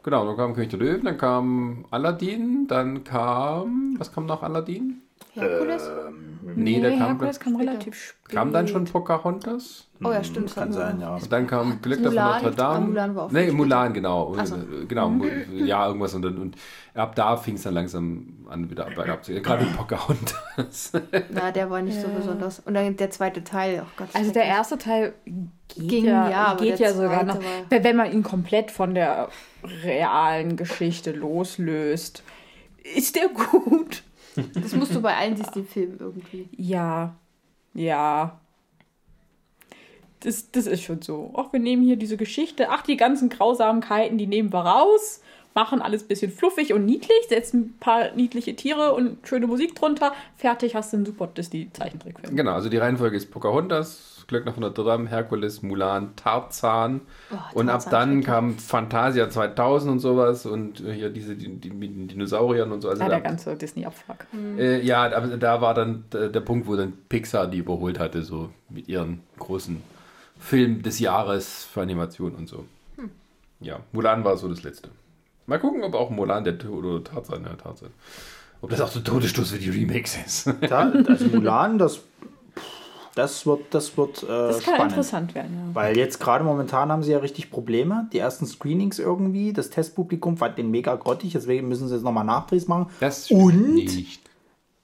[0.03, 3.95] Genau, dann kam König der Löwen, dann kam Aladdin, dann kam...
[3.99, 5.03] Was kam nach Aladdin?
[5.35, 5.91] Herkules?
[6.57, 8.29] Nee, der kam, Herkules kam relativ spät.
[8.35, 9.87] kam dann schon Pocahontas.
[10.05, 10.47] oh ja, stimmt.
[10.47, 11.15] das Kann sein, ja.
[11.17, 12.43] Und dann kam Glück von Mulan?
[12.43, 12.87] Notre Dame.
[12.87, 14.35] Mulan war auch nee, Mulan, genau.
[14.45, 14.57] So.
[14.57, 16.15] Äh, Genau, Mu- ja, irgendwas.
[16.15, 16.57] Und, dann- und
[16.95, 19.43] ab da fing es dann langsam an, wieder bergab zu gehen.
[19.43, 20.93] Gerade mit Pocahontas.
[21.31, 22.61] Na, der war nicht so besonders.
[22.61, 24.09] Und dann der zweite Teil, oh Gott.
[24.15, 25.15] Also der erste Teil
[25.69, 27.39] geht Ging, ja, ja, aber geht ja sogar noch.
[27.71, 29.29] wenn man ihn komplett von der
[29.85, 32.23] realen Geschichte loslöst,
[32.95, 33.29] ist der
[33.65, 34.03] gut.
[34.55, 36.49] Das musst du bei allen Disney-Filmen irgendwie.
[36.57, 37.15] Ja,
[37.75, 38.39] ja.
[40.21, 41.33] Das, das ist schon so.
[41.37, 42.69] Ach, wir nehmen hier diese Geschichte.
[42.71, 45.21] Ach, die ganzen Grausamkeiten, die nehmen wir raus.
[45.55, 47.19] Machen alles ein bisschen fluffig und niedlich.
[47.29, 50.13] Setzen ein paar niedliche Tiere und schöne Musik drunter.
[50.37, 52.37] Fertig, hast du einen super Disney-Zeichentrickfilm.
[52.37, 57.03] genau, also die Reihenfolge ist Pocahontas, Glück nach Notre Dame, Herkules, Mulan, Tarzan.
[57.31, 61.71] Oh, und ab Tarzan, dann kam Fantasia 2000 und sowas und hier diese die, die,
[61.71, 62.89] mit den Dinosauriern und so.
[62.89, 64.27] Also Ja, da, der ganze Disney-Abfuck.
[64.59, 68.23] Äh, ja, aber da war dann der, der Punkt, wo dann Pixar die überholt hatte,
[68.23, 69.83] so mit ihren großen
[70.41, 72.65] Film des Jahres für Animation und so.
[73.61, 74.89] Ja, Mulan war so das letzte.
[75.47, 77.91] Mal gucken, ob auch Mulan der oder Tarzan, ja, Tarzan.
[78.61, 80.51] Ob das auch der Todesstoß für die Remakes ist.
[80.69, 82.01] Da, also Mulan, das,
[83.15, 84.93] das wird, das wird äh, Das kann spannend.
[84.93, 85.75] interessant werden, ja.
[85.75, 88.09] Weil jetzt gerade momentan haben sie ja richtig Probleme.
[88.13, 92.25] Die ersten Screenings irgendwie, das Testpublikum fand den mega grottig, deswegen müssen sie jetzt nochmal
[92.25, 92.87] Nachdrehs machen.
[93.01, 94.21] Das stimmt Und nicht.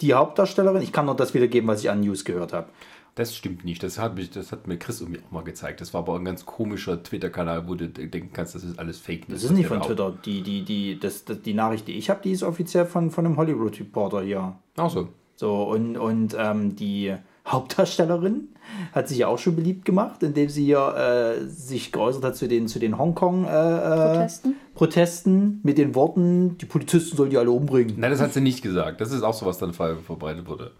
[0.01, 2.69] die Hauptdarstellerin, ich kann nur das wiedergeben, was ich an News gehört habe.
[3.15, 3.83] Das stimmt nicht.
[3.83, 5.81] Das hat, mich, das hat mir Chris irgendwie auch mal gezeigt.
[5.81, 9.29] Das war aber ein ganz komischer Twitter-Kanal, wo du denken kannst, das ist alles Fake
[9.29, 9.41] News.
[9.43, 10.13] Das ist nicht von Twitter.
[10.25, 13.27] Die, die, die, das, das, die Nachricht, die ich habe, die ist offiziell von, von
[13.27, 14.55] einem Hollywood-Reporter hier.
[14.77, 15.09] da Auch so.
[15.35, 17.15] So, und, und ähm, die
[17.49, 18.49] Hauptdarstellerin
[18.93, 22.49] hat sich ja auch schon beliebt gemacht, indem sie hier äh, sich geäußert hat zu
[22.49, 24.12] den, zu den Hongkong-Protesten.
[24.12, 24.55] Protesten?
[24.75, 27.95] Protesten mit den Worten, die Polizisten sollen die alle umbringen.
[27.99, 29.01] Nein, das hat sie nicht gesagt.
[29.01, 30.73] Das ist auch so, was dann ver verbreitet wurde.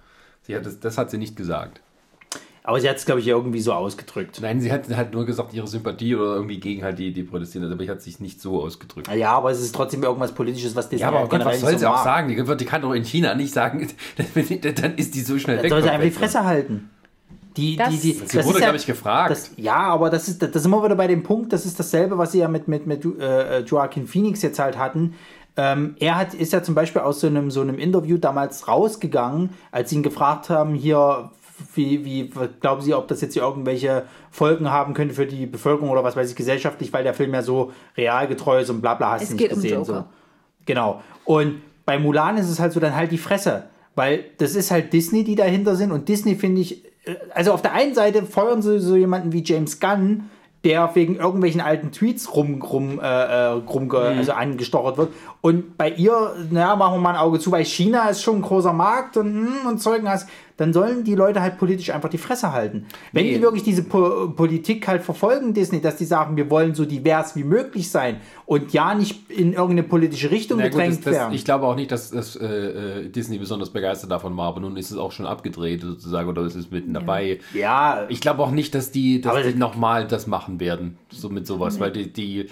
[0.43, 1.81] Sie hat das, das hat sie nicht gesagt.
[2.69, 4.41] Aber sie hat es, glaube ich, irgendwie so ausgedrückt.
[4.43, 7.73] Nein, sie hat halt nur gesagt, ihre Sympathie oder irgendwie gegen halt die, die protestieren.
[7.73, 9.09] Aber ich hat sich nicht so ausgedrückt.
[9.17, 11.73] Ja, aber es ist trotzdem irgendwas Politisches, was Disney Ja, aber Gott, generell was soll
[11.73, 12.05] sie so auch mag.
[12.05, 12.29] sagen?
[12.29, 13.89] Die, die kann doch in China nicht sagen,
[14.83, 15.71] dann ist die so schnell weg.
[15.71, 16.11] soll sie einfach die.
[16.11, 16.91] Fresse halten.
[17.57, 19.31] Die, Das- die, die, Sie das wurde, ja, glaube ich, gefragt.
[19.31, 22.19] Das, ja, aber das ist, das sind wir wieder bei dem Punkt, das ist dasselbe,
[22.19, 25.15] was sie ja mit, mit, mit äh, Joaquin Phoenix jetzt halt hatten.
[25.57, 29.51] Ähm, er hat, ist ja zum Beispiel aus so einem, so einem Interview damals rausgegangen,
[29.73, 31.31] als sie ihn gefragt haben, hier,
[31.75, 32.31] wie, wie
[32.61, 36.17] glauben Sie, ob das jetzt hier irgendwelche Folgen haben könnte für die Bevölkerung oder was
[36.17, 39.29] weiß ich, gesellschaftlich, weil der Film ja so realgetreu ist und bla bla hast Es
[39.31, 39.79] du nicht um gesehen.
[39.79, 39.85] Joker.
[39.85, 40.05] So.
[40.67, 41.03] Genau.
[41.25, 43.65] Und bei Mulan ist es halt so dann halt die Fresse.
[43.99, 45.91] Weil das ist halt Disney, die dahinter sind.
[45.91, 49.43] Und Disney finde ich, äh, also auf der einen Seite feuern sie so jemanden wie
[49.43, 50.31] James Gunn,
[50.63, 55.13] der wegen irgendwelchen alten Tweets rum, rum, äh, äh, rum also angestochert wird.
[55.41, 58.43] Und bei ihr, naja, machen wir mal ein Auge zu, weil China ist schon ein
[58.43, 62.19] großer Markt und, hm, und Zeugen hast, dann sollen die Leute halt politisch einfach die
[62.19, 62.87] Fresse halten.
[63.13, 63.35] Wenn Nee.
[63.35, 67.37] die wirklich diese po Politik halt verfolgen, Disney, dass die sagen, wir wollen so divers
[67.37, 68.17] wie möglich sein
[68.47, 71.35] und ja nicht in irgendeine politische Richtung Na gut, gedrängt das, das, werden.
[71.35, 74.77] ich glaube auch nicht, dass das, äh, äh, Disney besonders begeistert davon war, aber nun
[74.77, 77.39] ist es auch schon abgedreht sozusagen oder es ist mitten dabei.
[77.55, 81.47] ja, Ich glaube auch nicht, dass die, dass die nochmal das machen werden, so mit
[81.47, 82.49] sowas, weil die, die,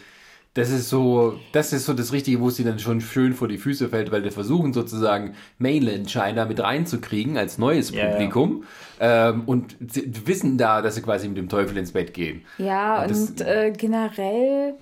[0.56, 3.46] das ist so, das ist so das Richtige, wo es ihnen dann schon schön vor
[3.46, 8.10] die Füße fällt, weil die versuchen sozusagen Mainland China mit reinzukriegen als neues Ja, ja.
[8.12, 8.64] Publikum
[8.98, 12.40] Ähm, und sie wissen da, dass sie quasi mit dem Teufel ins Bett gehen.
[12.56, 14.74] Ja, Und das- und äh, generell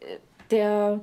[0.00, 0.04] äh,
[0.50, 1.00] der,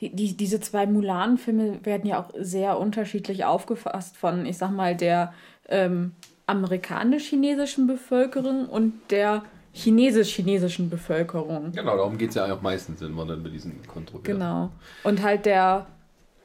[0.00, 4.96] die, die, diese zwei Mulan-Filme werden ja auch sehr unterschiedlich aufgefasst von, ich sag mal,
[4.96, 5.34] der
[5.68, 6.12] ähm,
[6.46, 9.42] amerikanisch-chinesischen Bevölkerung und der
[9.76, 11.72] chinesisch-chinesischen Bevölkerung.
[11.72, 14.38] Genau, darum geht es ja auch meistens immer dann bei diesen Kontroversen.
[14.38, 14.70] Genau.
[15.04, 15.86] Und halt der,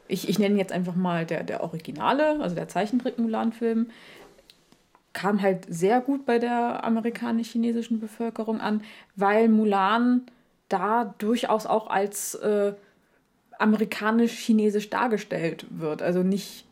[0.09, 3.89] ich, ich nenne jetzt einfach mal der, der Originale, also der Zeichentrick-Mulan-Film,
[5.13, 8.81] kam halt sehr gut bei der amerikanisch-chinesischen Bevölkerung an,
[9.15, 10.23] weil Mulan
[10.67, 12.73] da durchaus auch als äh,
[13.59, 16.01] amerikanisch-chinesisch dargestellt wird.
[16.01, 16.65] Also nicht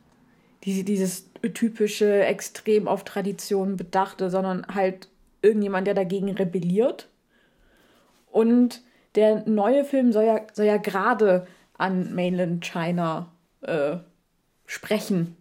[0.65, 5.07] diese, dieses typische, extrem auf Tradition bedachte, sondern halt
[5.41, 7.07] irgendjemand, der dagegen rebelliert.
[8.31, 8.81] Und
[9.15, 11.47] der neue Film soll ja, soll ja gerade
[11.77, 13.97] an Mainland China äh,
[14.65, 15.35] sprechen.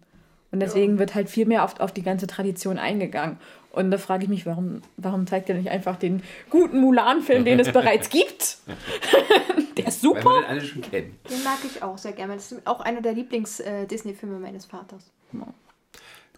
[0.51, 3.37] Und deswegen wird halt viel mehr auf, auf die ganze Tradition eingegangen.
[3.71, 7.59] Und da frage ich mich, warum, warum zeigt er nicht einfach den guten Mulan-Film, den
[7.59, 8.57] es bereits gibt?
[9.77, 10.41] der ist Weil wir super.
[10.41, 11.19] den alle schon kennen.
[11.29, 12.33] Den mag ich auch sehr gerne.
[12.33, 15.11] Das ist auch einer der Lieblings-Disney-Filme meines Vaters.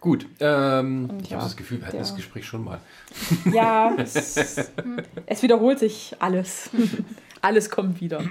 [0.01, 2.79] Gut, ähm, ich ja, habe das Gefühl, wir hatten der- das Gespräch schon mal.
[3.53, 6.69] Ja, es, es wiederholt sich alles.
[7.41, 8.21] alles kommt wieder.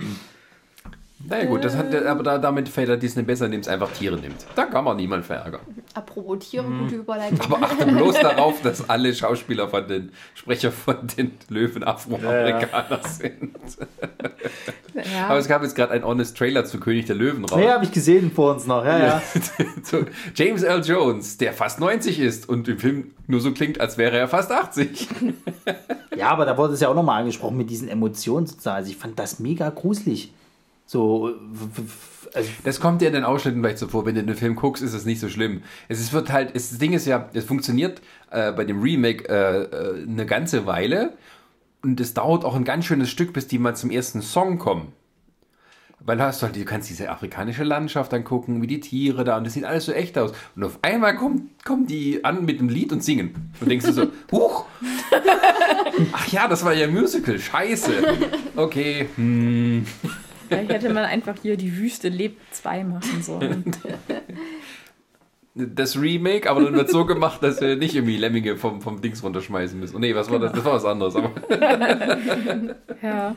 [1.28, 4.16] Naja gut, das hat, aber da, damit fällt der Disney besser, indem es einfach Tiere
[4.16, 4.46] nimmt.
[4.54, 5.60] Da kann man niemand verärgern.
[5.92, 7.40] Apropos Tiere, gute Überleitung.
[7.42, 13.54] Aber achte bloß darauf, dass alle Schauspieler von den Sprecher von den Löwen Afroamerikaner sind.
[14.94, 15.28] Ja.
[15.28, 17.58] Aber es gab jetzt gerade einen Honest Trailer zu König der Löwen raus.
[17.58, 18.84] Nee, habe ich gesehen vor uns noch.
[18.84, 19.22] Ja, ja.
[19.82, 20.82] so, James L.
[20.82, 24.50] Jones, der fast 90 ist und im Film nur so klingt, als wäre er fast
[24.50, 25.08] 80.
[26.16, 28.76] Ja, aber da wurde es ja auch nochmal angesprochen mit diesen Emotionen sozusagen.
[28.76, 30.32] Also ich fand das mega gruselig.
[30.90, 31.32] So,
[32.34, 34.82] also, Das kommt dir in den Ausschnitten vielleicht so vor, wenn du den Film guckst,
[34.82, 35.62] ist es nicht so schlimm.
[35.86, 38.02] Es ist, wird halt, es, das Ding ist ja, es funktioniert
[38.32, 41.12] äh, bei dem Remake äh, äh, eine ganze Weile
[41.82, 44.88] und es dauert auch ein ganz schönes Stück, bis die mal zum ersten Song kommen.
[46.00, 49.44] Weil du hast halt, du kannst diese afrikanische Landschaft angucken, wie die Tiere da und
[49.44, 50.32] das sieht alles so echt aus.
[50.56, 53.52] Und auf einmal kommen, kommen die an mit einem Lied und singen.
[53.60, 54.64] Und denkst du so, huch!
[56.12, 57.92] Ach ja, das war ja ein Musical, scheiße.
[58.56, 59.86] Okay, hm.
[60.50, 63.64] Vielleicht hätte man einfach hier die Wüste lebt 2 machen sollen.
[65.54, 69.22] das Remake, aber dann wird so gemacht, dass wir nicht irgendwie Lemminge vom, vom Dings
[69.22, 69.94] runterschmeißen müssen.
[69.94, 70.52] Oh, nee, was war das?
[70.52, 71.14] Das war was anderes.
[71.14, 71.30] Aber
[73.00, 73.36] Ja.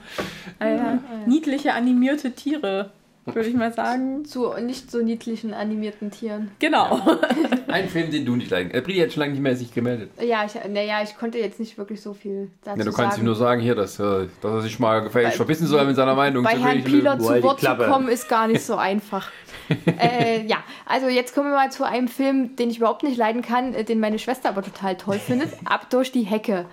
[0.57, 0.99] Ah, ja.
[1.27, 2.91] Niedliche animierte Tiere,
[3.25, 4.25] würde ich mal sagen.
[4.25, 6.51] Zu nicht so niedlichen animierten Tieren.
[6.59, 7.01] Genau.
[7.67, 8.71] ein Film, den du nicht leiden.
[8.73, 10.11] Äh, Bri hat schon lange nicht mehr sich gemeldet.
[10.21, 13.25] Ja, ich, naja, ich konnte jetzt nicht wirklich so viel dazu Ja, du kannst ihm
[13.25, 16.43] nur sagen, hier, dass, äh, dass er sich mal gefälligst verbissen soll mit seiner Meinung.
[16.43, 16.83] Bei zu Herrn.
[16.83, 19.31] Pieler zu Wort zu kommen, ist gar nicht so einfach.
[19.99, 23.41] äh, ja, also jetzt kommen wir mal zu einem Film, den ich überhaupt nicht leiden
[23.41, 25.49] kann, äh, den meine Schwester aber total toll findet.
[25.65, 26.65] Ab durch die Hecke.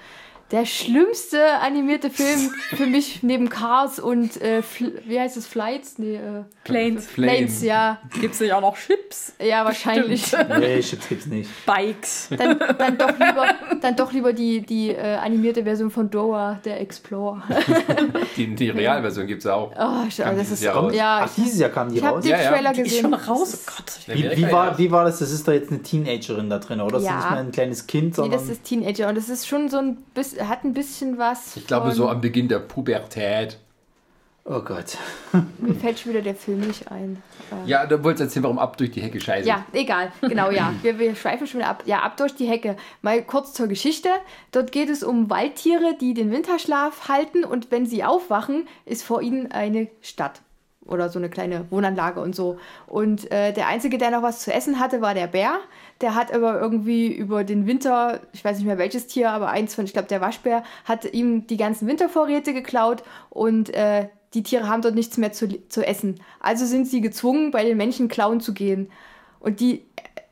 [0.51, 4.62] Der schlimmste animierte Film für mich neben Cars und äh,
[5.06, 5.98] wie heißt es Flights?
[5.98, 7.06] Nee, äh, Planes.
[7.06, 7.98] Planes, ja.
[8.20, 9.32] Gibt es nicht auch noch Chips?
[9.40, 10.32] Ja, wahrscheinlich.
[10.59, 11.48] Nee, Chips gibt's nicht.
[11.66, 12.28] Bikes.
[12.36, 13.47] Dann, dann doch lieber,
[13.81, 17.43] dann doch lieber die, die äh, animierte Version von Dora, der Explorer.
[18.36, 19.72] Die, die Realversion gibt es auch.
[19.78, 20.94] Oh, ich, Kam das ist Jahr raus.
[20.94, 21.20] ja.
[21.24, 22.22] Ach, dieses Jahr kamen die Ich habe raus.
[22.24, 22.51] den Ja, ja.
[22.52, 23.02] Trailer Die ist gesehen.
[23.02, 23.55] schon Das raus.
[23.55, 24.16] ist- Oh Gott.
[24.16, 25.18] Wie, wie, war, wie war das?
[25.18, 26.93] Das ist doch jetzt eine Teenagerin da drin, oder?
[26.98, 27.10] Das Ja.
[27.18, 28.39] ist nicht mehr ein kleines Kind, Nee, sondern.
[28.40, 31.57] das ist Teenager und das ist schon so ein bisschen, hat ein bisschen was.
[31.57, 33.59] Ich glaube, von, so am Beginn der Pubertät.
[34.45, 34.97] oh Gott.
[35.59, 37.23] Mir fällt schon wieder der Film nicht ein.
[37.67, 39.49] Ja, da wolltest du erzählen, warum ab durch die Hecke scheiße.
[39.49, 40.12] Ja, egal.
[40.21, 40.73] Genau, ja.
[40.83, 41.83] Wir, wir schweifen schon wieder ab.
[41.87, 42.77] Ja, ab durch die Hecke.
[43.03, 44.09] Mal kurz zur Geschichte.
[44.53, 49.21] Dort geht es um Waldtiere, die den Winterschlaf halten und wenn sie aufwachen, ist vor
[49.21, 50.43] ihnen eine Stadt.
[50.87, 52.59] Oder so eine kleine Wohnanlage und so.
[52.87, 55.59] Und äh, der Einzige, der noch was zu essen hatte, war der Bär.
[56.01, 59.74] Der hat aber irgendwie über den Winter, ich weiß nicht mehr welches Tier, aber eins
[59.74, 64.68] von, ich glaube, der Waschbär, hat ihm die ganzen Wintervorräte geklaut und äh, die Tiere
[64.68, 66.20] haben dort nichts mehr zu, zu essen.
[66.39, 68.90] Also sind sie gezwungen, bei den Menschen klauen zu gehen.
[69.40, 69.85] Und die,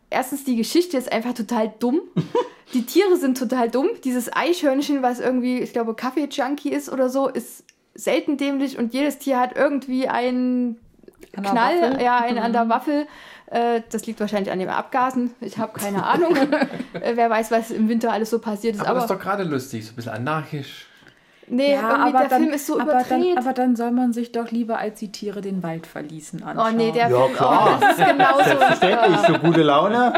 [0.09, 2.01] erstens, die Geschichte ist einfach total dumm.
[2.75, 3.89] Die Tiere sind total dumm.
[4.05, 7.65] Dieses Eichhörnchen, was irgendwie, ich glaube, Kaffee-Junkie ist oder so, ist
[7.95, 10.77] selten dämlich und jedes Tier hat irgendwie einen
[11.33, 12.03] Knall, Waffel?
[12.03, 13.07] ja, einen an der Waffel.
[13.51, 15.35] Äh, das liegt wahrscheinlich an den Abgasen.
[15.41, 16.37] Ich habe keine Ahnung.
[16.93, 18.81] äh, wer weiß, was im Winter alles so passiert ist.
[18.81, 20.87] Aber, Aber, das ist doch gerade lustig, so ein bisschen anarchisch.
[21.47, 23.37] nee, irgendwie der dann, Film ist so aber überdreht.
[23.37, 26.49] Dann, aber dann soll man sich doch lieber, als die Tiere den Wald verließen, oh
[26.49, 26.77] anschauen.
[26.77, 27.79] nee, der Ja, Film, klar.
[27.79, 28.45] Oh, das ist genauso.
[28.45, 30.13] Selbstverständlich, für gute Laune.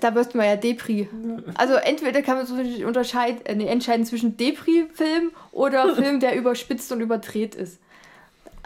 [0.00, 1.08] da wirst man ja Depri.
[1.56, 2.54] Also entweder kann man so
[2.86, 7.80] unterscheiden, äh, nee, entscheiden zwischen Depri-Film oder Film, der überspitzt und überdreht ist.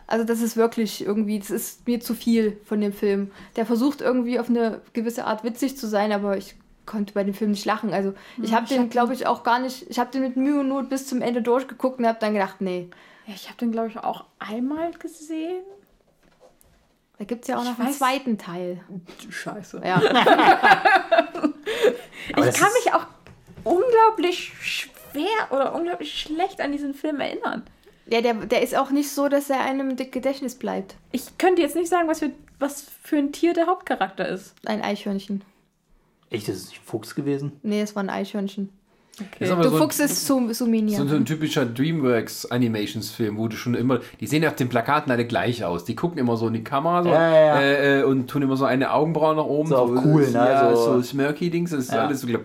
[0.09, 3.33] Also das ist wirklich irgendwie, das ist mir zu viel von dem Film.
[3.57, 6.55] Der versucht irgendwie auf eine gewisse Art witzig zu sein, aber ich
[6.87, 7.93] konnte bei dem Film nicht lachen.
[7.93, 10.69] Also ich habe den, glaube ich, auch gar nicht, ich habe den mit Mühe und
[10.69, 12.89] Not bis zum Ende durchgeguckt und habe dann gedacht, nee,
[13.27, 15.65] Ja, ich habe den, glaube ich, auch einmal gesehen.
[17.19, 18.81] da gibt es ja auch Ich noch einen weiß- zweiten Teil.
[19.29, 19.83] Scheiße.
[19.85, 20.01] Ja.
[22.29, 23.07] Ich kann mich auch
[23.65, 27.65] unglaublich schwer oder unglaublich schlecht an diesen Film erinnern.
[28.09, 30.97] Ja, der, der ist auch nicht so, dass er einem im Gedächtnis bleibt.
[31.13, 34.55] Ich könnte jetzt nicht sagen, was für, was für ein Tier der Hauptcharakter ist.
[34.65, 35.43] Ein Eichhörnchen.
[36.31, 37.53] Echt, das ist nicht Fuchs gewesen?
[37.63, 38.71] Nee, es war ein Eichhörnchen.
[39.51, 40.99] Aber Du so, Fuchs ist Sum- Suminia.
[40.99, 45.11] so, so ein typischer Dreamworks Animationsfilm, wo du schon immer, die sehen auf den Plakaten
[45.11, 45.85] alle gleich aus.
[45.85, 47.61] Die gucken immer so in die Kamera so, Ja, ja, ja.
[47.61, 49.69] Äh, äh, und tun immer so eine Augenbraue nach oben.
[49.71, 50.33] So auf cool, ne?
[50.33, 52.07] Ja, So- so, Smirky-Dings, das ist Ja.
[52.07, 52.43] alles so, glaub,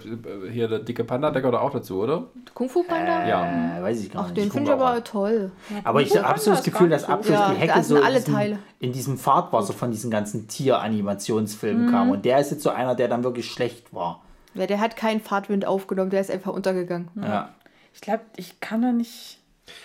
[0.52, 2.24] hier der dicke Panda, der gehört auch dazu, oder?
[2.54, 3.28] Kung Fu Panda?
[3.28, 3.80] Ja.
[3.80, 4.38] Äh, weiß ich gar Ach, nicht.
[4.38, 5.52] den Ich finde ich aber toll.
[5.84, 8.16] Aber ich habe so das Gefühl, dass ab durch Ja, die Hecke so in alle
[8.20, 8.60] diesem, Teile.
[8.80, 11.92] in diesem Fahrtwasser von diesen ganzen Tier-Animationsfilmen Mhm.
[11.92, 12.10] kam.
[12.12, 14.22] Und der ist jetzt so einer, der dann wirklich schlecht war.
[14.54, 17.10] Ja, der hat keinen Fahrtwind aufgenommen, der ist einfach untergegangen.
[17.16, 17.54] Ja.
[17.94, 19.38] Ich glaube, ich kann da nicht.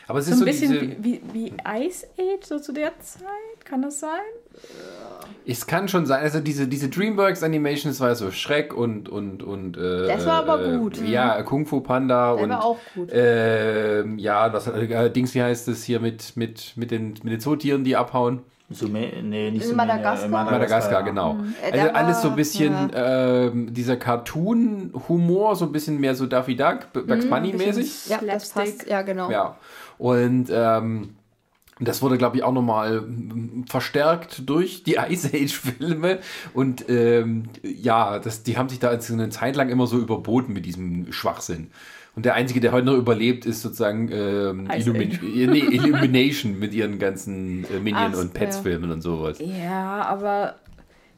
[0.09, 2.73] Aber es So ist ein so bisschen diese, wie, wie, wie Ice Age, so zu
[2.73, 3.27] der Zeit.
[3.65, 4.11] Kann das sein?
[5.47, 9.09] es kann schon sein, also diese, diese Dreamworks Animation, das war ja so Schreck und,
[9.09, 10.97] und, und, äh, Das war aber äh, gut.
[11.07, 13.11] Ja, Kung Fu Panda Der und, war auch gut.
[13.13, 17.41] ähm, ja, das, äh, Dings, wie heißt es hier mit, mit, mit den, mit den
[17.41, 18.43] Zootieren, die abhauen?
[18.69, 20.29] Sume, nee, nicht In Sume, Madagaskar?
[20.29, 21.01] Madagaskar, ja.
[21.03, 21.37] genau.
[21.63, 26.57] Äh, Also alles so ein bisschen ähm, dieser Cartoon-Humor, so ein bisschen mehr so Daffy
[26.57, 28.09] Duck, Mhm, Bugs Bunny-mäßig.
[28.09, 28.87] Ja, das passt.
[28.89, 29.31] Ja, genau.
[29.31, 29.57] Ja.
[29.99, 31.15] Und ähm,
[31.79, 33.05] das wurde, glaube ich, auch nochmal
[33.69, 36.19] verstärkt durch die Ice Age-Filme.
[36.55, 40.53] Und ähm, ja, das, die haben sich da jetzt eine Zeit lang immer so überboten
[40.53, 41.71] mit diesem Schwachsinn.
[42.17, 46.99] Und der Einzige, der heute noch überlebt, ist sozusagen ähm, Illumin nee, Illumination mit ihren
[46.99, 49.39] ganzen äh, Minion- Ach, und Pets-Filmen und sowas.
[49.39, 50.57] Ja, aber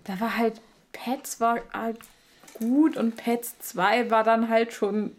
[0.05, 0.61] da war halt.
[0.91, 1.99] Pets war halt
[2.55, 5.13] gut und Pets 2 war dann halt schon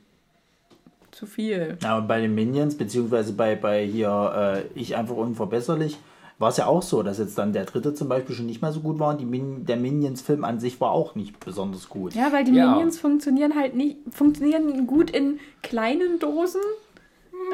[1.11, 1.77] zu viel.
[1.81, 5.97] Ja, und bei den Minions, beziehungsweise bei, bei hier äh, Ich einfach unverbesserlich,
[6.39, 8.71] war es ja auch so, dass jetzt dann der dritte zum Beispiel schon nicht mehr
[8.71, 12.15] so gut war und die Min der Minions-Film an sich war auch nicht besonders gut.
[12.15, 12.71] Ja, weil die Ja.
[12.71, 16.61] Minions funktionieren halt nicht, funktionieren gut in kleinen Dosen.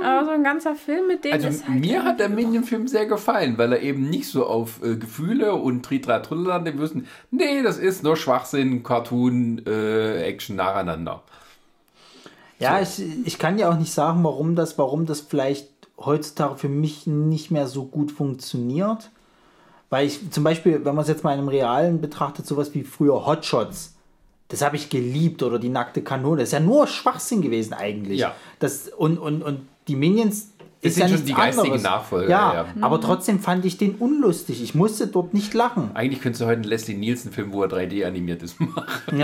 [0.04, 3.06] Aber so ein ganzer Film mit denen Also ist halt mir hat der Minion-Film sehr
[3.06, 7.62] gefallen, weil er eben nicht so auf äh, Gefühle und Tritra Trullerland wir wüssten, nee,
[7.64, 11.24] das ist nur Schwachsinn, Cartoon, äh, Action nacheinander.
[12.60, 16.70] Ja, ich, ich kann ja auch nicht sagen, warum das, warum das vielleicht heutzutage für
[16.70, 19.12] mich nicht mehr so gut funktioniert.
[19.90, 22.84] Weil ich zum Beispiel, wenn man es jetzt mal in einem Realen betrachtet, sowas wie
[22.84, 23.96] früher Hotshots,
[24.48, 26.42] das habe ich geliebt oder die nackte Kanone.
[26.42, 28.20] Das ist ja nur Schwachsinn gewesen eigentlich.
[28.20, 28.36] Ja.
[28.60, 30.50] Das, und, und, und die Minions.
[30.82, 31.84] Das ist sind ja schon die geistigen anderes.
[31.84, 32.66] Nachfolger, Ja, ja.
[32.82, 34.62] aber trotzdem fand ich den unlustig.
[34.62, 35.90] Ich musste dort nicht lachen.
[35.96, 38.84] Eigentlich könntest du heute einen Leslie Nielsen-Film, wo er 3D animiert ist, machen.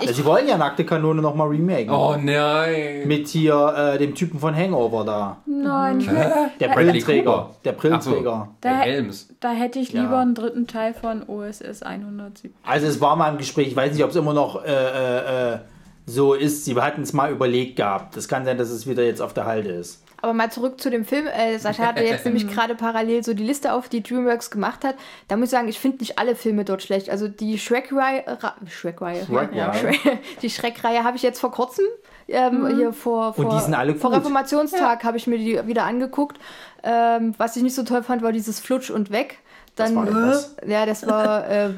[0.00, 1.90] Ja, sie wollen ja Nackte Kanone nochmal remaken.
[1.90, 3.06] Oh nein.
[3.06, 5.36] Mit hier äh, dem Typen von Hangover da.
[5.46, 7.50] Nein, ich Der Bradley Brillenträger.
[7.64, 8.48] Der Brillenträger.
[8.62, 9.28] Der Da- Helms.
[9.40, 10.02] da hätte ich Ja.
[10.02, 12.52] lieber einen dritten Teil von OSS 170.
[12.64, 15.52] Also es war mal im Gespräch, ich weiß nicht, ob es immer noch äh, äh,
[15.54, 15.58] äh,
[16.06, 16.64] so ist.
[16.66, 18.16] Sie hatten es mal überlegt gehabt.
[18.16, 20.03] Das kann sein, dass es wieder jetzt auf der Halde ist.
[20.24, 21.26] Aber mal zurück zu dem Film.
[21.26, 24.94] Äh, Sascha hatte jetzt nämlich gerade parallel so die Liste auf, die DreamWorks gemacht hat.
[25.28, 27.10] Da muss ich sagen, ich finde nicht alle Filme dort schlecht.
[27.10, 28.24] Also die Shrek-Reihe,
[28.66, 29.54] Shrek-Reihe, Shrek-Reihe.
[29.54, 30.00] ja, Shrek,
[30.40, 31.84] die Shrek-Reihe habe ich jetzt vor kurzem
[32.26, 34.12] ähm, hier vor, vor, Und die sind alle vor.
[34.14, 36.38] Reformationstag habe ich mir die wieder angeguckt.
[36.82, 39.40] Ähm, was ich nicht so toll fand, war dieses Flutsch und weg.
[39.76, 40.56] Dann, das?
[40.66, 41.74] ja, das war äh,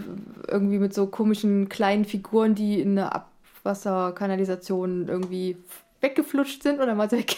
[0.47, 5.57] irgendwie mit so komischen kleinen Figuren, die in eine Abwasserkanalisation irgendwie
[6.01, 7.37] weggeflutscht sind oder mal weg.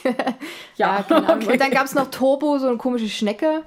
[0.76, 1.42] Ja, keine Ahnung.
[1.44, 1.52] okay.
[1.52, 3.62] Und dann gab es noch Turbo, so eine komische Schnecke.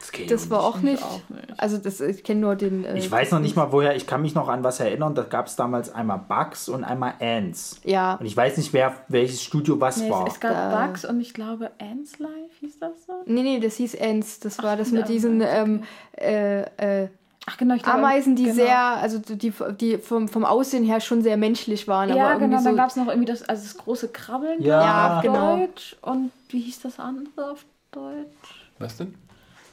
[0.00, 1.02] Das, geht Das war auch nicht.
[1.02, 1.54] auch nicht.
[1.60, 2.84] Also das, ich kenne nur den.
[2.84, 5.16] Äh, Ich weiß noch nicht mal woher, ich kann mich noch an was erinnern.
[5.16, 7.80] Da gab es damals einmal Bugs und einmal Ants.
[7.82, 8.14] Ja.
[8.14, 10.28] Und ich weiß nicht, wer, welches Studio was Nee, war.
[10.28, 13.12] es, es gab Da- Bugs und ich glaube Ants Life hieß das so.
[13.26, 14.38] Nee, nee, das hieß Ants.
[14.38, 15.50] Das war das ja, mit diesen okay.
[15.64, 15.82] ähm,
[16.16, 17.08] äh, äh,
[17.50, 18.56] Ach genau, ich glaube, Ameisen, die genau.
[18.56, 22.14] sehr, also die, die vom, vom Aussehen her schon sehr menschlich waren.
[22.14, 24.82] Ja, genau, so, dann gab es noch irgendwie das, also das große Krabbeln Ja.
[24.82, 25.56] Ja, auf genau.
[25.56, 25.96] Deutsch.
[26.02, 28.68] Und wie hieß das andere auf Deutsch?
[28.78, 29.14] Was denn?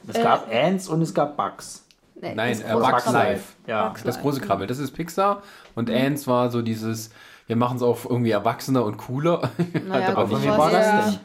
[0.08, 1.84] es gab Ants und es gab Bugs.
[2.14, 3.24] Nee, Nein, das äh, große Bugs Krabbeln.
[3.26, 3.52] Life.
[3.66, 3.88] Ja.
[3.88, 4.46] Bugs Das große Life.
[4.46, 5.42] Krabbel, das ist Pixar.
[5.74, 7.10] Und Ants war so dieses,
[7.46, 9.50] wir machen es auf irgendwie erwachsener und cooler.
[9.86, 11.20] Naja, aber nicht wem war das denn?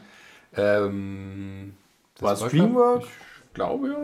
[0.54, 1.74] Ähm,
[2.18, 3.06] das War Dreamworks?
[3.46, 3.96] Ich glaube ja.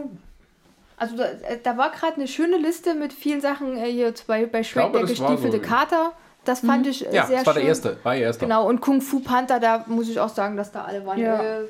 [0.99, 4.47] Also da, äh, da war gerade eine schöne Liste mit vielen Sachen äh, hier bei,
[4.47, 6.13] bei Shrek, glaube, der gestiefelte so- Kater.
[6.45, 7.63] Das fand ich äh, Ja, sehr das war schön.
[7.63, 7.97] der erste.
[8.03, 8.45] War der erste.
[8.47, 11.19] Genau, und Kung Fu Panther, da muss ich auch sagen, dass da alle waren.
[11.21, 11.43] Ja.
[11.43, 11.61] Äh,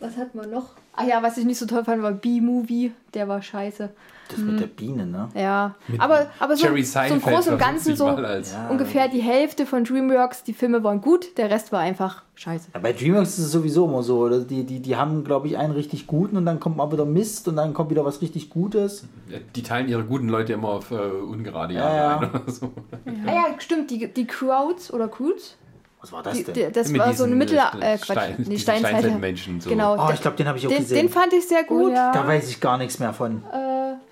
[0.00, 0.70] was hat man noch?
[0.96, 2.92] Ah ja, was ich nicht so toll fand, war B-Movie.
[3.14, 3.90] Der war scheiße.
[4.30, 5.28] Das mit der Biene, ne?
[5.34, 8.68] Ja, aber, aber so, Jerry so im Großen und Ganzen so Ja.
[8.68, 10.44] ungefähr die Hälfte von DreamWorks.
[10.44, 12.68] Die Filme waren gut, der Rest war einfach scheiße.
[12.74, 14.18] Ja, bei DreamWorks ist es sowieso immer so.
[14.18, 14.40] Oder?
[14.40, 17.48] Die, die, die haben, glaube ich, einen richtig guten und dann kommt mal wieder Mist
[17.48, 19.04] und dann kommt wieder was richtig Gutes.
[19.54, 22.30] Die teilen ihre guten Leute immer auf äh, ungerade Ja, Jahre ja.
[22.32, 22.72] ein oder so.
[23.26, 25.56] Ah ja, stimmt, die, die Crowds oder Croods,
[26.02, 26.54] Was war das die, denn?
[26.54, 27.58] die, das Mit war so diesen, Mittel...
[27.58, 27.60] äh,
[27.94, 28.58] Äh, Quatsch, Stein- nee.
[28.58, 29.68] Steinzeitmenschen, so.
[29.70, 30.96] Genau, oh, der- ich glaube, den habe ich auch den, gesehen.
[30.96, 31.90] den fand ich sehr gut.
[31.90, 32.12] Oh, ja.
[32.12, 33.42] Da weiß ich gar nichts mehr von.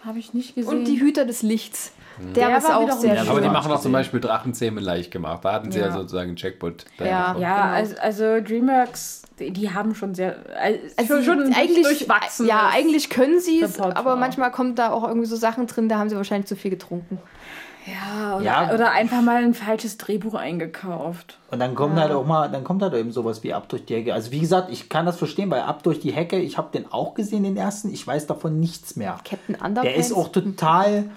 [0.05, 0.71] Habe ich nicht gesehen.
[0.79, 1.93] Und die Hüter des Lichts.
[2.35, 3.29] Der, Der ist war auch sehr schön.
[3.29, 3.93] Aber die machen auch zum.
[3.93, 5.45] Beispiel Drachenzähmen leicht gemacht.
[5.45, 5.93] Da hatten sie ja, Ja.
[5.93, 6.85] sozusagen einen Jackpot.
[6.99, 7.07] Ja.
[7.07, 7.33] ja,
[7.63, 7.75] Genau.
[7.77, 10.37] also, also DreamWorks, die, die haben schon sehr.
[10.61, 12.47] Also Also schon, schon eigentlich, durchwachsen.
[12.47, 15.99] ja, eigentlich können sie es, aber manchmal kommt da auch irgendwie so Sachen drin, da
[15.99, 17.19] haben sie wahrscheinlich zu viel getrunken.
[17.91, 18.75] Ja oder, Ja.
[18.75, 21.39] oder einfach mal ein falsches Drehbuch eingekauft.
[21.51, 23.95] Und dann kommt halt auch mal, dann kommt halt eben sowas wie Ab durch die
[23.97, 24.15] Hecke.
[24.15, 26.91] Also wie gesagt, ich kann das verstehen, weil Ab durch die Hecke, ich habe den
[26.91, 29.19] auch gesehen, den ersten, ich weiß davon nichts mehr.
[29.25, 29.83] Captain Underpants.
[29.83, 31.11] Der ist auch total.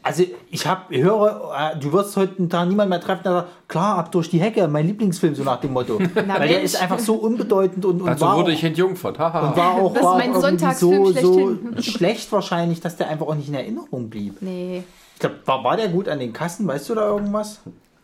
[0.00, 3.98] Also ich habe, höre, äh, du wirst heute Tag niemand mehr treffen, der sagt, klar,
[3.98, 5.98] ab durch die Hecke, mein Lieblingsfilm, so nach dem Motto.
[6.14, 9.18] Weil der ist einfach so unbedeutend und, und Dazu war, wurde auch, ich entjungfert.
[9.18, 9.48] Haha.
[9.48, 13.26] und war auch Das ist war mein Sonntagsfilm so, so schlecht wahrscheinlich, dass der einfach
[13.26, 14.40] auch nicht in Erinnerung blieb.
[14.40, 14.84] Nee.
[15.18, 16.64] Ich glaube, war, war der gut an den Kassen?
[16.68, 17.58] Weißt du da irgendwas?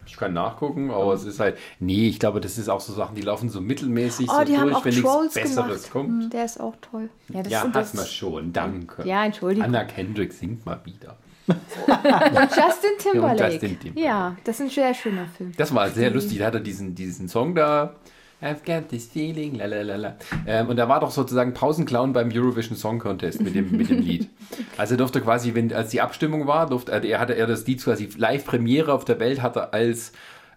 [0.04, 1.56] Ich kann nachgucken, aber es ist halt.
[1.78, 4.58] Nee, ich glaube, das ist auch so Sachen, die laufen so mittelmäßig Oh, so die
[4.58, 5.90] haben durch, auch wenn nichts Trolls Besseres gemacht.
[5.92, 6.32] kommt.
[6.32, 7.08] Der ist auch toll.
[7.28, 8.52] Ja, das Ja, und hat das, man schon.
[8.52, 9.06] Danke.
[9.06, 9.64] Ja, Entschuldigung.
[9.64, 11.16] Anna Kendrick singt mal wieder.
[11.46, 11.56] Und
[12.56, 13.44] Justin Timberlake.
[13.52, 14.00] Justin Timberlake.
[14.00, 15.52] Ja, das ist ein sehr schöner Film.
[15.56, 16.38] Das war sehr lustig.
[16.38, 17.94] Da hat er diesen, diesen Song da.
[18.42, 20.16] I've got this feeling, lalalala.
[20.46, 24.00] Ähm, und er war doch sozusagen Pausenclown beim Eurovision Song Contest mit dem, mit dem
[24.00, 24.28] Lied.
[24.76, 27.82] Also er durfte quasi, wenn, als die Abstimmung war, durfte, er hatte er das Lied
[27.82, 30.12] quasi Live-Premiere auf der Welt, hat er als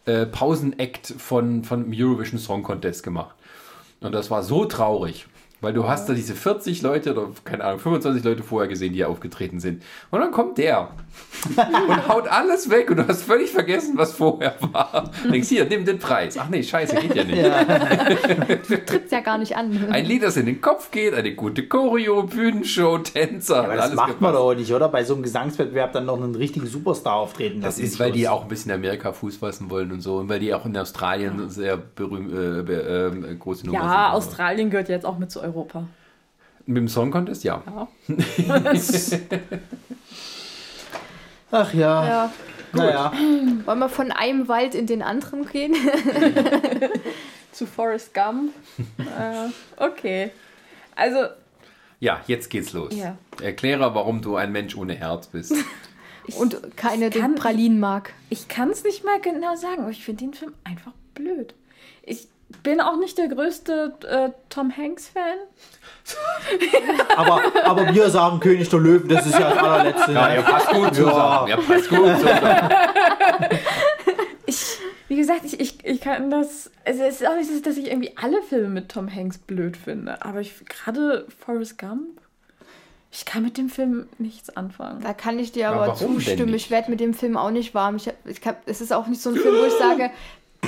[0.06, 3.36] äh, Pausenact von, von dem Eurovision Song Contest gemacht.
[4.02, 5.28] Und das war so traurig.
[5.60, 9.04] Weil du hast da diese 40 Leute oder keine Ahnung, 25 Leute vorher gesehen, die
[9.04, 9.82] aufgetreten sind.
[10.12, 10.92] Und dann kommt der
[11.88, 15.10] und haut alles weg und du hast völlig vergessen, was vorher war.
[15.32, 16.38] Denkst hier, nimm den Preis.
[16.38, 18.68] Ach nee, scheiße, geht ja nicht.
[18.86, 19.88] Tritt's ja gar nicht an.
[19.90, 23.64] Ein Lied, das in den Kopf geht, eine gute Choreo, Bühnenshow, Tänzer.
[23.64, 24.36] Aber hat das alles macht man gepasst.
[24.36, 24.90] doch auch nicht, oder?
[24.90, 27.62] Bei so einem Gesangswettbewerb dann noch einen richtigen Superstar auftreten.
[27.62, 28.32] Das lassen ist, weil die Schluss.
[28.32, 30.18] auch ein bisschen in Amerika Fuß fassen wollen und so.
[30.18, 33.90] Und weil die auch in Australien sehr berühmt, äh, äh, große Nummer sind.
[33.90, 35.88] ja, Australien gehört jetzt auch mit zu Europa.
[36.66, 37.64] Mit dem Song Contest, ja.
[41.52, 42.34] Ach ja, Ja.
[42.74, 43.12] naja.
[43.66, 45.74] Wollen wir von einem Wald in den anderen gehen?
[47.52, 48.52] Zu Forrest Gump.
[49.00, 49.50] äh,
[49.84, 50.32] okay.
[50.96, 51.28] Also,
[52.00, 52.94] Ja, jetzt geht's los.
[52.94, 53.18] Ja.
[53.42, 55.54] Erkläre, warum du ein Mensch ohne Herz bist.
[56.38, 58.12] Und keine den Pralinen mag.
[58.30, 61.54] ich kann es nicht mal genau sagen, aber ich finde den Film einfach blöd.
[62.04, 62.28] Ich
[62.64, 65.38] bin auch nicht der größte äh, Tom Hanks-Fan.
[67.18, 70.14] Aber, aber wir sagen König der Löwen, das ist ja das allerletzte.
[70.14, 70.36] Ja, ne?
[70.38, 71.48] ihr passt gut zusammen.
[71.50, 72.70] Ja, passt gut zusammen.
[75.10, 76.72] wie gesagt, ich, ich, ich kann das.
[76.86, 79.76] Also es ist auch nicht so, dass ich irgendwie alle Filme mit Tom Hanks blöd
[79.78, 80.24] finde.
[80.24, 82.22] Aber ich gerade Forrest Gump,
[83.12, 85.02] ich kann mit dem Film nichts anfangen.
[85.02, 86.54] Da kann ich dir Aber denn zustimmen.
[86.54, 87.96] Ich werde mit dem Film auch nicht warm.
[87.98, 90.12] Ich, hab- ich hab, es ist auch nicht so ein Film, wo ich sage,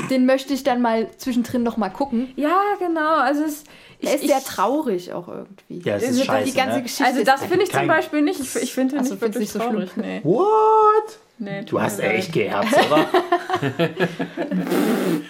[0.10, 2.32] den möchte ich dann mal zwischendrin noch mal gucken.
[2.36, 3.16] Ja, genau.
[3.18, 3.64] Also es,
[4.02, 5.82] Der ist sehr traurig auch irgendwie.
[5.88, 6.84] Ja, es ist Also scheiße, die ganze ne?
[6.84, 7.06] Geschichte.
[7.06, 8.40] Also das finde ich zum Beispiel nicht.
[8.40, 9.90] Ich, ich finde den Ach so, nicht nicht so traurig.
[9.96, 10.22] Nee.
[10.24, 11.20] What?
[11.42, 13.08] Nee, Du hast echt geherzt, oder?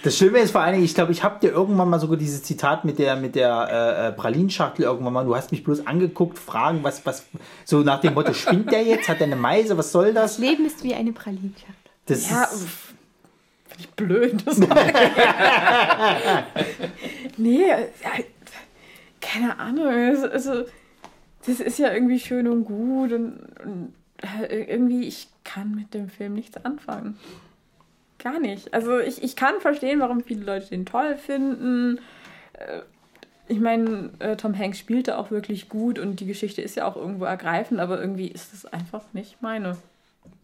[0.02, 2.42] das Schlimme ist vor allen Dingen, ich glaube, ich habe dir irgendwann mal sogar dieses
[2.42, 6.36] Zitat mit der, mit der äh, äh, Pralinschachtel irgendwann mal, du hast mich bloß angeguckt,
[6.38, 7.26] fragen, was, was,
[7.64, 9.08] so nach dem Motto, spinnt der jetzt?
[9.08, 9.78] Hat der eine Meise?
[9.78, 10.32] Was soll das?
[10.36, 11.74] Das Leben ist wie eine Pralinschachtel.
[12.06, 12.89] Das Ja, ist, uff,
[13.80, 14.42] ich blöd.
[14.46, 14.58] Das
[17.36, 17.78] nee, ja,
[19.20, 19.86] keine Ahnung.
[19.88, 20.64] Also,
[21.46, 26.08] das ist ja irgendwie schön und gut und, und äh, irgendwie, ich kann mit dem
[26.08, 27.18] Film nichts anfangen.
[28.18, 28.74] Gar nicht.
[28.74, 31.98] Also ich, ich kann verstehen, warum viele Leute den toll finden.
[32.52, 32.82] Äh,
[33.48, 36.94] Ich meine, äh, Tom Hanks spielte auch wirklich gut und die Geschichte ist ja auch
[36.96, 39.76] irgendwo ergreifend, aber irgendwie ist es einfach nicht meine.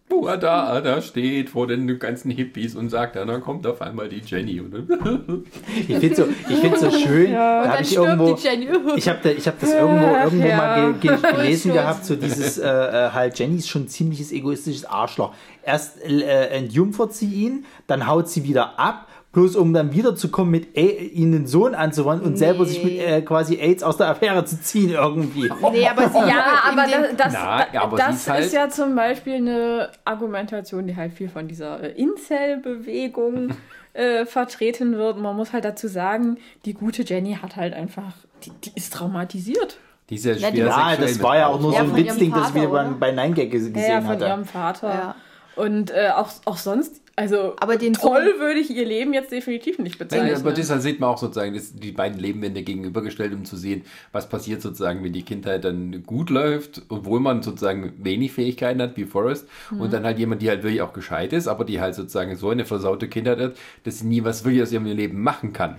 [0.08, 3.82] Wo er da, da steht vor den ganzen Hippies und sagt, dann, dann kommt auf
[3.82, 4.60] einmal die Jenny.
[4.60, 4.72] Und
[5.88, 8.68] ich finde so, ich so schön, da Und habe ich irgendwo, die Jenny.
[8.96, 10.56] ich habe da, ich hab das irgendwo, irgendwo ja.
[10.56, 14.30] mal ge ge gelesen gehabt, so dieses, äh, äh, halt, Jenny ist schon ein ziemliches
[14.30, 15.34] egoistisches Arschloch.
[15.64, 20.76] Erst äh, entjungfert sie ihn, dann haut sie wieder ab, bloß um dann wiederzukommen mit
[20.78, 24.46] äh, ihnen den Sohn anzuwandern und selber sich mit äh, quasi AIDS aus der Affäre
[24.46, 25.50] zu ziehen irgendwie.
[25.72, 28.70] Nee, aber sie Ja, aber das, das, Na, ja, aber das ist halt- ist ja
[28.70, 33.50] zum Beispiel eine Argumentation, die halt viel von dieser äh, Incel-Bewegung
[33.92, 35.18] äh, vertreten wird.
[35.18, 38.12] Man muss halt dazu sagen, die gute Jenny hat halt einfach,
[38.44, 39.78] die, die ist traumatisiert.
[40.08, 41.96] Die ist ja die- schwer Ja, sexuell das war ja auch nur Ja, so ein
[41.96, 42.94] Witzding, das wir bei, oder?
[42.98, 44.24] bei Nine Gag gesehen Ja, ja, von hatte.
[44.24, 44.88] ihrem Vater.
[44.88, 45.14] Ja.
[45.62, 49.32] Und äh, auch, auch sonst, also Aber den toll Sohn- würde ich ihr Leben jetzt
[49.32, 50.36] definitiv nicht Nein, bezeichnen.
[50.36, 53.82] aber deshalb sieht man auch sozusagen dass die beiden Lebenswände gegenübergestellt, um zu sehen,
[54.12, 58.96] was passiert sozusagen, wenn die Kindheit dann gut läuft, obwohl man sozusagen wenig Fähigkeiten hat,
[58.96, 61.94] wie Forrest, und dann halt jemand, die halt wirklich auch gescheit ist, aber die halt
[61.94, 65.52] sozusagen so eine versaute Kindheit hat, dass sie nie was wirklich aus ihrem Leben machen
[65.52, 65.76] kann,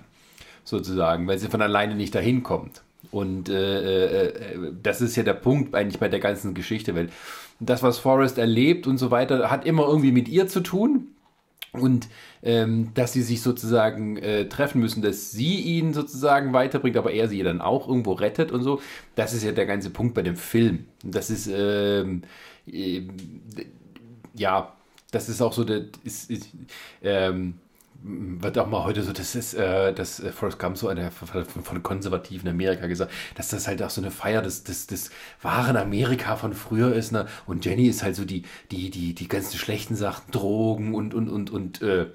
[0.63, 2.81] sozusagen, weil sie von alleine nicht dahin kommt.
[3.11, 4.31] Und äh, äh, äh,
[4.83, 7.09] das ist ja der Punkt eigentlich bei der ganzen Geschichte, weil
[7.59, 11.07] das, was Forrest erlebt und so weiter, hat immer irgendwie mit ihr zu tun.
[11.79, 12.07] Und
[12.43, 17.27] ähm, dass sie sich sozusagen äh, treffen müssen, dass sie ihn sozusagen weiterbringt, aber er
[17.27, 18.81] sie dann auch irgendwo rettet und so.
[19.15, 20.85] Das ist ja der ganze Punkt bei dem Film.
[21.03, 22.23] Das ist, ähm,
[22.65, 23.09] ähm,
[24.33, 24.73] ja,
[25.11, 26.49] das ist auch so, der, ist, ist,
[27.01, 27.55] ähm,
[28.07, 31.45] wird auch mal heute so, das ist, äh, das äh, Forrest Gump so einer von,
[31.45, 35.11] von konservativen Amerika gesagt, dass das halt auch so eine Feier des, des, des
[35.41, 37.27] wahren Amerika von früher ist, ne?
[37.45, 41.29] Und Jenny ist halt so die, die, die, die ganzen schlechten Sachen, Drogen und, und,
[41.29, 42.07] und, und äh,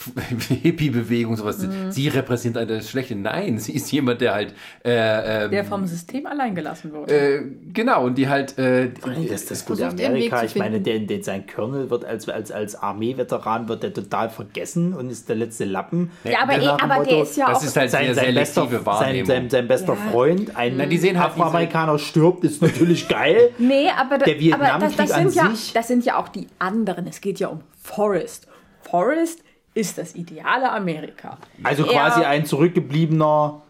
[0.62, 1.58] Hippie-Bewegung, sowas.
[1.58, 1.90] Mhm.
[1.90, 3.14] Sie repräsentiert das Schlechte.
[3.16, 4.54] Nein, sie ist jemand, der halt
[4.84, 7.14] äh, ähm, der vom System allein gelassen wurde.
[7.14, 10.44] äh, genau, und die halt äh, Das ist das gute ihren Weg Amerika.
[10.44, 14.94] Ich meine, der, der, sein Colonel wird als, als, als Armeeveteran wird der total vergessen
[14.94, 16.10] und ist der letzte Lappen.
[16.24, 17.64] ja, aber, eh, aber der ist ja das auch.
[17.64, 18.68] ist halt sein, sein, bester,
[18.98, 20.10] sein, sein, sein bester Ja.
[20.10, 23.50] Freund, ein Na, die sehen halt diese- Afroamerikaner stirbt, ist natürlich geil.
[23.58, 26.18] Nee, aber, da, Der aber Vietnamkrieg das, das, an sind ja, sich- das sind ja
[26.18, 27.06] auch die anderen.
[27.06, 28.46] Es geht ja um Forrest.
[28.82, 29.42] Forrest
[29.74, 31.38] ist das ideale Amerika.
[31.62, 33.62] Also Er- quasi ein zurückgebliebener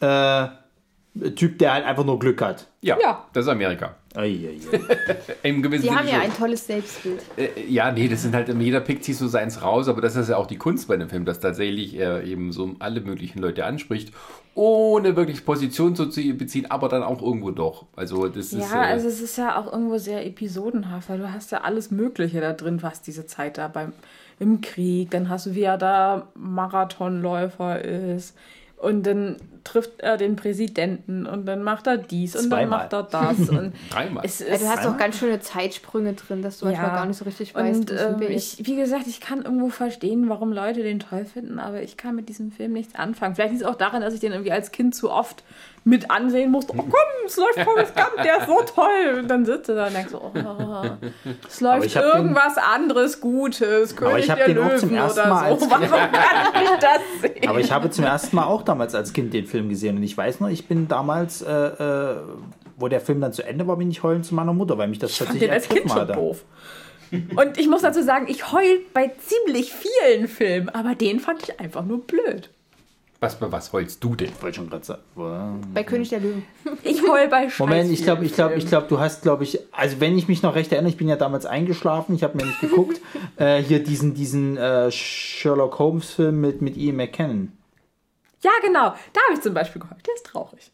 [0.00, 0.46] äh,
[1.34, 2.66] Typ, der halt einfach nur Glück hat.
[2.82, 3.24] ja, Ja.
[3.32, 3.94] das ist Amerika.
[4.14, 4.50] Ei.
[5.42, 7.22] Im gewissen Die Sinne haben ja ein tolles Selbstbild.
[7.38, 10.28] Äh, ja, nee, das sind halt, jeder pickt sich so seins raus, aber das ist
[10.28, 13.64] ja auch die Kunst bei dem Film, dass tatsächlich er eben so alle möglichen Leute
[13.64, 14.12] anspricht,
[14.54, 17.86] ohne wirklich Position zu zie- beziehen, aber dann auch irgendwo doch.
[17.96, 18.70] Also das ist.
[18.70, 21.90] Ja, äh, also es ist ja auch irgendwo sehr episodenhaft, weil du hast ja alles
[21.90, 23.92] Mögliche da drin, was diese Zeit da beim,
[24.38, 28.36] im Krieg, dann hast du, wie er da Marathonläufer ist
[28.76, 32.78] und dann trifft er den Präsidenten und dann macht er dies und dann Zweimal.
[32.78, 34.24] macht er das und Dreimal.
[34.24, 37.16] es Ja, du ist hast auch ganz schöne Zeitsprünge drin, dass du manchmal gar nicht
[37.16, 41.00] so richtig weißt, und ähm, ich, wie gesagt, ich kann irgendwo verstehen, warum Leute den
[41.00, 43.34] toll finden, aber ich kann mit diesem Film nichts anfangen.
[43.34, 45.42] Vielleicht liegt es auch daran, dass ich den irgendwie als Kind zu oft
[45.88, 46.72] mit ansehen musste.
[46.74, 46.90] Oh komm,
[47.26, 49.20] es läuft Forrest Gump, der ist so toll.
[49.20, 50.32] Und dann sitze da und denke so, oh,
[51.48, 55.28] es läuft hab den- irgendwas anderes Gutes, König der den auch Löwen zum ersten oder
[55.28, 55.64] Mal so.
[55.64, 57.48] als- Warum kann ich das sehen?
[57.48, 60.16] Aber ich habe zum ersten Mal auch damals als Kind den Film gesehen und ich
[60.18, 62.16] weiß noch, ich bin damals, äh, äh,
[62.76, 64.98] wo der Film dann zu Ende war, bin ich heulend zu meiner Mutter, weil mich
[64.98, 66.44] das Ich tatsächlich als Kind schon doof.
[67.36, 71.60] Und ich muss dazu sagen, ich heul bei ziemlich vielen Filmen, aber den fand ich
[71.60, 72.50] einfach nur blöd.
[73.20, 74.28] Was, was heulst du denn?
[74.28, 75.02] Ich wollte schon gerade sagen.
[75.72, 76.44] Bei König der Löwen.
[76.82, 79.58] Ich heul bei Scheiß Moment, ich glaube, ich glaube, ich glaube, du hast, glaube ich,
[79.72, 82.44] also wenn ich mich noch recht erinnere, ich bin ja damals eingeschlafen, ich habe mir
[82.44, 83.00] nicht geguckt,
[83.36, 87.56] äh, hier diesen, diesen äh, Sherlock Holmes Film mit, mit Ian McKellen.
[88.42, 88.90] Ja, genau.
[89.12, 90.06] Da habe ich zum Beispiel geheult.
[90.06, 90.70] Der ist traurig.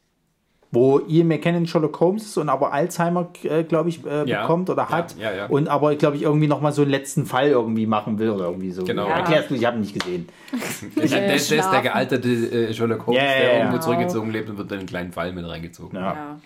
[0.74, 4.40] Wo Ian McKellen Sherlock Holmes ist und aber Alzheimer, äh, glaube ich, äh, Ja.
[4.42, 5.14] bekommt oder hat.
[5.18, 5.46] ja, ja.
[5.46, 8.70] Und aber, glaube ich, irgendwie nochmal so einen letzten Fall irgendwie machen will oder irgendwie
[8.70, 8.82] so.
[8.84, 9.06] Genau.
[9.06, 9.18] Ja.
[9.18, 10.28] Erklärst du, ich habe ihn nicht gesehen.
[10.96, 13.58] Der, der, der ist der gealterte äh, Sherlock Holmes, der ja.
[13.58, 15.98] irgendwo zurückgezogen lebt und wird in einen kleinen Fall mit reingezogen.
[15.98, 16.14] Ja.
[16.14, 16.40] Ja.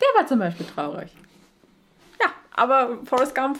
[0.00, 1.08] Der war zum Beispiel traurig.
[2.62, 3.58] Ja, aber Forrest Gump,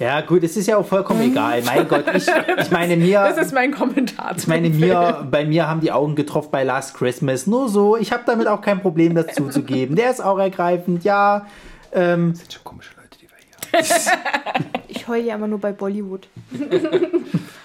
[0.00, 1.62] Ja, gut, es ist ja auch vollkommen egal.
[1.62, 2.26] Mein Gott, ich,
[2.58, 3.20] ich meine, mir.
[3.34, 4.34] das ist mein Kommentar.
[4.36, 7.46] Ich meine, mir, bei mir haben die Augen getroffen bei Last Christmas.
[7.46, 7.96] Nur so.
[7.96, 9.96] Ich habe damit auch kein Problem, das zuzugeben.
[9.96, 11.46] Der ist auch ergreifend, ja.
[11.92, 14.16] Ähm, Das sind schon komische Leute, die wir hier
[14.52, 14.72] haben.
[14.88, 16.28] Ich heule ja immer nur bei Bollywood.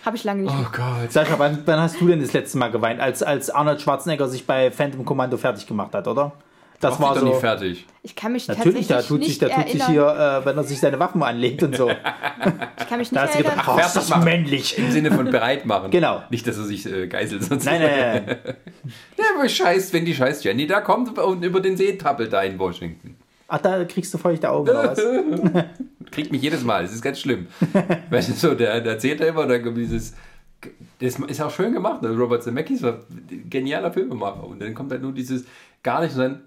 [0.05, 0.55] Habe ich lange nicht.
[0.57, 1.11] Oh Gott.
[1.11, 4.47] Sascha, wann, wann hast du denn das letzte Mal geweint, als, als Arnold Schwarzenegger sich
[4.47, 6.31] bei Phantom Commando fertig gemacht hat, oder?
[6.79, 7.27] Das war doch so.
[7.27, 7.85] nicht fertig.
[8.03, 9.91] Ich kann mich Natürlich, da tatsächlich tut sich, nicht da tut sich erinnern.
[10.15, 11.89] hier, äh, wenn er sich seine Waffen anlegt und so.
[12.79, 13.79] Ich kann mich Da nicht hast du gedacht, erinnern.
[13.81, 14.23] ach, ist das machen.
[14.23, 14.77] männlich.
[14.77, 15.91] Im Sinne von bereit machen.
[15.91, 16.21] Genau.
[16.29, 17.43] Nicht, dass er sich äh, geißelt.
[17.43, 18.37] Sonst Nein, nein, nein.
[19.17, 22.43] Ja, aber scheiß, wenn die scheiß Jenny da kommt und über den See tappelt da
[22.43, 23.17] in Washington.
[23.49, 25.01] Ach, da kriegst du feuchte Augen oder was?
[26.11, 27.47] Kriegt mich jedes Mal, das ist ganz schlimm.
[28.09, 30.13] weißt du, so, der, der erzählt er immer, und dann kommt dieses.
[30.99, 32.01] Das ist auch schön gemacht.
[32.01, 32.09] Ne?
[32.09, 34.43] Robert Zemeckis war ein genialer Filmemacher.
[34.45, 35.45] Und dann kommt halt nur dieses
[35.83, 36.41] gar nicht und dann.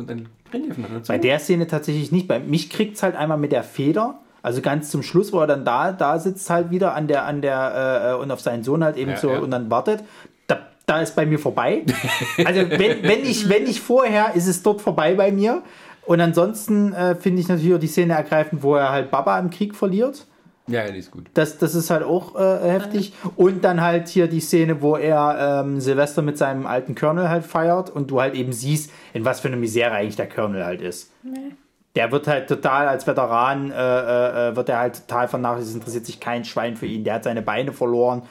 [0.00, 1.12] Und dann rennen die aufeinander zu.
[1.12, 2.26] Bei der Szene tatsächlich nicht.
[2.26, 4.20] Bei mich kriegt es halt einmal mit der Feder.
[4.42, 7.42] Also ganz zum Schluss, wo er dann da, da sitzt halt wieder an der, an
[7.42, 9.38] der, äh, und auf seinen Sohn halt eben Ja, so ja.
[9.38, 10.02] und dann wartet.
[10.46, 11.84] Da, da ist bei mir vorbei.
[12.44, 15.62] Also wenn, wenn ich, wenn ich vorher, ist es dort vorbei bei mir.
[16.06, 19.50] Und ansonsten äh, finde ich natürlich auch die Szene ergreifend, wo er halt Baba im
[19.50, 20.26] Krieg verliert.
[20.70, 21.26] Ja, ja, die ist gut.
[21.34, 23.12] Das, das ist halt auch äh, heftig.
[23.36, 27.44] Und dann halt hier die Szene, wo er ähm, Silvester mit seinem alten Colonel halt
[27.44, 30.80] feiert und du halt eben siehst, in was für eine Misere eigentlich der Colonel halt
[30.80, 31.10] ist.
[31.96, 36.06] Der wird halt total als Veteran, äh, äh, wird er halt total vernachlässigt, es interessiert
[36.06, 37.02] sich kein Schwein für ihn.
[37.04, 38.22] Der hat seine Beine verloren,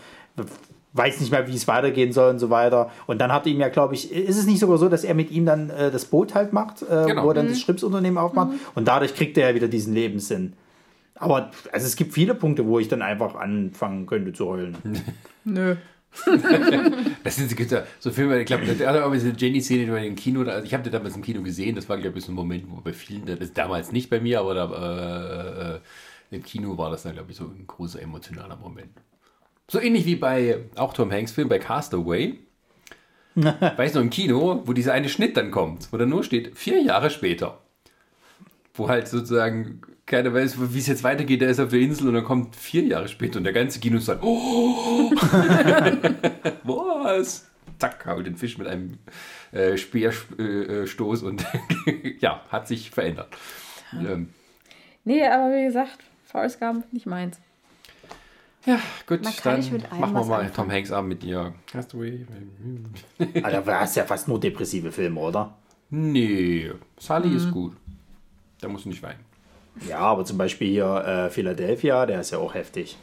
[0.93, 2.89] weiß nicht mehr, wie es weitergehen soll und so weiter.
[3.05, 5.29] Und dann hat ihm ja, glaube ich, ist es nicht sogar so, dass er mit
[5.29, 7.23] ihm dann äh, das Boot halt macht, äh, Genau.
[7.23, 10.53] wo er dann das Schriftunternehmen aufmacht und dadurch kriegt er ja wieder diesen Lebenssinn.
[11.19, 14.77] Aber also es gibt viele Punkte, wo ich dann einfach anfangen könnte zu heulen.
[15.43, 15.75] Nö.
[17.23, 17.53] Das sind
[17.99, 20.73] so Filme, ich glaube, das hat auch diese Jenny-Szene die wir im Kino, also ich
[20.73, 22.93] habe den damals im Kino gesehen, das war, glaube ich, so ein Moment, wo bei
[22.93, 25.79] vielen, das ist damals nicht bei mir, aber da, äh, äh,
[26.31, 28.89] im Kino war das dann, glaube ich, so ein großer emotionaler Moment.
[29.67, 32.39] So ähnlich wie bei, auch Tom Hanks Film, bei Castaway.
[33.35, 36.81] Weißt du, im Kino, wo dieser eine Schnitt dann kommt, wo dann nur steht, vier
[36.81, 37.59] Jahre später.
[38.73, 42.15] Wo halt sozusagen keiner weiß, wie es jetzt weitergeht, der ist auf der Insel und
[42.15, 45.11] dann kommt vier Jahre später und der ganze Kino dann, oh,
[46.63, 47.47] was?
[47.77, 48.97] Zack, hau den Fisch mit einem
[49.53, 51.45] äh, Speerstoß und
[52.19, 53.29] ja, hat sich verändert.
[53.93, 54.29] Ähm,
[55.05, 57.39] Nee, aber wie gesagt, Forrest Gump, nicht meins.
[58.65, 59.59] ja, gut, dann
[59.99, 60.53] machen wir mal anfangen.
[60.53, 61.53] Tom Hanks Abend mit ihr.
[61.71, 62.25] Castaway.
[63.41, 65.57] Also du hast ja fast nur depressive Filme, oder?
[65.89, 67.37] Nee, Sully Mhm.
[67.37, 67.77] ist gut.
[68.59, 69.28] Da musst du nicht weinen.
[69.87, 72.97] Ja, aber zum Beispiel hier äh, Philadelphia, der ist ja auch heftig.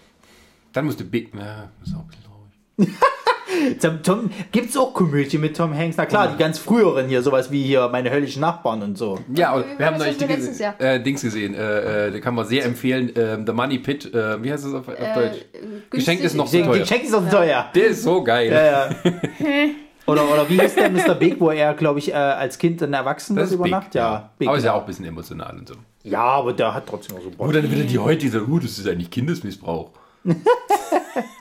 [0.73, 1.39] Dann musst du beten.
[1.39, 2.97] Ja, das ist auch ein bisschen traurig.
[3.81, 5.97] Tom, Tom, Gibt es auch Komödie mit Tom Hanks?
[5.97, 9.19] Na klar, die ganz früheren hier, sowas wie hier meine höllischen Nachbarn und so.
[9.35, 10.79] Ja, und Wie wir haben neulich Jahr?
[10.79, 11.55] äh, Dings gesehen.
[11.55, 13.11] Äh, äh, da kann man sehr empfehlen.
[13.17, 14.13] Ähm, The Money Pit.
[14.13, 15.37] Äh, wie heißt das auf, auf Äh, Deutsch?
[15.55, 16.79] günstig- Geschenkt ist noch so Die teuer.
[16.81, 17.67] Geschenk ist auch teuer.
[17.75, 18.53] Der ist so geil.
[18.53, 18.91] Ja, ja.
[20.07, 21.15] oder, oder wie ist der Mr.
[21.15, 23.73] Big, wo er, glaube ich, äh, als Kind dann erwachsen Das wird ist über Big.
[23.73, 23.95] Nacht?
[23.95, 25.75] Ja, Big, Aber ist ja auch ein bisschen emotional und so.
[26.07, 28.79] Ja, aber der hat trotzdem noch so Wo dann wieder die heutige sagen, uh, das
[28.79, 29.91] ist eigentlich Kindesmissbrauch.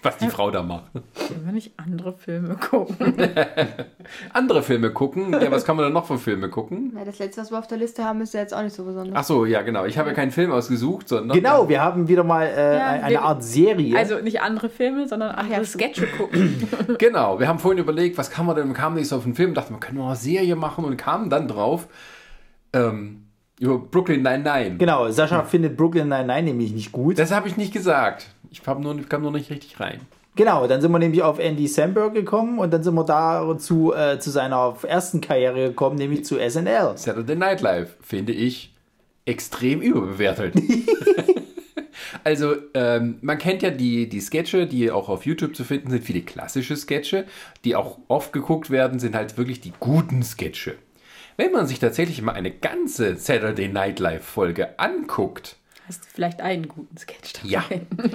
[0.04, 0.92] Was die Frau da macht.
[0.94, 2.96] Können wir nicht andere Filme gucken?
[4.34, 5.34] Andere Filme gucken.
[5.34, 6.94] Ja, was kann man dann noch für Filme gucken?
[6.96, 8.84] Ja, das letzte, was wir auf der Liste haben, ist ja jetzt auch nicht so
[8.84, 9.16] besonders.
[9.18, 9.86] Ach so, ja, genau.
[9.86, 11.36] Ich habe ja keinen Film ausgesucht, sondern.
[11.36, 13.98] Genau, wir haben wieder mal äh, Ja, eine wir- Art Serie.
[13.98, 16.70] Also nicht andere Filme, sondern andere ja, Sketche gucken.
[17.00, 19.34] Genau, wir haben vorhin überlegt, was kann man denn, wir kamen nicht so auf den
[19.36, 21.88] Film, dachten, wir können mal eine Serie machen und kamen dann drauf
[22.74, 23.25] ähm,
[23.60, 24.78] über Brooklyn Nine-Nine.
[24.78, 27.18] genau, Sascha findet Brooklyn Nine-Nine nämlich nicht gut.
[27.18, 28.28] Das habe ich nicht gesagt.
[28.52, 30.02] Ich hab nur, kam nur nicht richtig rein.
[30.36, 34.20] Genau, dann sind wir nämlich auf Andy Samberg gekommen und dann sind wir dazu äh,
[34.20, 36.98] zu seiner ersten Karriere gekommen, nämlich zu SNL.
[36.98, 38.74] Saturday Night Live finde ich
[39.24, 40.56] extrem überbewertet.
[42.26, 46.04] also, ähm, man kennt ja die, die Sketche, die auch auf YouTube zu finden sind,
[46.04, 47.26] viele klassische Sketche,
[47.64, 50.76] die auch oft geguckt werden, sind halt wirklich die guten Sketche.
[51.38, 55.58] Wenn man sich tatsächlich mal eine ganze Saturday Night Live Folge anguckt,
[55.88, 57.48] Hast du vielleicht einen guten Sketch dabei?
[57.48, 57.64] Ja,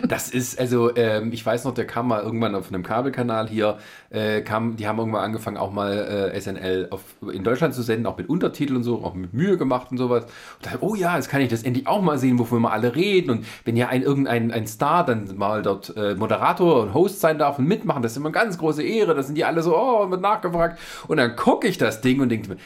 [0.09, 3.79] das ist, also ähm, ich weiß noch, der kam mal irgendwann auf einem Kabelkanal hier,
[4.11, 7.03] äh, kam, die haben irgendwann angefangen, auch mal äh, SNL auf,
[7.33, 10.25] in Deutschland zu senden, auch mit Untertiteln und so, auch mit Mühe gemacht und sowas.
[10.25, 12.97] Und dachte, oh ja, jetzt kann ich das endlich auch mal sehen, wovon wir alle
[12.97, 13.31] reden.
[13.31, 17.39] Und wenn ja ein irgendein ein Star dann mal dort äh, Moderator und Host sein
[17.39, 19.15] darf und mitmachen, das ist immer eine ganz große Ehre.
[19.15, 20.81] Da sind die alle so, oh, wird nachgefragt.
[21.07, 22.57] Und dann gucke ich das Ding und denke mir,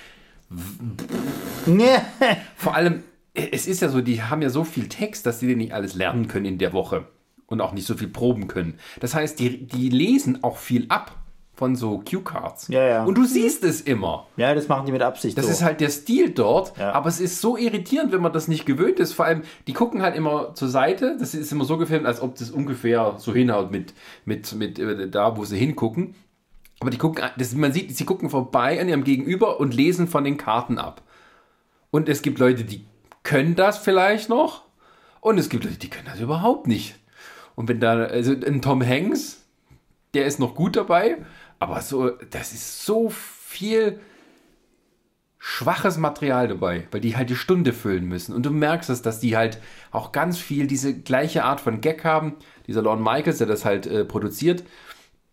[2.57, 3.03] vor allem,
[3.35, 6.29] es ist ja so, die haben ja so viel Text, dass sie nicht alles lernen
[6.29, 7.07] können in der Woche
[7.47, 8.79] und auch nicht so viel proben können.
[9.01, 11.17] Das heißt, die, die lesen auch viel ab
[11.57, 12.67] von so Cue-Cards.
[12.69, 13.05] Ja, ja.
[13.05, 14.27] Und du siehst es immer.
[14.37, 15.53] Ja, das machen die mit Absicht Das so.
[15.53, 16.91] ist halt der Stil dort, Ja.
[16.93, 19.13] aber es ist so irritierend, wenn man das nicht gewöhnt ist.
[19.13, 21.17] Vor allem, die gucken halt immer zur Seite.
[21.19, 23.95] Das ist immer so gefilmt, als ob das ungefähr so hinhaut mit,
[24.25, 26.17] mit, mit äh, da, wo sie hingucken.
[26.85, 30.23] Aber die gucken, das, man sieht, sie gucken vorbei an ihrem Gegenüber und lesen von
[30.23, 31.01] den Karten ab.
[31.91, 32.85] Und es gibt Leute, die
[33.23, 34.65] können das vielleicht noch.
[35.23, 36.97] Und es gibt Leute, die können das überhaupt nicht.
[37.55, 39.47] Und wenn da, also ein Tom Hanks,
[40.13, 41.25] der ist noch gut dabei,
[41.59, 43.99] aber so, das ist so viel
[45.39, 48.35] schwaches Material dabei, weil die halt die Stunde füllen müssen.
[48.35, 49.59] Und du merkst es, dass die halt
[49.91, 52.35] auch ganz viel diese gleiche Art von Gag haben.
[52.67, 54.65] Dieser Lorne Michaels, der das halt äh, produziert,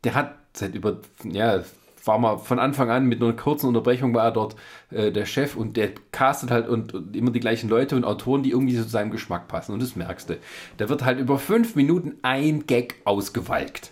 [0.06, 1.64] der hat seit über, ja,
[2.06, 4.56] war mal von Anfang an mit einer kurzen Unterbrechung war er dort
[4.90, 8.44] äh, der Chef und der castet halt und, und immer die gleichen Leute und Autoren,
[8.44, 9.73] die irgendwie so zu seinem Geschmack passen.
[9.73, 10.38] Und das merkst du.
[10.78, 13.91] Da wird halt über fünf Minuten ein Gag ausgewalkt.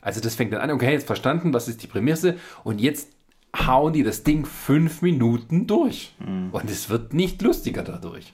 [0.00, 3.10] Also das fängt dann an, okay, jetzt verstanden, was ist die Prämisse und jetzt
[3.54, 6.14] hauen die das Ding fünf Minuten durch.
[6.52, 8.32] Und es wird nicht lustiger dadurch.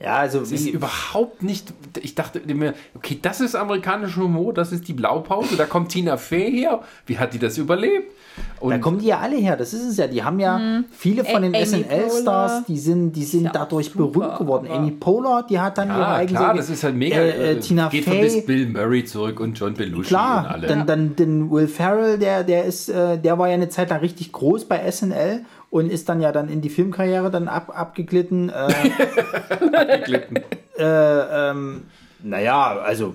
[0.00, 4.54] Ja, also Es ist wie, überhaupt nicht, ich dachte mir, okay, das ist amerikanischer Humor,
[4.54, 8.12] das ist die Blaupause, da kommt Tina Fey her, wie hat die das überlebt?
[8.60, 10.06] Und da kommen die ja alle her, das ist es ja.
[10.06, 14.38] Die haben ja viele von den SNL-Stars, die sind, die sind ja dadurch super, berühmt
[14.38, 14.68] geworden.
[14.70, 17.16] Amy Poehler, die hat dann ihre ja, eigene klar, das ist halt mega.
[17.16, 20.48] Äh, äh, Tina geht von bis Fey, Bill Murray zurück und John Belushi und klar.
[20.48, 20.66] alle.
[20.66, 24.00] Dann, dann den Will Ferrell, der, der ist, äh, der war ja eine Zeit lang
[24.00, 28.50] richtig groß bei SNL und ist dann ja dann in die Filmkarriere dann ab, abgeglitten.
[28.50, 28.68] Äh,
[29.98, 30.36] geglitten.
[30.78, 31.82] äh, ähm,
[32.22, 33.14] naja, also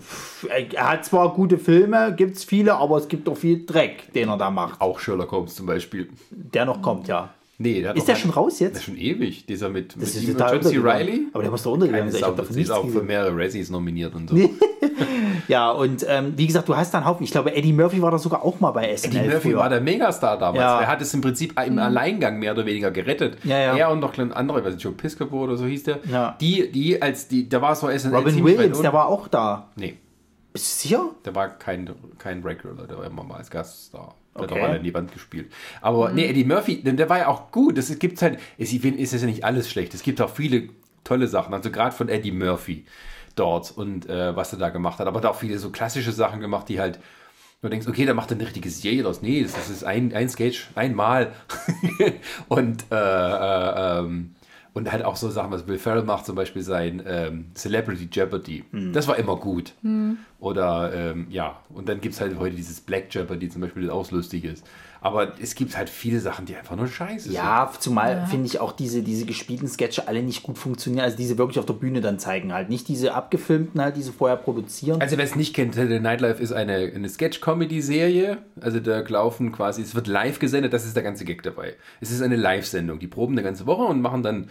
[0.74, 4.30] er hat zwar gute Filme, gibt es viele, aber es gibt auch viel Dreck, den
[4.30, 4.80] er da macht.
[4.80, 6.10] Auch Sherlock Holmes zum Beispiel.
[6.32, 7.30] Der noch kommt, ja.
[7.58, 8.86] Nee, der Ist der einen- schon raus Der ist jetzt?
[8.86, 10.78] schon ewig, dieser mit, Das mit John C.
[10.80, 11.28] Reilly.
[11.34, 12.16] Aber der muss doch untergegangen sein.
[12.20, 14.36] Ich Sau, hab davon nichts auch für mehrere Razzies nominiert und so.
[15.48, 17.24] Ja, und ähm, wie gesagt, du hast da einen Haufen.
[17.24, 19.15] Ich glaube, Eddie Murphy war da sogar auch mal bei SNL.
[19.15, 19.57] Eddie Murphy früher.
[19.60, 20.61] war der Megastar damals.
[20.61, 20.82] Ja.
[20.82, 23.38] Er hat es im Prinzip im Alleingang mehr oder weniger gerettet.
[23.44, 23.78] Ja, ja.
[23.78, 25.99] Er und noch ein anderer, ich weiß nicht, Joe Piscopo oder so hieß der.
[26.10, 26.36] Ja.
[26.40, 29.70] Die, die, als die, da war so SNL Robin Williams, der war auch da.
[29.76, 29.98] Nee,
[30.52, 31.06] Bist du sicher?
[31.26, 34.15] der war kein, kein Regular, der war immer mal als Gaststar.
[34.36, 34.56] Der Okay.
[34.56, 35.52] hat auch mal an die Wand gespielt.
[35.82, 37.78] Aber nee, Eddie Murphy, der, der war ja auch gut.
[37.78, 39.94] Es gibt halt, es ist ja nicht alles schlecht.
[39.94, 40.70] Es gibt auch viele
[41.03, 41.53] tolle Sachen.
[41.53, 42.86] Also gerade von Eddie Murphy
[43.36, 45.08] dort und äh, was er da gemacht hat.
[45.08, 47.00] Aber da auch viele so klassische Sachen gemacht, die halt
[47.64, 49.22] Du denkst, okay, da macht er eine richtige Serie draus.
[49.22, 51.32] Nee, das ist ein, ein Sketch, einmal.
[52.50, 54.36] und, äh, äh, ähm,
[54.74, 58.66] und halt auch so Sachen, was Will Ferrell macht, zum Beispiel sein ähm, Celebrity Jeopardy.
[58.92, 59.76] Das war immer gut.
[60.42, 63.92] Oder, ähm, ja, und dann gibt es halt heute dieses Black Jeopardy zum Beispiel, das
[63.94, 64.66] auch lustig ist.
[65.04, 67.34] Aber es gibt halt viele Sachen, die einfach nur scheiße sind.
[67.34, 71.04] Ja, zumal finde ich auch diese, diese gespielten Sketche alle nicht gut funktionieren.
[71.04, 72.70] Also diese wirklich auf der Bühne dann zeigen halt.
[72.70, 75.02] Nicht diese abgefilmten halt, die sie vorher produzieren.
[75.02, 78.38] Also wer es nicht kennt, Saturday Nightlife ist eine, eine Sketch-Comedy-Serie.
[78.62, 81.76] Also da laufen quasi, es wird live gesendet, das ist der ganze Gag dabei.
[82.00, 83.00] Es ist eine Live-Sendung.
[83.00, 84.48] Die proben eine ganze Woche und machen dann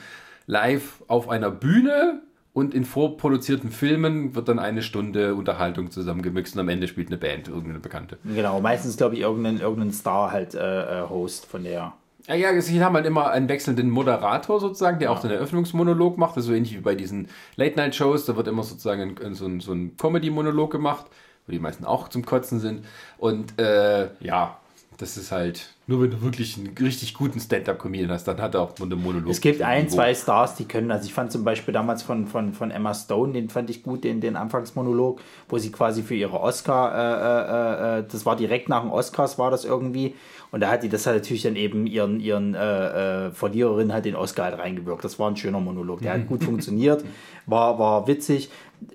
[0.46, 2.20] live auf einer Bühne
[2.54, 7.16] und in vorproduzierten Filmen wird dann eine Stunde Unterhaltung zusammengemixt und am Ende spielt eine
[7.16, 8.18] Band, irgendeine Bekannte.
[8.24, 11.94] genau, meistens glaube ich irgendein, irgendein Star halt äh, äh, Host von der.
[12.28, 16.36] Ja, ja, sie haben halt immer einen wechselnden Moderator sozusagen, der auch den Eröffnungsmonolog macht.
[16.36, 18.26] Das ist so ähnlich wie bei diesen Late-Night-Shows.
[18.26, 21.06] Da wird immer sozusagen ein, so ein, so ein Comedy-Monolog gemacht,
[21.46, 22.84] wo die meisten auch zum Kotzen sind.
[23.18, 24.58] Und äh, ja,
[25.02, 28.60] das ist halt, nur wenn du wirklich einen richtig guten Stand-Up-Comedian hast, dann hat er
[28.60, 29.30] auch einen Monolog.
[29.32, 29.96] Es gibt ein, Niveau.
[29.96, 30.92] zwei Stars, die können.
[30.92, 34.04] Also ich fand zum Beispiel damals von, von, von Emma Stone, den fand ich gut,
[34.04, 38.68] den, den Anfangsmonolog, wo sie quasi für ihre Oscar, äh, äh, äh, das war direkt
[38.68, 40.14] nach den Oscars, war das irgendwie.
[40.52, 44.04] Und da hat die das halt natürlich dann eben ihren, ihren äh, äh, Verliererin halt
[44.04, 45.02] den Oscar halt reingewirkt.
[45.04, 46.00] Das war ein schöner Monolog.
[46.00, 47.04] Der hat gut funktioniert,
[47.46, 48.50] war, war witzig.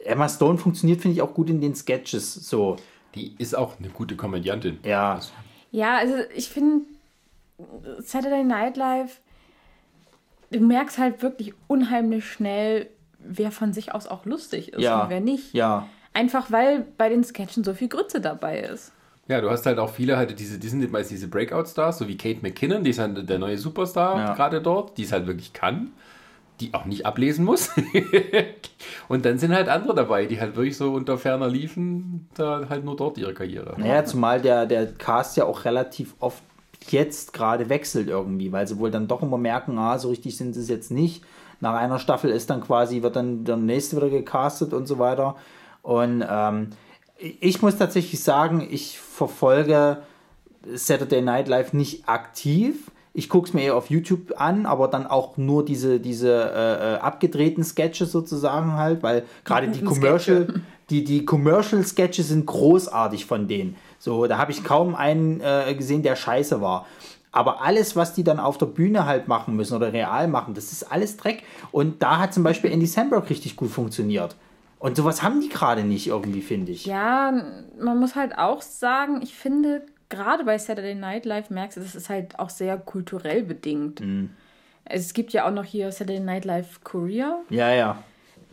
[0.05, 2.33] Emma Stone funktioniert, finde ich, auch gut in den Sketches.
[2.33, 2.77] So,
[3.13, 4.79] Die ist auch eine gute Komödiantin.
[4.85, 5.19] ja.
[5.71, 6.85] Ja, also ich finde
[7.99, 9.19] Saturday Night Live,
[10.51, 12.87] du merkst halt wirklich unheimlich schnell,
[13.19, 15.03] wer von sich aus auch lustig ist Ja.
[15.03, 15.53] und wer nicht.
[15.53, 15.87] Ja.
[16.13, 18.91] Einfach weil bei den Sketchen so viel Grütze dabei ist.
[19.27, 22.15] Ja, du hast halt auch viele, halt diese, die sind meist diese Breakout-Stars, so wie
[22.17, 24.33] Kate McKinnon, die ist halt der neue Superstar Ja.
[24.35, 25.91] gerade dort, die es halt wirklich kann.
[26.59, 27.69] Die auch nicht ablesen muss.
[29.07, 32.83] und dann sind halt andere dabei, die halt wirklich so unter ferner liefen, da halt
[32.83, 33.75] nur dort ihre Karriere.
[33.77, 36.41] Naja, zumal der, der Cast ja auch relativ oft
[36.89, 40.53] jetzt gerade wechselt irgendwie, weil sie wohl dann doch immer merken, ah, so richtig sind
[40.53, 41.23] sie es jetzt nicht.
[41.59, 45.35] Nach einer Staffel ist dann quasi, wird dann der nächste wieder gecastet und so weiter.
[45.81, 46.69] Und ähm,
[47.17, 49.97] ich muss tatsächlich sagen, ich verfolge
[50.73, 52.91] Saturday Night Live nicht aktiv.
[53.17, 56.93] Ich gucke es mir eher auf YouTube an, aber dann auch nur diese, diese äh,
[56.93, 60.61] äh abgedrehten Sketches sozusagen halt, weil gerade die Commercial,
[60.91, 63.75] die, die Commercial Sketches sind großartig von denen.
[63.97, 66.85] So, da habe ich kaum einen äh, gesehen, der scheiße war.
[67.31, 70.71] Aber alles, was die dann auf der Bühne halt machen müssen oder real machen, das
[70.71, 71.41] ist alles Dreck.
[71.71, 74.35] Und da hat zum Beispiel Andy Samberg richtig gut funktioniert.
[74.77, 76.85] Und sowas haben die gerade nicht irgendwie, finde ich.
[76.85, 77.33] Ja,
[77.79, 81.95] man muss halt auch sagen, ich finde gerade bei Saturday Night Live merkst du, das
[81.95, 83.99] ist halt auch sehr kulturell bedingt.
[84.01, 84.31] Mhm.
[84.85, 87.39] Es gibt ja auch noch hier Saturday Night Live Korea.
[87.49, 88.03] Ja, ja.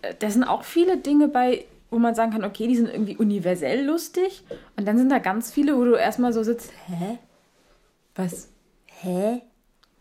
[0.03, 3.17] Äh, da sind auch viele Dinge bei, wo man sagen kann, okay, die sind irgendwie
[3.17, 4.45] universell lustig.
[4.77, 7.19] Und dann sind da ganz viele, wo du erstmal so sitzt, hä?
[8.15, 8.49] Was?
[8.87, 9.43] Hä?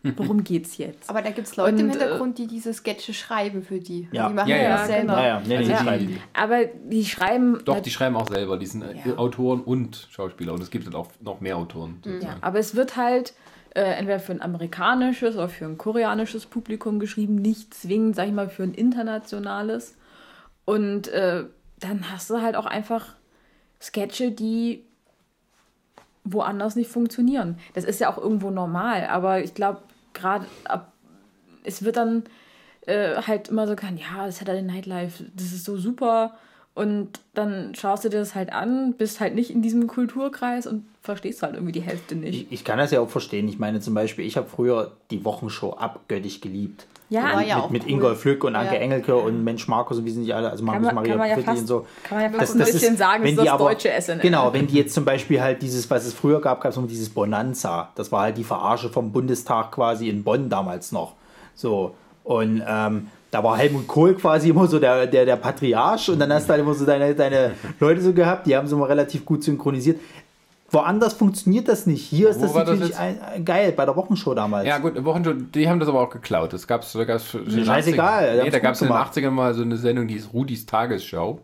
[0.17, 1.09] Worum geht's jetzt?
[1.09, 4.09] Aber da gibt es Leute und, im äh, Hintergrund, die diese Sketche schreiben für die.
[4.11, 5.13] Ja, die machen ja, ja, das selber.
[5.13, 5.41] Ja, ja.
[5.45, 6.17] Nee, also die schreiben die.
[6.33, 7.61] Aber die schreiben.
[7.63, 8.57] Doch, die schreiben auch selber.
[8.57, 9.17] Die sind ja.
[9.17, 10.53] Autoren und Schauspieler.
[10.53, 12.01] Und es gibt halt auch noch mehr Autoren.
[12.21, 13.33] Ja, aber es wird halt
[13.75, 18.33] äh, entweder für ein amerikanisches oder für ein koreanisches Publikum geschrieben, nicht zwingend, sag ich
[18.33, 19.95] mal, für ein internationales.
[20.65, 21.45] Und äh,
[21.79, 23.15] dann hast du halt auch einfach
[23.81, 24.83] Sketche, die
[26.25, 27.57] woanders nicht funktionieren.
[27.73, 29.81] Das ist ja auch irgendwo normal, aber ich glaube,
[30.13, 30.93] gerade ab,
[31.63, 32.23] es wird dann
[32.85, 36.37] äh, halt immer so kann, ja, das hat er den Nightlife, das ist so super.
[36.75, 40.85] Und dann schaust du dir das halt an, bist halt nicht in diesem Kulturkreis und
[41.01, 42.47] verstehst halt irgendwie die Hälfte nicht.
[42.47, 43.47] Ich, ich kann das ja auch verstehen.
[43.47, 46.87] Ich meine zum Beispiel, ich habe früher die Wochenshow abgöttisch geliebt.
[47.09, 47.89] Ja, mit, ja mit, mit cool.
[47.91, 48.81] Ingolf Flück und Anke ja.
[48.81, 51.37] Engelke und Mensch Markus und wie sind die alle, also Markus man, Maria kann ja
[51.37, 51.85] fast, und so.
[52.03, 54.19] Kann man ja fast das, ein bisschen ist, sagen, wenn das die aber, deutsche SNL.
[54.19, 56.87] Genau, wenn die jetzt zum Beispiel halt dieses, was es früher gab, gab es immer
[56.87, 57.91] dieses Bonanza.
[57.93, 61.13] Das war halt die Verarsche vom Bundestag quasi in Bonn damals noch.
[61.53, 61.93] So,
[62.23, 66.31] und ähm, da war Helmut Kohl quasi immer so der, der, der Patriarch und dann
[66.31, 69.25] hast du halt immer so deine, deine Leute so gehabt, die haben sie immer relativ
[69.25, 69.99] gut synchronisiert.
[70.69, 72.03] Woanders funktioniert das nicht.
[72.03, 74.67] Hier ist das natürlich das ein, ein, geil, bei der Wochenshow damals.
[74.67, 76.53] Ja, gut, Wochenshow, die haben das aber auch geklaut.
[76.53, 78.43] Das gab's, da gab's Scheißegal.
[78.43, 81.39] Nee, da gab es in den 80ern mal so eine Sendung, die ist Rudis Tagesschau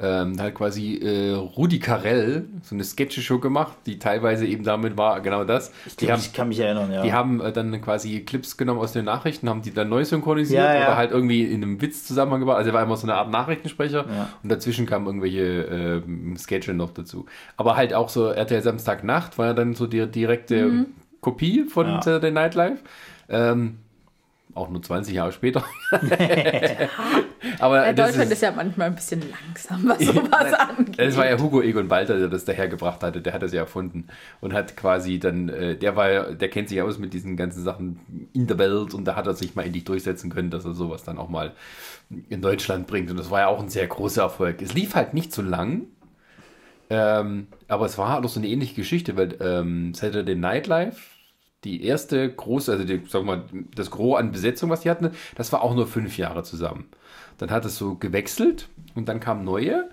[0.00, 5.20] ähm, halt quasi äh, Rudi Carell so eine Sketch-Show gemacht, die teilweise eben damit war,
[5.20, 5.72] genau das.
[5.86, 7.02] Ich, glaub, haben, ich kann mich erinnern, ja.
[7.02, 10.62] Die haben äh, dann quasi Clips genommen aus den Nachrichten, haben die dann neu synchronisiert
[10.62, 10.80] ja, ja.
[10.86, 12.56] oder halt irgendwie in einem Witz zusammengebracht.
[12.56, 14.28] Also er war immer so eine Art Nachrichtensprecher ja.
[14.42, 17.26] und dazwischen kamen irgendwelche äh, Sketche noch dazu.
[17.56, 20.86] Aber halt auch so RTL Samstagnacht war ja dann so die direkte mhm.
[21.20, 22.02] Kopie von ja.
[22.02, 22.78] Saturday Night Live.
[23.28, 23.78] Ähm,
[24.54, 25.64] auch nur 20 Jahre später.
[27.58, 30.98] Aber ja, Deutschland ist, ist, ja manchmal ein bisschen langsam, was sowas angeht.
[30.98, 33.20] Das war ja Hugo Egon Balter, der das dahergebracht hatte.
[33.20, 34.06] Der hat das ja erfunden
[34.40, 38.28] und hat quasi dann, äh, der war, der kennt sich aus mit diesen ganzen Sachen
[38.32, 41.04] in der Welt und da hat er sich mal endlich durchsetzen können, dass er sowas
[41.04, 41.52] dann auch mal
[42.28, 43.10] in Deutschland bringt.
[43.10, 44.62] Und das war ja auch ein sehr großer Erfolg.
[44.62, 45.86] Es lief halt nicht so lang.
[46.90, 51.19] Ähm, aber es war halt auch so eine ähnliche Geschichte, weil ähm, Saturday Night Live
[51.64, 55.52] die erste große, also die, sag mal, das Gros an Besetzung, was die hatten, das
[55.52, 56.86] war auch nur fünf Jahre zusammen.
[57.38, 59.90] Dann hat es so gewechselt und dann kamen neue.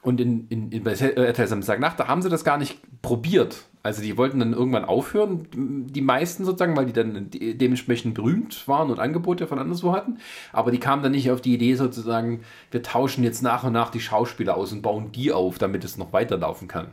[0.00, 3.64] Und in, in, in bei RTL Samstagnacht, da haben sie das gar nicht probiert.
[3.82, 8.90] Also die wollten dann irgendwann aufhören, die meisten sozusagen, weil die dann dementsprechend berühmt waren
[8.90, 10.18] und Angebote von anderswo hatten.
[10.52, 12.40] Aber die kamen dann nicht auf die Idee sozusagen,
[12.70, 15.98] wir tauschen jetzt nach und nach die Schauspieler aus und bauen die auf, damit es
[15.98, 16.92] noch weiterlaufen kann.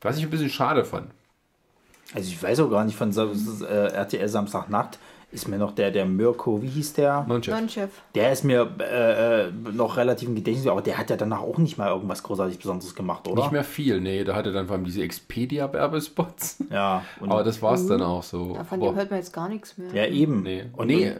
[0.00, 1.12] Was ich ein bisschen schade fand.
[2.14, 3.10] Also ich weiß auch gar nicht von
[3.62, 4.98] äh, RTL Samstagnacht
[5.32, 7.24] ist mir noch der, der Mirko, wie hieß der?
[7.26, 8.02] Nonchef.
[8.14, 11.56] Der ist mir äh, äh, noch relativ im Gedächtnis, aber der hat ja danach auch
[11.56, 13.42] nicht mal irgendwas großartig Besonderes gemacht, oder?
[13.42, 14.24] Nicht mehr viel, nee.
[14.24, 16.64] Da hatte dann vor allem diese Expedia-Werbespots.
[16.70, 17.02] Ja.
[17.20, 18.54] aber das war es dann auch so.
[18.54, 19.94] Davon aber, hört man jetzt gar nichts mehr.
[19.94, 20.42] Ja, eben.
[20.42, 20.64] Nee.
[20.76, 21.14] Und nee,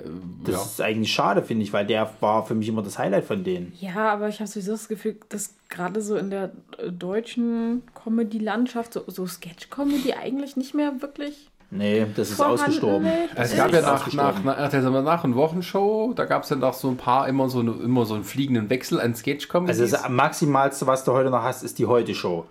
[0.44, 0.62] das ja.
[0.62, 3.72] ist eigentlich schade, finde ich, weil der war für mich immer das Highlight von denen.
[3.80, 8.92] Ja, aber ich habe sowieso das Gefühl, dass gerade so in der äh, deutschen Comedy-Landschaft
[8.92, 13.08] so, so Sketch-Comedy eigentlich nicht mehr wirklich Nee, das ist ausgestorben.
[13.34, 16.74] Es gab ja nach, nach, nach, nach, nach einer Wochenshow, da gab es ja noch
[16.74, 19.68] so ein paar, immer so, eine, immer so einen fliegenden Wechsel an sketch -Comedies.
[19.68, 22.44] Also das Maximalste, was du heute noch hast, ist die Heute-Show.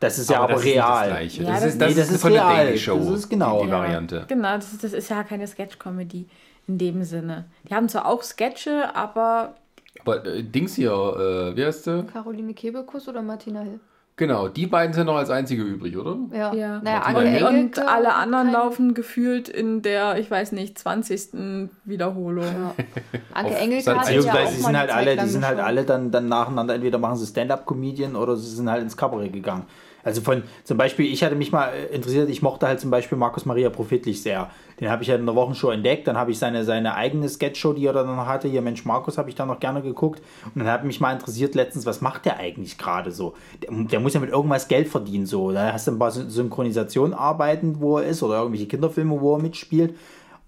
[0.00, 1.10] Das ist ja aber, aber real.
[1.10, 2.56] Das ist das, ja, das, ist, das, nee, das ist, von real.
[2.56, 2.98] der Daily Show.
[2.98, 4.24] Das ist genau die, die Variante.
[4.26, 6.26] Genau, das ist, das ist ja keine Sketch-Comedy
[6.66, 7.44] in dem Sinne.
[7.68, 9.54] Die haben zwar auch Sketche, aber.
[10.00, 12.04] Aber äh, Dings hier, äh, wie heißt du?
[12.04, 13.80] Caroline Kebekus oder Martina Hill?
[14.22, 16.16] Genau, die beiden sind noch als einzige übrig, oder?
[16.32, 16.54] Ja.
[16.54, 16.80] Ja.
[16.80, 17.42] Naja, Anke Engel.
[17.42, 21.68] Und, alle anderen kein- laufen gefühlt in der, ich weiß nicht, 20.
[21.84, 22.44] Wiederholung.
[23.34, 23.98] Anke auf Engelke Sat.
[23.98, 25.66] hatte Also, ja sie mal sind halt alle, die sind halt schon.
[25.66, 29.64] alle dann, dann nacheinander, entweder machen sie Stand-up-Comedian oder sie sind halt ins Kabarett gegangen.
[30.04, 33.18] Also von, zum Beispiel, ich hatte mich mal äh, interessiert, ich mochte halt zum Beispiel
[33.18, 34.50] Markus Maria Profitlich sehr.
[34.82, 37.72] Den habe ich halt in der Wochenshow entdeckt, dann habe ich seine, seine eigene Sketchshow,
[37.72, 40.20] die er dann noch hatte, hier Mensch Markus, habe ich da noch gerne geguckt.
[40.54, 43.34] Und dann hat mich mal interessiert letztens, was macht der eigentlich gerade so?
[43.62, 45.52] Der, der muss ja mit irgendwas Geld verdienen, so.
[45.52, 49.40] Da hast du ein paar Syn- Synchronisationarbeiten, wo er ist, oder irgendwelche Kinderfilme, wo er
[49.40, 49.94] mitspielt.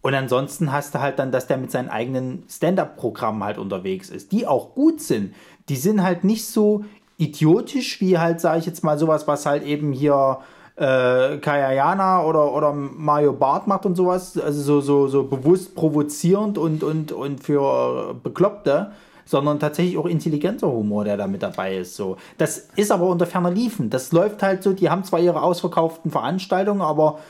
[0.02, 4.32] Und ansonsten hast du halt dann, dass der mit seinen eigenen Stand-up-Programmen halt unterwegs ist,
[4.32, 5.32] die auch gut sind.
[5.68, 6.84] Die sind halt nicht so
[7.18, 10.40] idiotisch wie halt, sage ich jetzt mal, sowas, was halt eben hier
[10.76, 14.38] äh, Kayayana oder, oder Mario Barth macht und sowas.
[14.38, 18.92] Also so, so, so bewusst provozierend und, und, und für Bekloppte.
[19.26, 21.96] Sondern tatsächlich auch intelligenter Humor, der da mit dabei ist.
[21.96, 22.18] So.
[22.36, 23.88] Das ist aber unter ferner Liefen.
[23.88, 27.20] Das läuft halt so, die haben zwar ihre ausverkauften Veranstaltungen, aber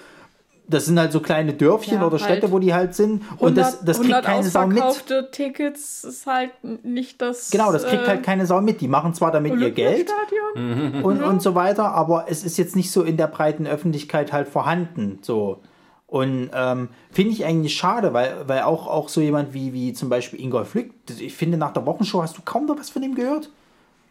[0.67, 3.23] das sind halt so kleine Dörfchen Ja, oder halt Städte, wo die halt sind.
[3.39, 5.33] Und das, das kriegt 100 keine Sau mit.
[5.33, 7.51] Tickets ist halt nicht das.
[7.51, 8.81] Genau, das kriegt äh, halt keine Sau mit.
[8.81, 10.11] Die machen zwar damit ihr Geld
[10.55, 14.49] und, und so weiter, aber es ist jetzt nicht so in der breiten Öffentlichkeit halt
[14.49, 15.19] vorhanden.
[15.23, 15.61] So.
[16.07, 20.09] Und ähm, finde ich eigentlich schade, weil, weil auch, auch so jemand wie, wie zum
[20.09, 23.15] Beispiel Ingolf Lück, ich finde, nach der Wochenshow hast du kaum noch was von ihm
[23.15, 23.51] gehört.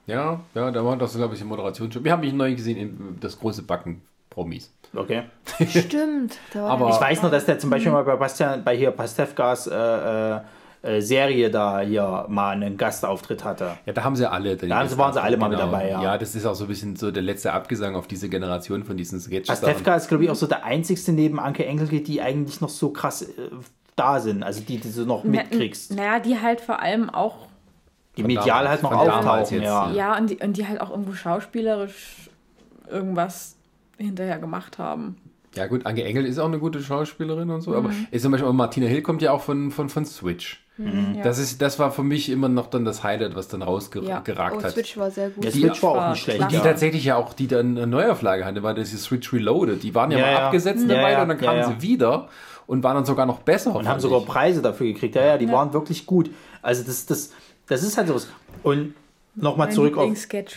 [0.06, 1.90] Ja, ja, da war das, glaube ich, eine Moderation.
[2.04, 4.74] Wir haben mich neu gesehen in das große Backen Promis.
[4.96, 5.24] Okay.
[5.68, 6.38] Stimmt.
[6.56, 9.74] Aber- Ich weiß nur, dass der zum Beispiel mal bei, Bastian, bei hier Pastewkas äh,
[9.76, 10.40] äh,
[10.84, 13.78] äh, Serie da hier mal einen Gastauftritt hatte.
[13.86, 14.56] Ja, da haben sie alle.
[14.58, 16.04] Da haben sie- waren sie alle mal mit dabei, ja.
[16.04, 18.98] Ja, das ist auch so ein bisschen so der letzte Abgesang auf diese Generation von
[18.98, 19.48] diesen Sketches.
[19.48, 22.90] Pastewka ist, glaube ich, auch so der einzigste neben Anke Engelke, die eigentlich noch so
[22.90, 23.28] krass äh,
[23.96, 24.44] da sind.
[24.44, 25.94] Also die, die du noch mitkriegst.
[25.96, 27.48] Naja, die halt vor allem auch.
[28.18, 29.90] Die medial halt noch auftauchen, jetzt, ja.
[29.90, 29.94] ja.
[29.96, 32.30] Ja, und die, und die halt auch irgendwo schauspielerisch
[32.92, 33.56] irgendwas
[34.04, 35.18] hinterher gemacht haben.
[35.56, 38.08] Ja gut, Anke Engel ist auch eine gute Schauspielerin und so, aber Mhm.
[38.12, 40.60] ist zum Beispiel auch Martina Hill kommt ja auch von, von, von Switch.
[40.78, 41.18] Mhm.
[41.24, 44.52] Das, ist, das war für mich immer noch dann das Highlight, was dann rausgeragt Ja.
[44.52, 44.72] Oh, hat.
[44.72, 45.46] Switch war sehr gut.
[45.46, 46.50] Ja, Die- Switch war auch nicht schlecht.
[46.50, 46.62] Die Ja.
[46.62, 49.84] tatsächlich ja auch, die dann eine Neuauflage hatte, war das die Switch Reloaded.
[49.84, 50.46] Die waren ja, Ja, mal ja.
[50.48, 51.68] abgesetzt Ja, dabei ja, und dann kamen ja.
[51.70, 52.30] sie wieder
[52.66, 53.76] und waren dann sogar noch besser.
[53.76, 54.26] Und haben sogar ich.
[54.26, 55.14] Preise dafür gekriegt.
[55.14, 56.32] Ja, ja, die waren wirklich gut.
[56.64, 57.32] Also das, das,
[57.68, 58.28] das ist halt sowas.
[58.64, 58.96] Und
[59.36, 60.06] nochmal zurück auf.
[60.06, 60.56] Lieblingssketch.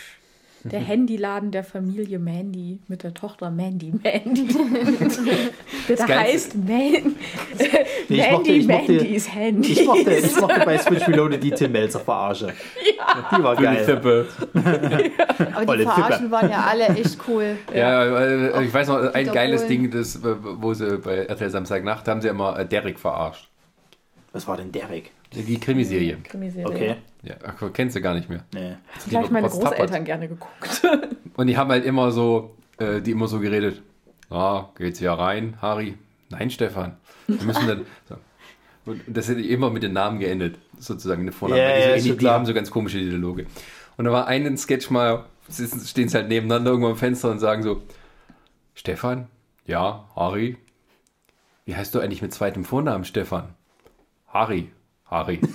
[0.71, 4.49] Der Handyladen der Familie Mandy mit der Tochter Mandy Mandy.
[5.89, 6.67] der Geilste- heißt Man
[8.09, 9.73] Nee, ich mochte- Mandy ich mochte- Mandys Handy.
[9.73, 12.53] Ich mochte, ich mochte bei Switch Reloaded die Tim Melzer verarsche.
[13.37, 13.85] Die war geil.
[13.85, 14.27] Zippe.
[15.55, 16.31] Aber die Olle Verarschen Fippe.
[16.31, 17.57] waren ja alle echt cool.
[17.75, 22.07] Ja, äh, ich weiß noch, ein geiles Ding, das, äh, wo sie bei RTL Samstagnacht
[22.09, 23.49] haben sie immer äh, Derek verarscht.
[24.33, 25.11] Was war denn Derek?
[25.43, 26.19] Die Krimiserie.
[26.25, 26.67] Krimiserie.
[26.67, 26.97] Okay.
[27.23, 28.45] Ja, ach, kennst du gar nicht mehr.
[28.55, 28.77] Nee.
[29.11, 29.79] Die habe ich meine Trotz Tappert.
[29.79, 30.83] Großeltern gerne geguckt.
[31.37, 33.83] Und die haben halt immer so, äh, die immer so geredet.
[34.31, 35.95] Ah, geht's ja rein, Harry?
[36.31, 36.97] Nein, Stefan.
[37.27, 37.87] Wir müssen dann.
[38.09, 38.17] So.
[38.87, 41.61] Und das hätte immer mit den Namen geendet, sozusagen in der Vorname.
[41.61, 42.35] Ja, Weil die, die klar.
[42.35, 43.47] haben so ganz komische Dialoge.
[43.97, 47.41] Und da war einen Sketch mal, sitzen, stehen sie halt nebeneinander irgendwo am Fenster und
[47.41, 47.83] sagen so:
[48.75, 49.27] Stefan?
[49.67, 50.57] Ja, Harry?
[51.65, 53.55] Wie heißt du eigentlich mit zweitem Vornamen, Stefan?
[54.29, 54.71] Harry.
[55.11, 55.41] Harry.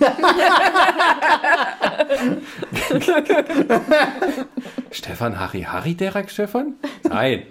[4.91, 6.75] Stefan, Harry, Harry, Derek, Stefan?
[7.03, 7.43] Nein.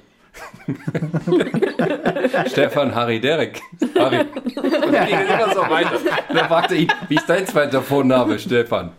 [2.46, 3.60] Stefan, Harry, Derek.
[3.98, 4.20] Harry.
[4.20, 5.98] Und dann ging es immer so weiter.
[6.32, 8.92] Dann fragte ich, wie ist dein zweiter Vorname, Stefan?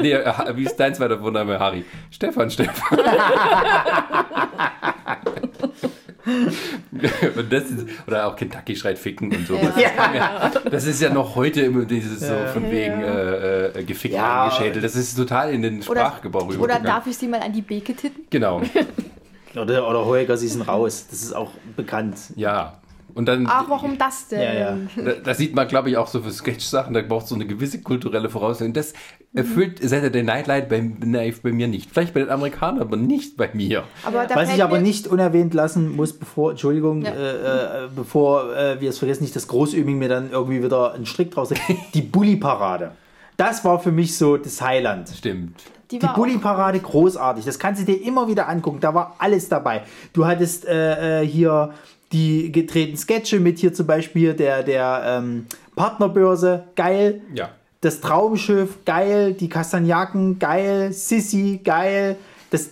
[0.00, 0.16] nee,
[0.54, 1.84] wie ist dein zweiter Vorname, Harry?
[2.10, 2.98] Stefan, Stefan.
[7.36, 9.72] und das ist, oder auch Kentucky schreit ficken und sowas.
[9.74, 13.84] Das, kam ja, das ist ja noch heute immer dieses so von wegen äh, äh,
[13.84, 14.44] gefickt Ja.
[14.44, 14.84] eingeschädelt.
[14.84, 16.86] Das ist total in den Oder, Sprachgebrauch oder übergegangen.
[16.86, 18.24] darf ich sie mal an die Beke titten?
[18.30, 18.62] Genau,
[19.54, 21.06] Oder, oder Hoeger, sie sind raus.
[21.10, 22.16] Das ist auch bekannt.
[22.36, 22.78] ja.
[23.14, 24.40] Und dann, Ach, warum das denn?
[24.40, 24.76] Ja, ja.
[24.96, 27.46] da, da sieht man, glaube ich, auch so für Sketch-Sachen, da braucht es so eine
[27.46, 28.72] gewisse kulturelle Voraussetzung.
[28.72, 28.92] Das
[29.34, 31.90] erfüllt Saturday Night Live bei, Live bei mir nicht.
[31.90, 33.84] Vielleicht bei den Amerikanern, aber nicht bei mir.
[34.04, 37.10] Aber da Was ich aber nicht unerwähnt lassen muss, bevor, Entschuldigung, Ja.
[37.12, 41.06] äh, äh, bevor äh, wir es vergessen, nicht das Großübing mir dann irgendwie wieder einen
[41.06, 41.50] Strick draus
[41.94, 42.92] Die Bulli-Parade.
[43.36, 45.08] Das war für mich so das Highland.
[45.08, 45.60] Stimmt.
[45.90, 47.44] Die, Die Bulli-Parade großartig.
[47.44, 48.78] Das kannst du dir immer wieder angucken.
[48.80, 49.82] Da war alles dabei.
[50.14, 51.70] Du hattest äh, äh, hier
[52.12, 56.64] die gedrehten Sketche mit hier zum Beispiel der, der ähm, Partnerbörse.
[56.76, 57.22] Geil.
[57.34, 57.50] Ja.
[57.80, 58.84] Das Traumschiff.
[58.84, 59.34] Geil.
[59.34, 60.38] Die Kastagnaken.
[60.38, 60.92] Geil.
[60.92, 61.60] Sissy.
[61.62, 62.16] Geil.
[62.50, 62.70] Das,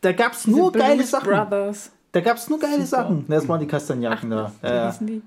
[0.00, 1.28] da gab es nur geile Blues Sachen.
[1.28, 1.90] Brothers.
[2.12, 2.86] Da gab es nur geile Super.
[2.86, 3.24] Sachen.
[3.28, 4.52] Das waren die Kastagnaken da.
[4.62, 4.94] Ja.
[5.00, 5.22] die?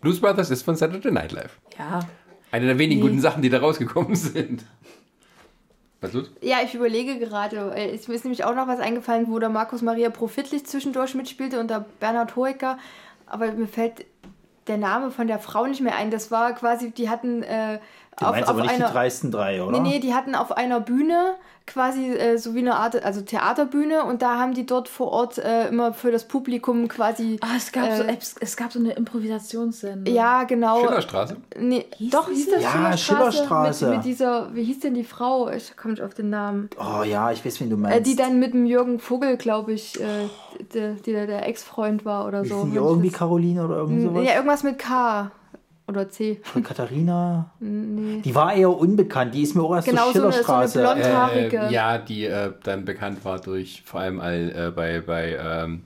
[0.00, 1.58] Blues Brothers ist von Saturday Night Live.
[1.78, 2.00] Ja.
[2.52, 4.64] Eine der wenigen guten Sachen, die da rausgekommen sind.
[6.00, 6.30] Was los?
[6.40, 7.72] Ja, ich überlege gerade.
[7.76, 11.14] äh, Es mir ist nämlich auch noch was eingefallen, wo der Markus Maria Profitlich zwischendurch
[11.14, 12.78] mitspielte und der Bernhard Hoeker.
[13.26, 14.06] Aber mir fällt
[14.66, 16.10] der Name von der Frau nicht mehr ein.
[16.10, 17.78] Das war quasi, die hatten äh,
[18.18, 19.80] Du meinst aber nicht die dreisten drei, oder?
[19.80, 21.36] Nee, nee, die hatten auf einer Bühne
[21.66, 25.38] quasi äh, so wie eine Art, also Theaterbühne und da haben die dort vor Ort
[25.38, 27.38] äh, immer für das Publikum quasi.
[27.42, 30.12] Ah, es gab, Äh, so, es, es gab so eine Improvisationssendung.
[30.12, 30.80] Ja, genau.
[30.84, 31.36] Schillerstraße?
[31.58, 33.86] Nee, Hieß doch, die hieß das Ja, Schillerstraße.
[33.88, 35.48] Mit, mit dieser, wie hieß denn die Frau?
[35.50, 36.70] Ich komme nicht auf den Namen.
[36.78, 38.06] Oh ja, ich weiß, wen du Äh, meinst.
[38.10, 40.04] die dann mit dem Jürgen Vogel, glaube ich, äh,
[40.74, 42.64] der, die der, der Ex-Freund war oder so.
[42.64, 44.24] Die irgendwie Caroline oder irgend sowas?
[44.26, 45.30] Ja, irgendwas mit K
[45.90, 46.40] oder C.
[46.42, 47.50] Von Katharina?
[47.60, 49.34] Die war eher unbekannt.
[49.34, 50.80] Die ist mir auch erst Genau, zur so eine- so eine Schillerstraße.
[50.80, 51.56] blonde- Haarige.
[51.58, 55.82] Äh, ja, die äh, dann bekannt war durch, vor allem all, äh, bei, bei ähm,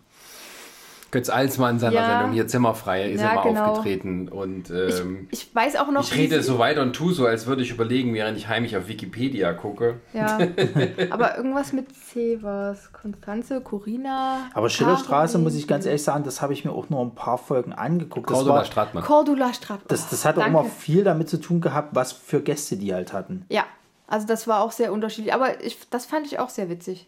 [1.14, 2.06] Götz Alsmann seiner Ja.
[2.18, 3.64] Sendung hier Zimmerfrei ist Ja, er mal genau.
[3.66, 6.02] aufgetreten und ähm, Ich weiß auch noch.
[6.02, 8.88] ich rede so weiter und tu so, als würde ich überlegen, während ich heimlich auf
[8.88, 10.00] Wikipedia gucke.
[10.12, 10.38] Ja,
[11.10, 12.92] aber irgendwas mit C war es.
[12.92, 14.50] Konstanze, Corina.
[14.54, 17.38] Aber Schillerstraße, muss ich ganz ehrlich sagen, das habe ich mir auch nur ein paar
[17.38, 18.28] Folgen angeguckt.
[18.28, 19.04] Das, Cordula war, Stratmann.
[19.04, 19.86] Cordula Stratmann.
[19.88, 20.58] das, das hat auch Danke.
[20.58, 23.44] immer viel damit zu tun gehabt, was für Gäste die halt hatten.
[23.50, 23.64] Ja,
[24.08, 25.32] also das war auch sehr unterschiedlich.
[25.32, 27.06] Aber ich, das fand ich auch sehr witzig.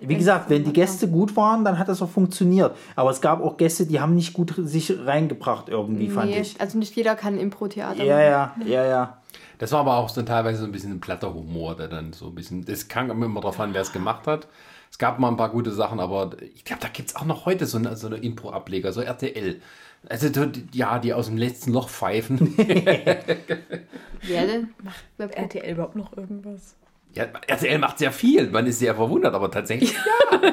[0.00, 2.74] Wie gesagt, wenn die Gäste gut waren, dann hat das auch funktioniert.
[2.96, 6.60] Aber es gab auch Gäste, die haben nicht gut sich reingebracht irgendwie, fand Nee, ich.
[6.60, 8.62] also nicht jeder kann Impro-Theater Ja, machen.
[8.66, 9.16] ja, ja, ja.
[9.58, 12.28] Das war aber auch so teilweise so ein bisschen ein platter Humor, der dann so
[12.28, 14.48] ein bisschen, das kam immer drauf an, wer es gemacht hat.
[14.90, 17.44] Es gab mal ein paar gute Sachen, aber ich glaube, da gibt es auch noch
[17.44, 19.60] heute so eine, so eine Impro-Ableger, so RTL.
[20.08, 22.54] Also die- ja, die aus dem letzten Loch pfeifen.
[24.22, 24.70] Wer denn?
[25.18, 26.74] Wer- RTL überhaupt noch irgendwas?
[27.14, 29.96] Ja, RTL macht sehr viel, man ist sehr verwundert, aber tatsächlich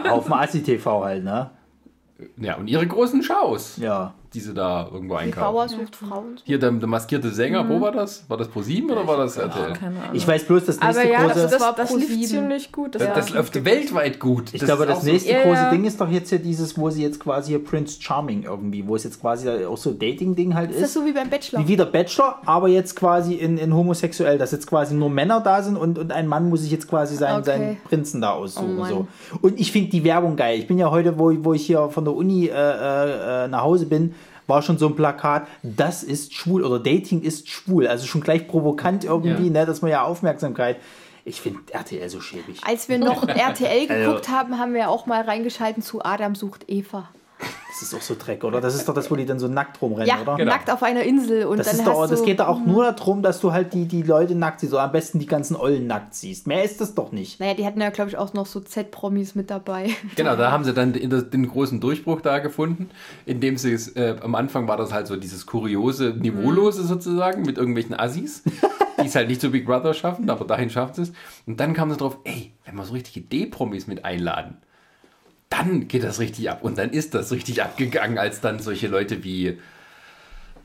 [0.09, 1.51] Auf dem ASI-TV halt, ne?
[2.37, 2.55] ja.
[2.55, 4.13] Und ihre großen Shows, Ja.
[4.37, 5.51] Die sie da irgendwo einkaufen.
[5.55, 6.35] Bauer sucht Frauen.
[6.43, 8.23] Hier der, der maskierte Sänger, wo war das?
[8.29, 9.73] War das ProSieben oder war das RTL?
[9.73, 10.09] Keine Ahnung.
[10.13, 11.41] Ich weiß bloß, das nächste aber ja, große...
[11.41, 12.93] das, das, war das lief ziemlich gut.
[12.93, 14.53] Das, Das, das läuft weltweit gut.
[14.53, 15.71] Ich glaube, das so- nächste Ja, große ja.
[15.71, 18.95] Ding ist doch jetzt hier dieses, wo sie jetzt quasi hier Prince Charming irgendwie, wo
[18.95, 20.93] es jetzt quasi auch so Dating-Ding halt Ist das ist.
[20.93, 21.61] so wie beim Bachelor?
[21.61, 25.63] Wie wieder Bachelor, aber jetzt quasi in, in homosexuell, dass jetzt quasi nur Männer da
[25.63, 27.45] sind und, und ein Mann muss sich jetzt quasi seinen, Okay.
[27.45, 28.77] seinen Prinzen da aussuchen.
[28.79, 29.07] Oh so.
[29.41, 30.59] Und ich finde die Werbung geil.
[30.59, 33.61] Ich bin ja heute, wo, wo ich hier von der Uni äh, äh, äh, nach
[33.63, 34.13] Hause bin,
[34.47, 37.85] war schon so ein Plakat, das ist schwul oder Dating ist schwul.
[37.87, 39.51] Also schon gleich provokant irgendwie, Ja.
[39.51, 40.77] ne, dass man ja Aufmerksamkeit.
[41.25, 42.61] Ich finde RTL so schäbig.
[42.65, 46.65] Als wir noch RTL Also- geguckt haben, haben wir auch mal reingeschalten zu Adam sucht
[46.69, 47.09] Eva.
[47.39, 48.59] Das ist auch so Dreck, oder?
[48.59, 50.35] Das ist doch das, wo die dann so nackt rumrennen, Ja, oder?
[50.37, 50.51] Genau.
[50.51, 51.45] nackt auf einer Insel.
[51.45, 53.73] Und Das, dann ist doch, hast das geht da auch nur darum, dass du halt
[53.73, 54.73] die, die Leute nackt siehst.
[54.73, 56.47] Oder am besten die ganzen Ollen nackt siehst.
[56.47, 57.39] Mehr ist das doch nicht.
[57.39, 59.91] Naja, die hatten ja, glaube ich, auch noch so Z-Promis mit dabei.
[60.15, 62.89] Genau, da haben sie dann den, den großen Durchbruch da gefunden,
[63.27, 67.57] indem sie es, äh, am Anfang war das halt so dieses kuriose, Niveaulose sozusagen mit
[67.59, 68.41] irgendwelchen Assis,
[68.99, 71.11] die es halt nicht zu Big Brother schaffen, aber dahin schaffen sie es.
[71.45, 74.57] Und dann kamen sie drauf, ey, wenn wir so richtige D-Promis mit einladen,
[75.49, 76.63] dann geht das richtig ab.
[76.63, 79.57] Und dann ist das richtig abgegangen, als dann solche Leute wie,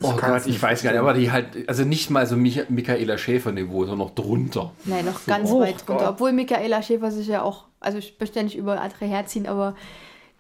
[0.02, 2.68] oh Gott, ich nicht weiß gar nicht, aber die halt, also nicht mal so Mich
[2.68, 4.72] Michaela Schäfer-Niveau, sondern noch drunter.
[4.84, 5.96] Nein, noch ganz Oh weit Gott.
[5.96, 6.10] runter.
[6.10, 9.74] Obwohl Michaela Schäfer sich ja auch, also ich möchte ja nicht über andere herziehen, aber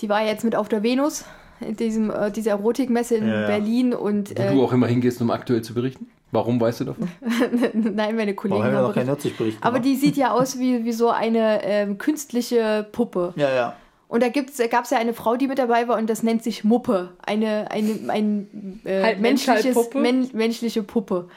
[0.00, 1.24] die war jetzt mit auf der Venus,
[1.60, 3.46] in diesem, äh, dieser Erotikmesse in Ja, ja.
[3.46, 6.10] Berlin und Wo äh, du auch immer hingehst, um aktuell zu berichten.
[6.32, 7.08] Warum weißt du davon?
[7.74, 10.92] nein, meine Kollegen Warum haben wir noch keinen Aber die sieht ja aus wie, wie
[10.92, 13.34] so eine ähm, künstliche Puppe.
[13.36, 13.76] Ja, ja.
[14.12, 16.64] Und da gab es ja eine Frau, die mit dabei war und das nennt sich
[16.64, 17.16] Muppe.
[17.24, 20.00] Eine, eine ein, äh, halb menschliches, Puppe?
[20.00, 21.30] men, menschliche Puppe.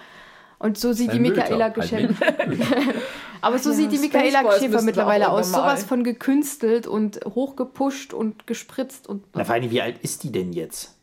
[0.59, 2.35] Und so sieht Ein die Michaela halt Schäfer.
[2.45, 2.59] Mensch.
[3.41, 5.53] Aber so Ja, sieht die Michaela Spaceballs Schäfer müssen mittlerweile aus.
[5.53, 9.23] Sowas von gekünstelt und hochgepusht und gespritzt und.
[9.35, 10.97] Na, vor allem, wie alt ist die denn jetzt?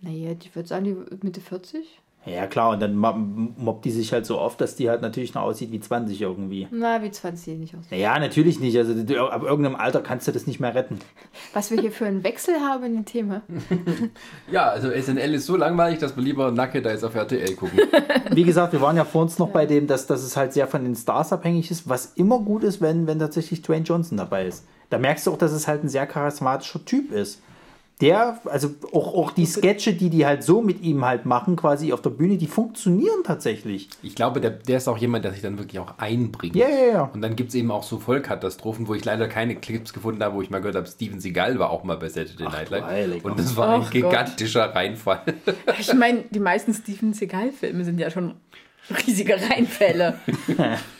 [0.00, 2.00] Naja, die wird sagen, die Mitte 40?
[2.26, 5.42] Ja, klar, und dann mobbt die sich halt so oft, dass die halt natürlich noch
[5.42, 6.68] aussieht wie 20 irgendwie.
[6.70, 7.84] Na, wie 20 sieht die nicht aus.
[7.90, 8.76] Naja, natürlich nicht.
[8.76, 10.98] Also du, ab irgendeinem Alter kannst du das nicht mehr retten.
[11.54, 13.40] Was wir hier für einen Wechsel haben in den Themen.
[14.50, 17.78] Ja, also SNL ist so langweilig, dass wir lieber Nacke da jetzt auf RTL gucken.
[18.32, 20.66] Wie gesagt, wir waren ja vor uns noch bei dem, dass, dass es halt sehr
[20.66, 24.46] von den Stars abhängig ist, was immer gut ist, wenn, wenn tatsächlich Dwayne Johnson dabei
[24.46, 24.64] ist.
[24.90, 27.42] Da merkst du auch, dass es halt ein sehr charismatischer Typ ist.
[28.00, 31.92] Der, also auch, auch die Sketche, die die halt so mit ihm halt machen, quasi
[31.92, 33.88] auf der Bühne, die funktionieren tatsächlich.
[34.02, 36.54] Ich glaube, der, der ist auch jemand, der sich dann wirklich auch einbringt.
[36.54, 37.02] Ja, ja, ja.
[37.12, 40.36] Und dann gibt es eben auch so Vollkatastrophen, wo ich leider keine Clips gefunden habe,
[40.36, 43.24] wo ich mal gehört habe, Steven Seagal war auch mal bei Saturday Night Live.
[43.24, 43.92] Und das war ein Ach Gott.
[43.92, 45.22] gigantischer Reinfall.
[45.80, 48.34] Ich meine, die meisten Steven Seagal-Filme sind ja schon
[49.06, 50.18] riesige Reinfälle.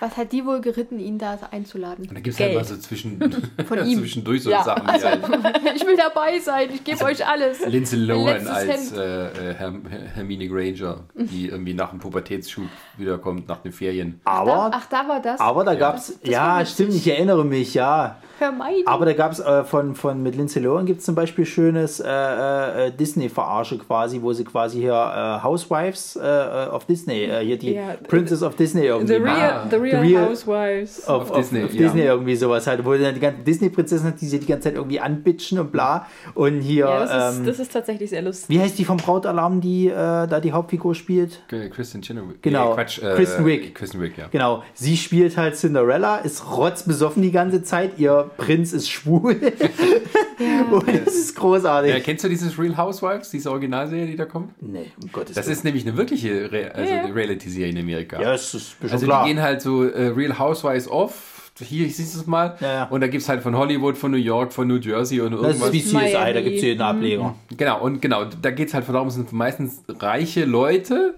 [0.00, 2.06] Was hat die wohl geritten, ihn da einzuladen?
[2.08, 3.20] Und da gibt es halt mal so zwischen,
[3.68, 3.98] Von ihm.
[3.98, 4.64] zwischendurch so Ja.
[4.64, 5.20] Sachen wie halt
[5.76, 7.64] Ich will dabei sein, ich gebe euch alles.
[7.66, 12.64] Lindsay Lohan als äh, äh, Herm Hermine Granger, die irgendwie nach dem Pubertätsschub
[12.96, 14.20] wiederkommt, nach den Ferien.
[14.24, 15.38] Aber, Ach, da war das.
[15.40, 15.78] aber da Ja.
[15.78, 18.16] gab's, Das- das ja, stimmt, ich erinnere mich, ja.
[18.40, 18.82] Hermione.
[18.86, 22.00] Aber da gab es äh, von, von mit Lindsay Lohan gibt es zum Beispiel schönes
[22.00, 27.44] äh, äh, Disney-Verarsche quasi, wo sie quasi hier äh, Housewives äh, äh, of Disney, äh,
[27.44, 29.20] hier die Ja, Princess of Disney irgendwie The.
[29.20, 31.06] Real, the real, The Real- Housewives.
[31.08, 31.80] Auf auf Disney, Disney, auf ja.
[31.86, 34.74] Disney irgendwie sowas halt, wo dann die ganzen Disney-Prinzessin hat, die sie die ganze Zeit
[34.74, 36.06] irgendwie anbitschen und bla.
[36.34, 38.48] Und hier, ja, das, ähm, ist, das ist tatsächlich sehr lustig.
[38.48, 41.42] wie heißt die vom Brautalarm, die äh, da die Hauptfigur spielt?
[41.50, 42.42] Äh, Kristen Chenoweth.
[42.42, 42.70] Genau.
[42.70, 43.02] Nee, Quatsch.
[43.02, 43.74] Äh, Kristen Wiig.
[43.74, 44.26] Kristen Wiig, ja.
[44.30, 49.36] Genau, sie spielt halt Cinderella, ist rotzbesoffen die ganze Zeit, ihr Prinz ist schwul.
[50.70, 51.92] und das ist großartig.
[51.92, 54.60] Ja, kennst du dieses Real Housewives, diese Originalserie, die da kommt?
[54.62, 55.56] nee, um Gottes Das Willen.
[55.56, 57.00] ist nämlich eine wirkliche Re also Ja.
[57.04, 58.20] eine Reality-Serie in Amerika.
[58.20, 59.24] Ja, das ist schon also klar.
[59.24, 61.36] die gehen halt so äh, Real Housewives off.
[61.62, 62.56] Hier siehst du es mal.
[62.60, 62.84] Ja, ja.
[62.84, 65.42] Und da gibt es halt von Hollywood, von New York, von New Jersey und das
[65.42, 65.68] irgendwas.
[65.68, 66.42] ist wie CSI, da Miami.
[66.44, 67.34] gibt es jeden Ableger.
[67.54, 71.16] Genau, und genau, da geht es halt darum, es sind meistens reiche Leute,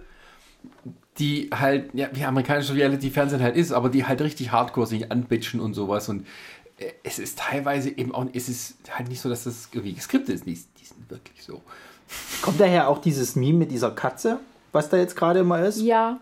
[1.19, 5.61] die halt, ja, wie amerikanische Reality-Fernsehen halt ist, aber die halt richtig hardcore sich anbitchen
[5.61, 6.09] und sowas.
[6.09, 6.27] Und
[7.03, 10.47] es ist teilweise eben auch, es ist halt nicht so, dass das irgendwie geskriptet ist.
[10.47, 11.61] Die, die sind wirklich so.
[12.43, 14.41] Kommt daher auch dieses Meme mit dieser Katze,
[14.73, 15.81] was da jetzt gerade immer ist?
[15.81, 16.21] Ja,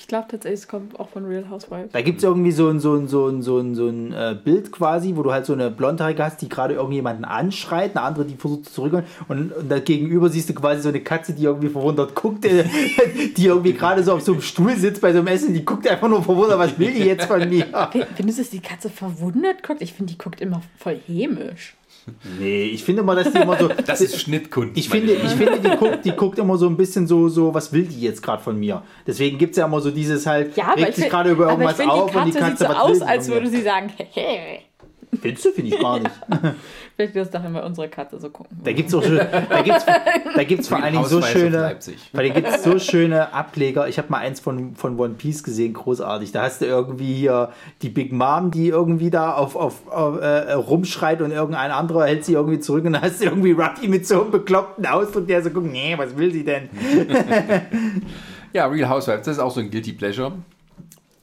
[0.00, 1.92] ich glaube tatsächlich, es kommt auch von Real Housewives.
[1.92, 4.34] Da gibt es irgendwie so ein, so ein, so ein, so ein, so ein äh,
[4.42, 8.24] Bild quasi, wo du halt so eine Blondhaarige hast, die gerade irgendjemanden anschreit, eine andere,
[8.24, 11.44] die versucht zu zurückholen und, und da gegenüber siehst du quasi so eine Katze, die
[11.44, 12.64] irgendwie verwundert guckt, äh,
[13.36, 15.86] die irgendwie gerade so auf so einem Stuhl sitzt bei so einem Essen, die guckt
[15.86, 17.66] einfach nur verwundert, was will die jetzt von mir?
[18.14, 19.82] Findest du, dass die Katze verwundert guckt?
[19.82, 21.74] Ich finde, die guckt immer voll hämisch.
[22.38, 23.68] Nee, ich finde immer, dass die immer so...
[23.86, 24.76] Das ist Schnittkunst.
[24.78, 27.72] Ich finde, ich finde, die guckt, die guckt immer so ein bisschen so, so was
[27.72, 28.82] will die jetzt gerade von mir?
[29.06, 31.48] Deswegen gibt es ja immer so dieses halt, Ja, aber regt ich sich gerade über
[31.48, 33.48] aber ich irgendwas auf die und die Katze Katze, sieht so was aus, als würde
[33.48, 34.60] sie sagen, hehe.
[35.20, 36.10] Findest du, finde ich gar nicht.
[36.96, 38.58] Vielleicht wirst du doch immer unsere Katze so gucken.
[38.62, 39.84] Da gibt es auch da gibt's,
[40.34, 42.10] da gibt's vor Real allen Dingen so schöne, Leipzig.
[42.12, 43.88] weil da gibt es so schöne Ableger.
[43.88, 46.32] Ich habe mal eins von, von One Piece gesehen, großartig.
[46.32, 47.50] Da hast du irgendwie hier
[47.82, 52.24] die Big Mom, die irgendwie da auf, auf, auf äh, rumschreit und irgendein anderer hält
[52.24, 55.42] sie irgendwie zurück und dann hast du irgendwie Ruffy mit so einem bekloppten Ausdruck, der
[55.42, 56.68] so guckt, nee, was will sie denn?
[58.52, 60.32] Ja, Real Housewives, das ist auch so ein Guilty Pleasure.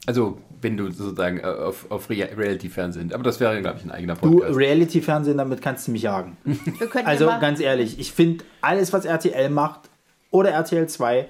[0.06, 3.90] Also, wenn du sozusagen äh, auf, auf Rea- Reality-Fernsehen, aber das wäre, glaube ich, ein
[3.90, 4.56] eigener Du, Podcast.
[4.56, 6.36] Reality-Fernsehen, damit kannst du mich jagen.
[7.04, 9.80] Also ganz ehrlich, ich finde alles, was RTL macht
[10.30, 11.26] oder RTL 2,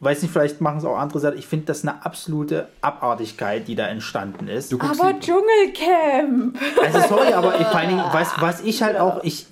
[0.00, 3.74] weiß nicht, vielleicht machen es auch andere Sachen, ich finde das eine absolute Abartigkeit, die
[3.76, 4.70] da entstanden ist.
[4.72, 6.58] du Aber die- Dschungelcamp!
[6.82, 9.46] Also sorry, aber ich, vor allen Dingen, was, was ich halt auch, ich,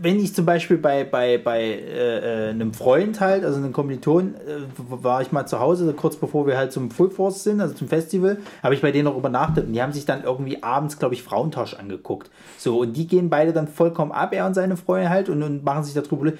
[0.00, 4.34] wenn ich zum Beispiel bei, bei, bei äh, äh, einem Freund halt, also einem Kommiliton,
[4.34, 7.74] äh, war ich mal zu Hause, kurz bevor wir halt zum Full Force sind, also
[7.74, 10.98] zum Festival, habe ich bei denen auch übernachtet und die haben sich dann irgendwie abends,
[10.98, 12.30] glaube ich, Frauentausch angeguckt.
[12.56, 15.64] So, und die gehen beide dann vollkommen ab, er und seine Freundin halt, und, und
[15.64, 16.32] machen sich darüber.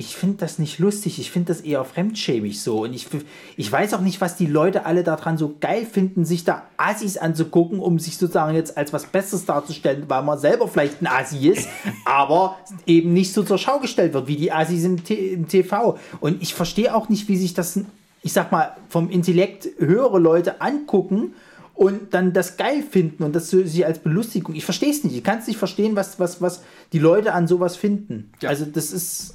[0.00, 2.84] Ich finde das nicht lustig, ich finde das eher fremdschämig so.
[2.84, 3.08] Und ich,
[3.56, 7.16] ich weiß auch nicht, was die Leute alle daran so geil finden, sich da Assis
[7.16, 11.48] anzugucken, um sich sozusagen jetzt als was Besseres darzustellen, weil man selber vielleicht ein Assi
[11.48, 11.68] ist,
[12.04, 15.98] aber eben nicht so zur Schau gestellt wird, wie die Assis im, T im TV.
[16.20, 17.80] Und ich verstehe auch nicht, wie sich das,
[18.22, 21.34] ich sag mal, vom Intellekt höhere Leute angucken
[21.74, 24.54] und dann das geil finden und das sie als Belustigung.
[24.54, 25.16] Ich verstehe es nicht.
[25.16, 26.62] Ich kann es nicht verstehen, was, was, was
[26.92, 28.30] die Leute an sowas finden.
[28.40, 28.50] Ja.
[28.50, 29.34] Also das ist.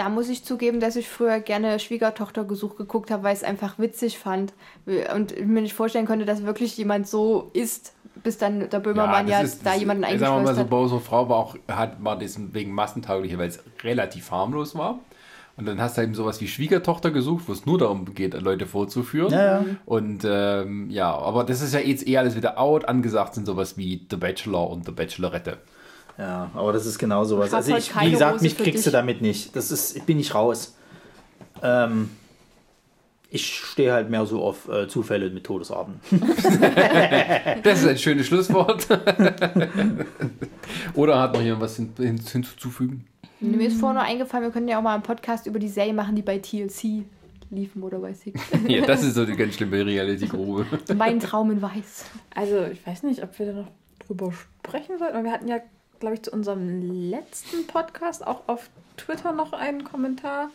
[0.00, 3.78] Da muss ich zugeben, dass ich früher gerne Schwiegertochtergesuch geguckt habe, weil ich es einfach
[3.78, 4.52] witzig fand.
[5.14, 9.28] Und ich mir nicht vorstellen konnte, dass wirklich jemand so ist, bis dann der Böhmermann
[9.28, 10.70] ja, das ist- da das- jemanden Sagen wir mal so, hat.
[10.70, 14.98] Bowser Frau war auch, hat, war deswegen massentauglicher, weil es relativ harmlos war.
[15.56, 18.66] Und dann hast du eben sowas wie Schwiegertochter gesucht, wo es nur darum geht, Leute
[18.66, 19.30] vorzuführen.
[19.32, 19.64] Ja, ja.
[19.84, 22.86] Und ähm, ja, aber das ist ja jetzt eh alles wieder out.
[22.88, 25.58] Angesagt sind sowas wie The Bachelor und The Bachelorette.
[26.20, 27.54] Ja, aber das ist genau sowas.
[27.54, 29.56] Also heute ich, wie gesagt, mich kriegst du damit nicht.
[29.56, 30.76] Das ist, bin ich raus.
[31.62, 32.10] Ähm,
[33.30, 35.94] ich stehe halt mehr so auf äh, Zufälle mit Todesarten.
[37.62, 38.86] Das ist ein schönes Schlusswort.
[40.94, 43.06] Oder hat noch jemand was hin, hin, hinzuzufügen?
[43.40, 45.94] Mir ist vorhin noch eingefallen, wir können ja auch mal einen Podcast über die Serie
[45.94, 47.04] machen, die bei TLC
[47.48, 48.38] liefen oder bei Six.
[48.68, 50.66] Ja, das ist so die ganz schlimme Reality-Grube.
[50.96, 52.04] mein Traum in Weiß.
[52.34, 53.68] Also, ich weiß nicht, ob wir da noch
[54.06, 55.16] drüber sprechen sollten.
[55.16, 55.60] aber Wir hatten ja,
[56.00, 60.50] glaube ich, zu unserem letzten Podcast auch auf Twitter noch einen Kommentar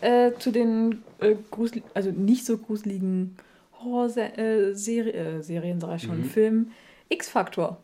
[0.00, 3.36] äh, zu den äh, grusel also nicht so gruseligen
[3.82, 6.72] Horror-Serien, äh, Seri äh, Serien, sag ich schon, Film
[7.08, 7.78] X-Factor.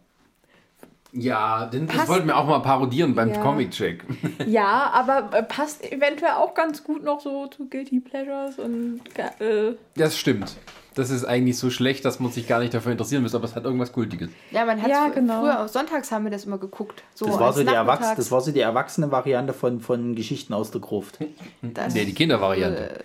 [1.12, 3.41] Ja, denn das Passt- wollten wir auch mal parodieren beim Ja.
[3.41, 4.05] Comic-Check.
[4.47, 9.01] Ja, aber äh, passt eventuell auch ganz gut noch so zu Guilty Pleasures und
[9.39, 10.57] äh, Das stimmt.
[10.94, 13.54] Das ist eigentlich so schlecht, dass man sich gar nicht dafür interessieren müsste, aber es
[13.54, 14.30] hat irgendwas Kultiges.
[14.50, 15.40] Ja, man hat Ja, genau.
[15.40, 17.02] früher, auch sonntags haben wir das immer geguckt.
[17.14, 20.54] So Das war, so die Erwachs das war so die erwachsene Variante von, von Geschichten
[20.54, 21.18] aus der Gruft.
[21.62, 23.04] Das- Nee, die Kindervariante.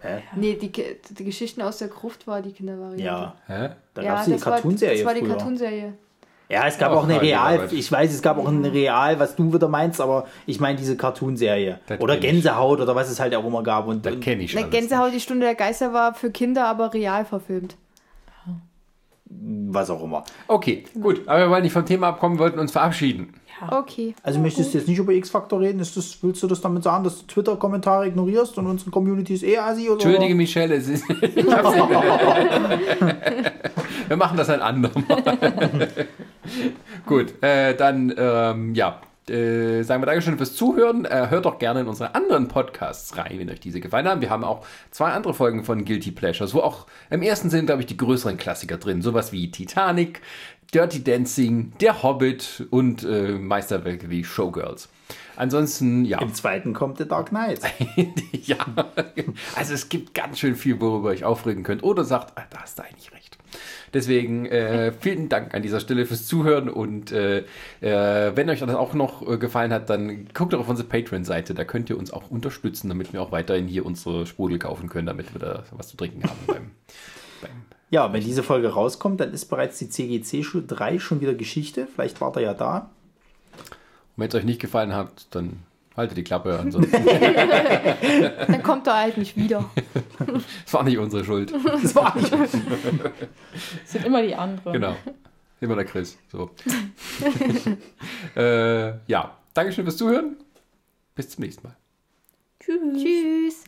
[0.00, 0.22] Hä?
[0.36, 3.02] Nee, die, die Geschichten aus der Gruft war die Kindervariante.
[3.04, 3.70] Ja, Hä?
[3.94, 5.28] da ja gab es die das, war, Cartoonserie das war die früher.
[5.30, 5.94] Cartoonserie.
[6.48, 9.34] Ja, es gab Ach, auch eine Real, ich weiß, es gab auch eine Real, was
[9.34, 11.80] du wieder meinst, aber ich meine diese Cartoonserie.
[11.98, 12.42] Oder kenn ich.
[12.42, 13.88] Gänsehaut oder was es halt auch immer gab.
[13.88, 14.60] Und, Das kenne ich schon.
[14.60, 17.76] Ne, alles Gänsehaut, die Stunde der Geister war für Kinder, aber real verfilmt.
[19.28, 20.20] was auch immer.
[20.20, 20.32] nicht.
[20.46, 21.26] Okay, gut.
[21.26, 23.34] Aber wir wollen nicht vom Thema abkommen, wollten uns verabschieden.
[23.70, 24.14] Okay.
[24.22, 25.80] Also möchtest du jetzt nicht über X-Factor reden?
[25.80, 29.42] Ist das, willst du das damit sagen, dass du Twitter-Kommentare ignorierst und unsere Community ist
[29.44, 29.88] eh assi?
[29.88, 29.92] Oder?
[29.94, 31.08] Entschuldige, Michelle, es ist.
[34.08, 35.04] wir machen das ein andermal.
[37.06, 39.00] Gut, äh, dann, ähm, ja.
[39.28, 41.04] Äh, sagen wir Dankeschön fürs Zuhören.
[41.04, 44.20] Äh, hört doch gerne in unsere anderen Podcasts rein, wenn euch diese gefallen haben.
[44.20, 47.80] Wir haben auch zwei andere Folgen von Guilty Pleasures, wo auch im ersten sind, glaube
[47.80, 49.02] ich, die größeren Klassiker drin.
[49.02, 50.20] Sowas wie Titanic,
[50.72, 54.88] Dirty Dancing, Der Hobbit und äh, Meisterwerke wie Showgirls.
[55.36, 56.20] Ansonsten, ja.
[56.20, 57.60] Im zweiten kommt The Dark Knight.
[58.32, 58.56] ja,
[59.54, 61.82] also es gibt ganz schön viel, worüber ihr euch aufregen könnt.
[61.82, 63.38] Oder sagt, ah, da hast du eigentlich recht.
[63.94, 67.44] Deswegen äh, vielen Dank an dieser Stelle fürs Zuhören und äh,
[67.80, 71.54] äh, wenn euch das auch noch äh, gefallen hat, dann guckt doch auf unsere Patreon-Seite.
[71.54, 75.06] Da könnt ihr uns auch unterstützen, damit wir auch weiterhin hier unsere Sprudel kaufen können,
[75.06, 76.70] damit wir da was zu trinken haben beim,
[77.40, 81.86] beim Ja, wenn diese Folge rauskommt, dann ist bereits die CGC 3 schon wieder Geschichte.
[81.86, 82.90] Vielleicht war er ja da.
[83.58, 85.62] Und wenn es euch nicht gefallen hat, dann
[85.96, 86.58] haltet die Klappe.
[86.60, 89.70] Ansonsten, Dann kommt er halt nicht wieder.
[90.66, 91.52] es war nicht unsere Schuld.
[91.52, 92.32] Das war nicht.
[92.32, 92.52] Das
[93.84, 94.72] sind immer die anderen.
[94.72, 94.96] Genau.
[95.60, 96.18] Immer der Chris.
[96.30, 96.50] So.
[98.36, 100.36] äh, ja, Dankeschön fürs Zuhören.
[101.14, 101.76] Bis zum nächsten Mal.
[102.60, 103.02] Tschüss.
[103.02, 103.64] Tschüss.